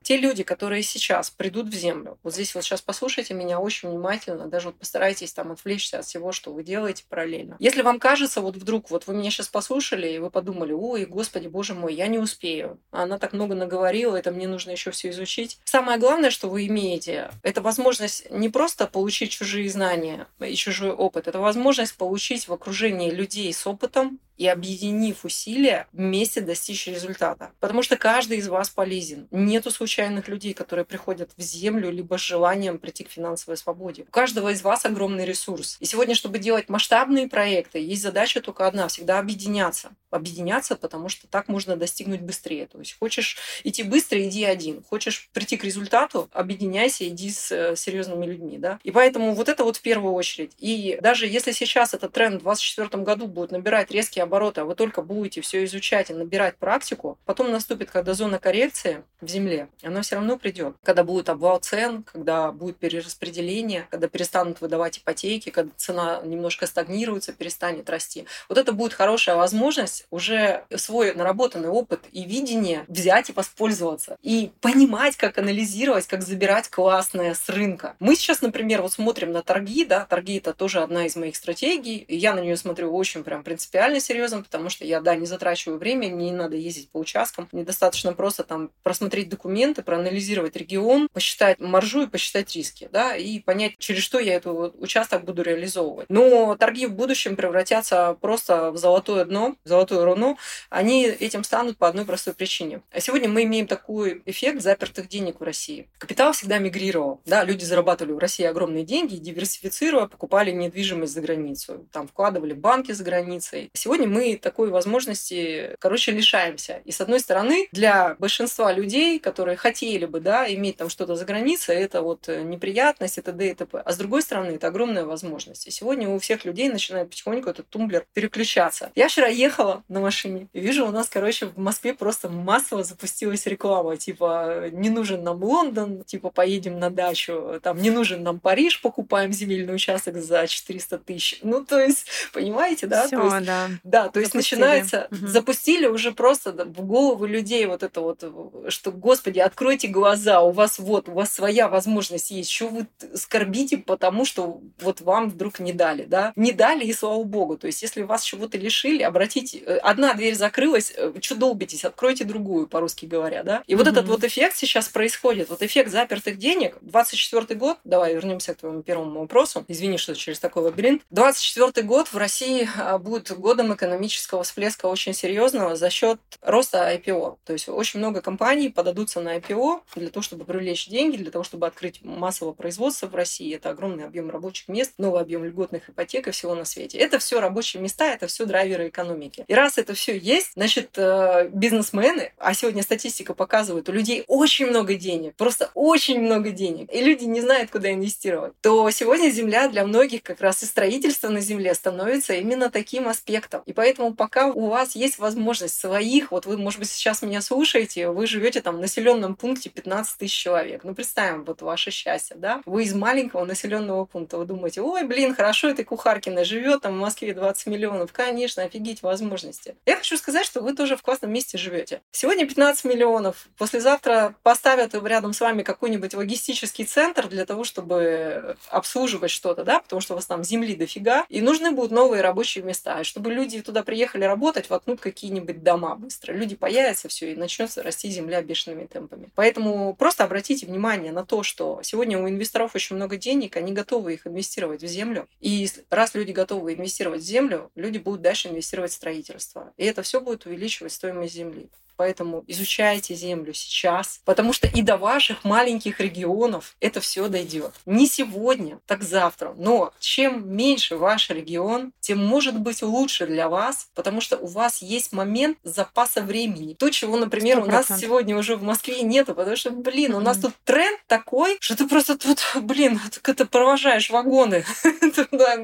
те 0.03 0.16
люди, 0.16 0.42
которые 0.42 0.82
сейчас 0.82 1.30
придут 1.30 1.68
в 1.68 1.74
землю, 1.74 2.18
вот 2.22 2.34
здесь 2.34 2.55
вот 2.55 2.64
сейчас 2.64 2.82
послушайте 2.82 3.34
меня 3.34 3.61
очень 3.61 3.88
внимательно, 3.90 4.47
даже 4.47 4.68
вот 4.68 4.78
постарайтесь 4.78 5.32
там 5.32 5.53
отвлечься 5.53 5.99
от 5.99 6.05
всего, 6.05 6.32
что 6.32 6.53
вы 6.53 6.62
делаете 6.62 7.05
параллельно. 7.09 7.57
Если 7.59 7.82
вам 7.82 7.99
кажется, 7.99 8.40
вот 8.40 8.57
вдруг, 8.57 8.90
вот 8.90 9.07
вы 9.07 9.14
меня 9.14 9.30
сейчас 9.30 9.49
послушали, 9.49 10.09
и 10.09 10.18
вы 10.18 10.30
подумали, 10.30 10.72
ой, 10.72 11.05
господи, 11.07 11.49
боже 11.49 11.74
мой, 11.74 11.94
я 11.94 12.07
не 12.07 12.18
успею. 12.18 12.80
Она 12.90 13.18
так 13.18 13.32
много 13.32 13.55
наговорила, 13.55 14.16
это 14.16 14.30
мне 14.30 14.49
нужно 14.49 14.70
еще 14.70 14.90
все 14.90 15.11
изучить. 15.11 15.59
Самое 15.64 15.99
главное, 15.99 16.30
что 16.30 16.49
вы 16.49 16.66
имеете, 16.66 17.30
это 17.42 17.61
возможность 17.61 18.30
не 18.30 18.49
просто 18.49 18.86
получить 18.86 19.30
чужие 19.30 19.68
знания 19.68 20.26
и 20.40 20.55
чужой 20.55 20.90
опыт, 20.90 21.28
это 21.28 21.38
возможность 21.38 21.97
получить 21.97 22.49
в 22.49 22.53
окружении 22.53 23.11
людей 23.11 23.53
с 23.53 23.66
опытом, 23.66 24.20
и 24.37 24.47
объединив 24.47 25.24
усилия, 25.24 25.87
вместе 25.93 26.41
достичь 26.41 26.87
результата. 26.87 27.51
Потому 27.61 27.82
что 27.82 27.97
каждый 27.97 28.39
из 28.39 28.49
вас 28.49 28.70
полезен. 28.70 29.28
Нету 29.30 29.70
случайных 29.70 30.28
людей, 30.28 30.55
которые 30.55 30.84
приходят 30.84 31.30
в 31.37 31.43
землю 31.43 31.91
либо 31.91 32.18
с 32.18 32.20
желанием 32.20 32.78
прийти 32.78 33.05
к 33.05 33.11
финансовой 33.11 33.57
свободе. 33.57 34.03
У 34.03 34.11
каждого 34.11 34.51
из 34.51 34.62
вас 34.62 34.84
огромный 34.84 35.24
ресурс. 35.24 35.76
И 35.80 35.84
сегодня, 35.87 36.14
чтобы 36.14 36.39
делать 36.39 36.68
масштабные 36.68 37.28
проекты, 37.28 37.78
есть 37.78 38.03
задача 38.03 38.41
только 38.41 38.66
одна– 38.66 38.89
всегда 38.89 39.18
объединяться. 39.18 39.91
Объединяться, 40.11 40.76
потому 40.76 41.09
что 41.09 41.26
так 41.26 41.49
можно 41.49 41.76
достигнуть 41.76 42.20
быстрее. 42.20 42.66
То 42.66 42.78
есть 42.78 42.99
хочешь 42.99 43.37
идти 43.64 43.82
быстро, 43.82 44.22
иди 44.22 44.45
один. 44.45 44.82
Хочешь 44.82 45.28
прийти 45.32 45.57
к 45.57 45.64
результату, 45.64 46.28
объединяйся, 46.32 47.09
иди 47.09 47.30
с 47.30 47.51
э, 47.53 47.76
серьезными 47.76 48.26
людьми. 48.26 48.59
Да? 48.59 48.78
И 48.82 48.91
поэтому 48.91 49.34
вот 49.34 49.49
это 49.49 49.64
вот 49.64 49.76
в 49.76 49.82
первую 49.82 50.14
очередь. 50.14 50.53
И 50.59 50.99
даже 51.01 51.26
если 51.26 51.53
сейчас 51.53 51.95
этот 51.95 52.12
тренд 52.12 52.41
в 52.41 52.45
2024 52.45 53.03
году 53.03 53.26
будет 53.26 53.51
набирать 53.51 53.91
резкий 53.91 54.20
обороты, 54.27 54.61
а 54.61 54.64
вы 54.64 54.74
только 54.74 55.03
будете 55.03 55.41
все 55.41 55.64
изучать 55.64 56.11
и 56.11 56.14
набирать 56.14 56.57
практику, 56.57 57.18
потом 57.24 57.51
наступит, 57.51 57.91
когда 57.91 58.14
зона 58.14 58.39
коррекции 58.39 59.03
в 59.20 59.29
земле, 59.29 59.68
она 59.83 60.03
все 60.03 60.16
равно 60.16 60.39
придет. 60.39 60.77
Когда 60.85 61.03
будет 61.05 61.29
обвал 61.29 61.59
цен, 61.59 62.05
когда 62.05 62.53
будет 62.53 62.77
перераспределение, 62.77 63.87
когда 63.91 64.09
перестанут 64.09 64.61
выдавать 64.61 64.99
ипотеки, 64.99 65.51
когда 65.51 65.72
цена 65.77 66.20
немножко 66.24 66.66
стагнируется, 66.66 67.33
перестанет 67.33 67.89
расти. 67.89 68.27
Вот 68.49 68.59
это 68.59 68.72
будет 68.72 68.93
хорошая 68.93 69.37
возможность 69.37 70.07
уже 70.11 70.64
свой 70.74 71.14
наработанный 71.14 71.68
опыт 71.68 72.01
и 72.12 72.24
видение 72.24 72.85
взять 72.89 73.31
и 73.31 73.33
воспользоваться. 73.33 74.16
И 74.22 74.51
понимать, 74.61 75.16
как 75.16 75.39
анализировать, 75.39 76.07
как 76.07 76.22
забирать 76.22 76.68
классное 76.68 77.35
с 77.35 77.49
рынка. 77.49 77.97
Мы 77.99 78.16
сейчас, 78.16 78.43
например, 78.43 78.83
вот 78.83 78.93
смотрим 78.93 79.33
на 79.33 79.43
торги, 79.43 79.85
да, 79.85 80.05
торги 80.05 80.39
это 80.39 80.53
тоже 80.53 80.83
одна 80.83 81.07
из 81.07 81.16
моих 81.16 81.37
стратегий, 81.37 82.05
я 82.09 82.35
на 82.35 82.41
нее 82.41 82.57
смотрю 82.57 82.95
очень 82.95 83.24
прям 83.24 83.43
принципиально 83.43 84.01
серьезно, 84.01 84.16
серьезным, 84.17 84.43
потому 84.43 84.71
что 84.71 84.85
я, 84.85 85.01
да, 85.01 85.14
не 85.14 85.27
затрачиваю 85.27 85.79
время, 85.79 86.07
не 86.07 86.33
надо 86.33 86.57
ездить 86.57 86.91
по 86.91 86.99
участкам. 86.99 87.49
Недостаточно 87.53 88.14
просто 88.14 88.45
там 88.45 88.71
просмотреть 88.83 89.29
документы, 89.29 89.83
проанализировать 89.83 90.57
регион, 90.57 91.09
посчитать 91.12 91.61
маржу 91.61 92.03
и 92.03 92.07
посчитать 92.07 92.55
риски, 92.55 92.89
да, 92.91 93.14
и 93.14 93.39
понять, 93.41 93.75
через 93.79 94.03
что 94.03 94.19
я 94.19 94.35
этот 94.35 94.75
участок 94.79 95.25
буду 95.25 95.43
реализовывать. 95.43 96.09
Но 96.09 96.57
торги 96.57 96.87
в 96.87 96.95
будущем 96.95 97.37
превратятся 97.37 98.17
просто 98.21 98.71
в 98.71 98.79
золотое 98.79 99.25
дно, 99.25 99.57
в 99.64 99.69
золотую 99.69 100.05
руну. 100.05 100.39
Они 100.71 101.07
этим 101.07 101.45
станут 101.45 101.77
по 101.77 101.89
одной 101.89 102.07
простой 102.07 102.35
причине. 102.35 102.81
А 102.91 103.01
сегодня 103.01 103.29
мы 103.29 103.43
имеем 103.43 103.67
такой 103.67 104.23
эффект 104.25 104.62
запертых 104.62 105.09
денег 105.09 105.41
в 105.41 105.43
России. 105.43 105.89
Капитал 105.99 106.33
всегда 106.33 106.59
мигрировал. 106.59 107.21
Да, 107.27 107.45
люди 107.45 107.64
зарабатывали 107.64 108.12
в 108.12 108.19
России 108.19 108.45
огромные 108.45 108.85
деньги, 108.85 109.17
диверсифицируя, 109.17 110.07
покупали 110.07 110.51
недвижимость 110.51 111.12
за 111.12 111.21
границу. 111.21 111.87
Там 111.93 112.09
вкладывали 112.09 112.55
банки 112.55 112.93
за 112.93 113.05
границей. 113.05 113.71
Сегодня 113.75 114.06
Сегодня 114.07 114.33
мы 114.33 114.37
такой 114.37 114.71
возможности, 114.71 115.77
короче, 115.79 116.13
лишаемся. 116.13 116.81
И 116.85 116.93
с 116.93 117.01
одной 117.01 117.21
стороны, 117.21 117.69
для 117.73 118.17
большинства 118.19 118.73
людей, 118.73 119.19
которые 119.19 119.57
хотели 119.57 120.07
бы, 120.07 120.21
да, 120.21 120.53
иметь 120.53 120.77
там 120.77 120.89
что-то 120.89 121.17
за 121.17 121.25
границей, 121.25 121.77
это 121.77 122.03
вот 122.03 122.29
э, 122.29 122.43
неприятность, 122.43 123.19
это 123.19 123.33
д, 123.33 123.51
и 123.51 123.55
т.п. 123.55 123.83
А 123.85 123.93
с 123.93 123.97
другой 123.97 124.23
стороны, 124.23 124.53
это 124.53 124.69
огромная 124.69 125.05
возможность. 125.05 125.67
И 125.67 125.71
сегодня 125.71 126.09
у 126.09 126.19
всех 126.19 126.45
людей 126.45 126.69
начинает 126.69 127.11
потихоньку 127.11 127.51
этот 127.51 127.69
тумблер 127.69 128.07
переключаться. 128.13 128.91
Я 128.95 129.09
вчера 129.09 129.27
ехала 129.27 129.83
на 129.89 130.01
машине 130.01 130.49
и 130.53 130.61
вижу, 130.61 130.87
у 130.87 130.91
нас, 130.91 131.09
короче, 131.09 131.47
в 131.47 131.59
Москве 131.59 131.95
просто 131.95 132.29
массово 132.29 132.85
запустилась 132.85 133.47
реклама, 133.47 133.97
типа, 133.97 134.69
не 134.73 134.91
нужен 134.91 135.25
нам 135.25 135.43
Лондон, 135.43 136.05
типа, 136.05 136.31
поедем 136.31 136.79
на 136.79 136.91
дачу, 136.91 137.61
там, 137.63 137.79
не 137.79 137.91
нужен 137.91 138.23
нам 138.23 138.39
Париж, 138.39 138.81
покупаем 138.81 139.33
земельный 139.33 139.75
участок 139.75 140.17
за 140.17 140.47
400 140.47 140.99
тысяч. 140.99 141.41
Ну, 141.43 141.65
то 141.65 141.81
есть, 141.81 142.07
понимаете, 142.33 142.87
да? 142.87 143.07
Всё, 143.07 143.17
то 143.17 143.37
есть, 143.37 143.47
да. 143.47 143.69
Да, 143.97 144.09
то 144.09 144.20
есть 144.20 144.34
начинается, 144.34 145.09
угу. 145.11 145.26
запустили 145.26 145.86
уже 145.86 146.12
просто 146.12 146.53
в 146.53 146.84
голову 146.84 147.24
людей 147.24 147.64
вот 147.66 147.82
это 147.82 148.01
вот, 148.01 148.22
что, 148.68 148.92
господи, 148.92 149.38
откройте 149.38 149.88
глаза, 149.88 150.42
у 150.42 150.51
вас 150.51 150.78
вот, 150.78 151.09
у 151.09 151.12
вас 151.12 151.32
своя 151.32 151.68
возможность 151.68 152.30
есть, 152.30 152.51
что 152.51 152.68
вы 152.68 152.86
скорбите, 153.14 153.78
потому 153.78 154.24
что 154.24 154.61
вот 154.80 155.01
вам 155.01 155.30
вдруг 155.30 155.61
не 155.61 155.72
дали, 155.72 156.05
да? 156.05 156.32
Не 156.36 156.53
дали, 156.53 156.84
и 156.84 156.92
слава 156.92 157.22
богу. 157.24 157.57
То 157.57 157.66
есть, 157.66 157.80
если 157.82 158.03
вас 158.03 158.22
чего-то 158.22 158.59
лишили, 158.59 159.03
обратите, 159.03 159.59
э, 159.59 159.76
одна 159.78 160.12
дверь 160.14 160.34
закрылась, 160.34 160.92
э, 160.94 161.12
что 161.20 161.34
долбитесь, 161.34 161.84
откройте 161.84 162.24
другую, 162.24 162.66
по-русски 162.66 163.07
говоря, 163.07 163.42
да? 163.42 163.62
И 163.66 163.74
угу. 163.74 163.82
вот 163.82 163.92
этот 163.92 164.09
вот 164.09 164.24
эффект 164.24 164.57
сейчас 164.57 164.88
происходит, 164.88 165.49
вот 165.49 165.62
эффект 165.62 165.90
запертых 165.90 166.36
денег, 166.36 166.76
24 166.82 167.59
год, 167.59 167.78
давай 167.84 168.14
вернемся 168.14 168.55
к 168.55 168.59
твоему 168.59 168.82
первому 168.82 169.20
вопросу, 169.20 169.64
извини, 169.68 169.97
что 169.97 170.14
через 170.14 170.38
такой 170.38 170.64
лабиринт, 170.64 171.03
24 171.11 171.86
год 171.86 172.09
в 172.09 172.16
России 172.16 172.68
а, 172.76 172.99
будет 172.99 173.30
годом 173.38 173.72
экономического 173.87 174.43
всплеска 174.43 174.87
очень 174.87 175.14
серьезного 175.14 175.76
за 175.76 175.91
счет 175.91 176.18
роста 176.43 176.93
IPO. 176.95 177.39
То 177.45 177.53
есть 177.53 177.68
очень 177.68 178.01
много 178.01 178.20
компаний 178.20 178.68
подадутся 178.68 179.20
на 179.20 179.37
IPO 179.37 179.80
для 179.95 180.11
того, 180.11 180.22
чтобы 180.22 180.45
привлечь 180.45 180.89
деньги, 180.89 181.16
для 181.16 181.30
того, 181.30 181.45
чтобы 181.45 181.66
открыть 181.66 182.03
массовое 182.03 182.53
производство 182.53 183.07
в 183.07 183.14
России. 183.14 183.55
Это 183.55 183.70
огромный 183.70 184.05
объем 184.05 184.30
рабочих 184.30 184.68
мест, 184.68 184.95
новый 184.99 185.20
объем 185.20 185.45
льготных 185.45 185.89
ипотек 185.89 186.28
и 186.28 186.30
всего 186.30 186.55
на 186.55 186.64
свете. 186.64 186.99
Это 186.99 187.18
все 187.18 187.41
рабочие 187.41 187.82
места, 187.82 188.12
это 188.12 188.26
все 188.26 188.45
драйверы 188.45 188.89
экономики. 188.89 189.45
И 189.47 189.55
раз 189.55 189.78
это 189.78 189.95
все 189.95 190.16
есть, 190.16 190.53
значит, 190.55 190.91
э, 190.97 191.49
бизнесмены, 191.53 192.32
а 192.39 192.55
сегодня 192.55 192.82
статистика 192.82 193.34
показывает, 193.34 193.89
у 193.89 193.93
людей 193.93 194.24
очень 194.26 194.66
много 194.66 194.95
денег, 194.95 195.37
просто 195.37 195.70
очень 195.74 196.20
много 196.20 196.51
денег, 196.51 196.93
и 196.93 197.01
люди 197.01 197.24
не 197.24 197.41
знают, 197.41 197.70
куда 197.70 197.93
инвестировать, 197.93 198.53
то 198.61 198.91
сегодня 198.91 199.30
земля 199.30 199.68
для 199.68 199.87
многих 199.87 200.22
как 200.22 200.41
раз 200.41 200.62
и 200.62 200.66
строительство 200.66 201.28
на 201.28 201.41
земле 201.41 201.74
становится 201.74 202.34
именно 202.34 202.70
таким 202.70 203.09
аспектом. 203.09 203.62
И 203.66 203.72
поэтому 203.77 204.14
пока 204.14 204.49
у 204.49 204.66
вас 204.66 204.97
есть 204.97 205.18
возможность 205.18 205.79
своих, 205.79 206.33
вот 206.33 206.47
вы, 206.47 206.57
может 206.57 206.81
быть, 206.81 206.91
сейчас 206.91 207.22
меня 207.22 207.41
слушаете, 207.41 208.09
вы 208.09 208.27
живете 208.27 208.61
там 208.62 208.79
в 208.79 208.81
населенном 208.81 209.37
пункте 209.37 209.70
15 209.70 210.18
тысяч 210.18 210.37
человек. 210.37 210.83
Ну, 210.83 210.95
представим, 210.95 211.45
вот 211.45 211.62
ваше 211.62 211.91
счастье, 211.91 212.37
да? 212.37 212.62
Вы 212.64 212.85
из 212.85 212.95
маленького 212.95 213.45
населенного 213.45 214.05
пункта, 214.07 214.39
вы 214.39 214.47
думаете, 214.47 214.81
ой, 214.81 215.05
блин, 215.05 215.35
хорошо, 215.35 215.68
этой 215.68 215.85
Кухаркина 215.85 216.45
живет 216.45 216.83
там 216.83 216.95
в 216.95 217.01
Москве 217.01 217.35
20 217.35 217.66
миллионов. 217.66 218.12
Конечно, 218.12 218.62
офигеть 218.62 219.03
возможности. 219.03 219.77
Я 219.85 219.97
хочу 219.97 220.16
сказать, 220.16 220.47
что 220.47 220.62
вы 220.62 220.74
тоже 220.74 220.97
в 220.97 221.03
классном 221.03 221.33
месте 221.33 221.59
живете. 221.59 222.01
Сегодня 222.11 222.47
15 222.47 222.85
миллионов, 222.85 223.49
послезавтра 223.59 224.35
поставят 224.43 224.95
рядом 224.95 225.35
с 225.35 225.41
вами 225.41 225.62
какой-нибудь 225.62 226.14
логистический 226.14 226.87
центр 226.87 227.29
для 227.29 227.45
того, 227.45 227.64
чтобы 227.64 228.57
обслуживать 228.70 229.31
что-то, 229.31 229.64
да, 229.64 229.81
потому 229.81 230.01
что 230.01 230.14
у 230.14 230.16
вас 230.16 230.27
там 230.27 230.43
земли 230.43 230.74
дофига, 230.74 231.27
и 231.29 231.43
нужны 231.43 231.72
будут 231.72 231.91
новые 231.91 232.22
рабочие 232.22 232.64
места. 232.64 233.05
Чтобы 233.05 233.33
люди 233.33 233.61
туда 233.67 233.83
приехали 233.83 234.25
работать, 234.25 234.71
воткнут 234.71 235.01
какие-нибудь 235.01 235.62
дома 235.62 235.97
быстро. 235.97 236.33
Люди 236.33 236.57
появятся, 236.57 237.09
все, 237.09 237.33
и 237.33 237.37
начнется 237.37 237.83
расти 237.83 238.09
земля 238.09 238.43
бешеными 238.43 238.87
темпами. 238.87 239.31
Поэтому 239.35 239.95
просто 239.95 240.25
обратите 240.25 240.67
внимание 240.67 241.12
на 241.12 241.27
то, 241.27 241.43
что 241.43 241.81
сегодня 241.83 242.19
у 242.19 242.29
инвесторов 242.29 242.75
очень 242.75 242.97
много 242.97 243.17
денег, 243.17 243.57
они 243.57 243.73
готовы 243.73 244.14
их 244.14 244.27
инвестировать 244.27 244.83
в 244.83 244.87
землю. 244.87 245.29
И 245.41 245.69
раз 245.91 246.14
люди 246.14 246.33
готовы 246.33 246.75
инвестировать 246.75 247.21
в 247.21 247.27
землю, 247.27 247.71
люди 247.75 247.99
будут 247.99 248.23
дальше 248.23 248.49
инвестировать 248.49 248.93
в 248.93 248.95
строительство. 248.95 249.73
И 249.77 249.85
это 249.85 250.03
все 250.03 250.21
будет 250.21 250.47
увеличивать 250.47 250.93
стоимость 250.93 251.35
земли. 251.35 251.69
Поэтому 251.97 252.44
изучайте 252.47 253.14
землю 253.14 253.55
сейчас, 253.55 254.20
потому 254.24 254.53
что 254.53 254.66
и 254.66 254.82
до 254.82 254.97
ваших 254.97 255.44
маленьких 255.44 256.01
регионов 256.01 256.76
это 256.80 257.01
все 257.01 257.28
дойдет. 257.28 257.72
Не 257.86 258.07
сегодня, 258.07 258.80
так 258.86 259.03
завтра. 259.03 259.55
Но 259.57 259.92
чем 259.99 260.55
меньше 260.55 260.97
ваш 260.97 261.30
регион, 261.30 261.92
тем 262.01 262.24
может 262.24 262.59
быть 262.59 262.82
лучше 262.82 263.26
для 263.26 263.49
вас, 263.49 263.88
потому 263.94 264.20
что 264.20 264.36
у 264.36 264.47
вас 264.47 264.82
есть 264.82 265.12
момент 265.12 265.59
запаса 265.64 266.22
времени. 266.22 266.74
То, 266.74 266.90
чего, 266.90 267.16
например, 267.16 267.59
100%. 267.59 267.62
у 267.62 267.66
нас 267.66 267.86
сегодня 267.99 268.36
уже 268.36 268.57
в 268.57 268.62
Москве 268.62 269.03
нету, 269.03 269.34
потому 269.34 269.57
что, 269.57 269.70
блин, 269.70 270.14
у 270.14 270.20
нас 270.20 270.38
тут 270.38 270.55
тренд 270.64 271.01
такой, 271.07 271.57
что 271.61 271.76
ты 271.76 271.86
просто 271.88 272.16
тут, 272.18 272.40
блин, 272.62 273.01
как 273.22 273.28
это 273.28 273.47
провожаешь 273.47 274.11
вагоны. 274.11 274.64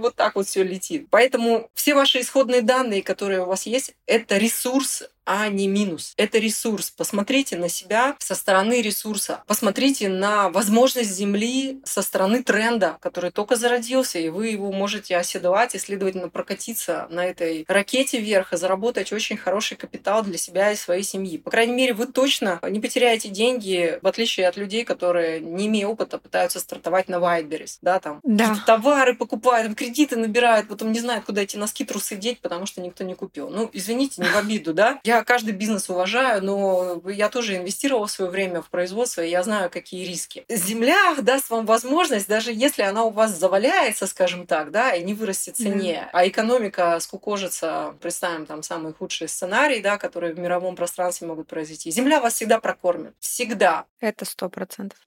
Вот 0.02 0.14
так 0.14 0.34
вот 0.34 0.46
все 0.46 0.62
летит. 0.62 1.06
Поэтому 1.10 1.70
все 1.74 1.94
ваши 1.94 2.20
исходные 2.20 2.62
данные, 2.62 3.02
которые 3.02 3.42
у 3.42 3.46
вас 3.46 3.66
есть, 3.66 3.94
это 4.06 4.38
ресурс 4.38 5.04
а 5.24 5.48
не 5.48 5.68
минус. 5.68 6.14
Это 6.16 6.38
ресурс. 6.38 6.90
Посмотрите 6.90 7.56
на 7.56 7.68
себя 7.68 8.16
со 8.18 8.34
стороны 8.34 8.82
ресурса. 8.82 9.42
Посмотрите 9.46 10.08
на 10.08 10.48
возможность 10.50 11.10
Земли 11.10 11.80
со 11.84 12.02
стороны 12.02 12.42
тренда, 12.42 12.96
который 13.00 13.30
только 13.30 13.56
зародился, 13.56 14.18
и 14.18 14.28
вы 14.28 14.48
его 14.48 14.72
можете 14.72 15.16
оседлать 15.16 15.74
и, 15.74 15.78
следовательно, 15.78 16.28
прокатиться 16.28 17.06
на 17.10 17.24
этой 17.24 17.64
ракете 17.68 18.18
вверх 18.18 18.52
и 18.52 18.56
заработать 18.56 19.12
очень 19.12 19.36
хороший 19.36 19.76
капитал 19.76 20.22
для 20.22 20.38
себя 20.38 20.72
и 20.72 20.76
своей 20.76 21.02
семьи. 21.02 21.38
По 21.38 21.50
крайней 21.50 21.74
мере, 21.74 21.94
вы 21.94 22.06
точно 22.06 22.58
не 22.68 22.80
потеряете 22.80 23.28
деньги, 23.28 23.98
в 24.02 24.06
отличие 24.06 24.48
от 24.48 24.56
людей, 24.56 24.84
которые, 24.84 25.40
не 25.40 25.66
имея 25.66 25.86
опыта, 25.86 26.18
пытаются 26.18 26.60
стартовать 26.60 27.08
на 27.08 27.16
Wildberries. 27.16 27.78
Да, 27.82 28.00
там 28.00 28.20
да. 28.24 28.56
товары 28.66 29.14
покупают, 29.14 29.76
кредиты 29.76 30.16
набирают, 30.16 30.68
потом 30.68 30.92
не 30.92 31.00
знают, 31.00 31.24
куда 31.24 31.42
эти 31.42 31.56
носки, 31.56 31.84
трусы 31.84 32.16
деть, 32.16 32.40
потому 32.40 32.66
что 32.66 32.80
никто 32.80 33.04
не 33.04 33.14
купил. 33.14 33.48
Ну, 33.50 33.70
извините, 33.72 34.22
не 34.22 34.28
в 34.28 34.36
обиду, 34.36 34.74
да? 34.74 35.00
Я 35.04 35.11
каждый 35.24 35.52
бизнес 35.52 35.90
уважаю, 35.90 36.42
но 36.42 37.02
я 37.06 37.28
тоже 37.28 37.56
инвестировала 37.56 38.06
свое 38.06 38.30
время 38.30 38.62
в 38.62 38.70
производство, 38.70 39.20
и 39.20 39.30
я 39.30 39.42
знаю, 39.42 39.70
какие 39.70 40.06
риски. 40.06 40.44
Земля 40.48 41.14
даст 41.20 41.50
вам 41.50 41.66
возможность, 41.66 42.28
даже 42.28 42.52
если 42.52 42.82
она 42.82 43.04
у 43.04 43.10
вас 43.10 43.38
заваляется, 43.38 44.06
скажем 44.06 44.46
так, 44.46 44.70
да, 44.70 44.94
и 44.94 45.02
не 45.02 45.14
вырастет 45.14 45.56
в 45.56 45.62
цене, 45.62 46.04
mm. 46.06 46.10
а 46.12 46.26
экономика 46.26 46.98
скукожится, 47.00 47.94
представим 48.00 48.46
там 48.46 48.62
самый 48.62 48.92
худший 48.92 49.28
сценарий, 49.28 49.80
да, 49.80 49.98
которые 49.98 50.34
в 50.34 50.38
мировом 50.38 50.76
пространстве 50.76 51.26
могут 51.26 51.48
произойти. 51.48 51.90
Земля 51.90 52.20
вас 52.20 52.34
всегда 52.34 52.58
прокормит. 52.58 53.14
Всегда. 53.20 53.84
Это 54.00 54.24
сто 54.24 54.48
процентов. 54.48 54.98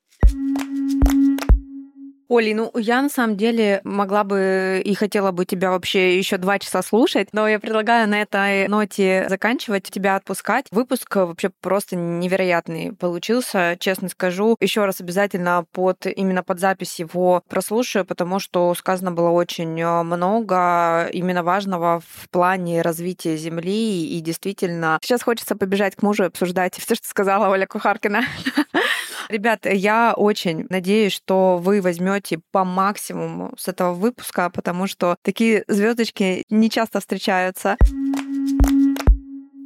Оля, 2.28 2.56
ну 2.56 2.72
я 2.78 3.02
на 3.02 3.10
самом 3.10 3.38
деле 3.38 3.82
могла 3.84 4.24
бы 4.24 4.82
и 4.84 4.94
хотела 4.96 5.32
бы 5.32 5.46
тебя 5.46 5.72
вообще 5.72 6.18
еще 6.18 6.38
два 6.38 6.60
часа 6.60 6.82
слушать, 6.82 7.30
но 7.34 7.48
я 7.48 7.60
предлагаю 7.60 8.10
на 8.10 8.22
этой 8.22 8.68
ноте 8.68 9.28
заканчивать, 9.30 9.84
тебя 9.84 10.16
отпускать. 10.16 10.66
Выпуск 10.72 11.16
вообще 11.16 11.50
просто 11.62 11.96
невероятный 11.96 12.94
получился, 12.94 13.78
честно 13.80 14.10
скажу. 14.10 14.58
Еще 14.60 14.86
раз 14.86 15.02
обязательно 15.02 15.66
под 15.72 16.06
именно 16.08 16.44
под 16.44 16.60
запись 16.60 17.00
его 17.00 17.44
прослушаю, 17.48 18.06
потому 18.06 18.40
что 18.40 18.74
сказано 18.74 19.12
было 19.12 19.30
очень 19.30 19.80
э, 19.80 20.04
много 20.04 21.08
именно 21.12 21.44
важного 21.44 22.02
в 22.08 22.30
плане 22.30 22.82
развития 22.82 23.38
Земли, 23.38 24.08
и 24.08 24.20
действительно 24.22 25.00
сейчас 25.02 25.24
хочется 25.24 25.56
побежать 25.56 25.96
к 25.96 26.02
мужу 26.02 26.24
и 26.24 26.28
обсуждать 26.28 26.76
все, 26.76 26.96
что 26.96 27.08
сказала 27.08 27.50
Оля 27.50 27.68
Кухаркина. 27.68 28.24
Ребят, 29.30 29.66
я 29.66 30.14
очень 30.16 30.66
надеюсь, 30.70 31.14
что 31.14 31.58
вы 31.58 31.82
возьмете 31.82 32.40
по 32.52 32.64
максимуму 32.64 33.54
с 33.58 33.68
этого 33.68 33.94
выпуска, 33.94 34.50
потому 34.50 34.88
что 34.88 35.16
такие 35.22 35.64
звездочки 35.68 36.44
не 36.50 36.70
часто 36.70 37.00
встречаются. 37.00 37.78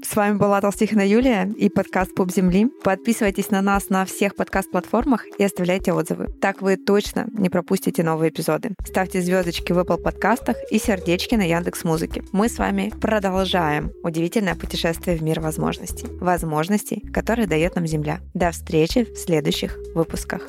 С 0.10 0.16
вами 0.16 0.38
была 0.38 0.60
Толстихина 0.60 1.08
Юлия 1.08 1.54
и 1.56 1.70
подкаст 1.70 2.16
Пуп 2.16 2.32
Земли. 2.32 2.66
Подписывайтесь 2.84 3.52
на 3.52 3.62
нас 3.62 3.90
на 3.90 4.06
всех 4.06 4.36
подкаст-платформах 4.36 5.24
и 5.38 5.44
оставляйте 5.44 5.94
отзывы. 5.94 6.30
Так 6.42 6.64
вы 6.64 6.78
точно 6.78 7.28
не 7.32 7.50
пропустите 7.52 8.02
новые 8.02 8.32
эпизоды. 8.32 8.72
Ставьте 8.84 9.22
звездочки 9.22 9.72
в 9.72 9.78
Apple 9.78 10.02
подкастах 10.02 10.58
и 10.72 10.80
сердечки 10.80 11.36
на 11.36 11.44
Яндекс 11.44 11.84
Музыке. 11.84 12.24
Мы 12.32 12.50
с 12.50 12.58
вами 12.58 12.92
продолжаем 13.00 13.92
удивительное 14.02 14.56
путешествие 14.56 15.16
в 15.16 15.22
мир 15.22 15.42
возможностей. 15.42 16.08
Возможностей, 16.20 17.02
которые 17.14 17.46
дает 17.46 17.76
нам 17.76 17.86
Земля. 17.86 18.20
До 18.34 18.50
встречи 18.50 19.04
в 19.04 19.16
следующих 19.16 19.78
выпусках. 19.94 20.42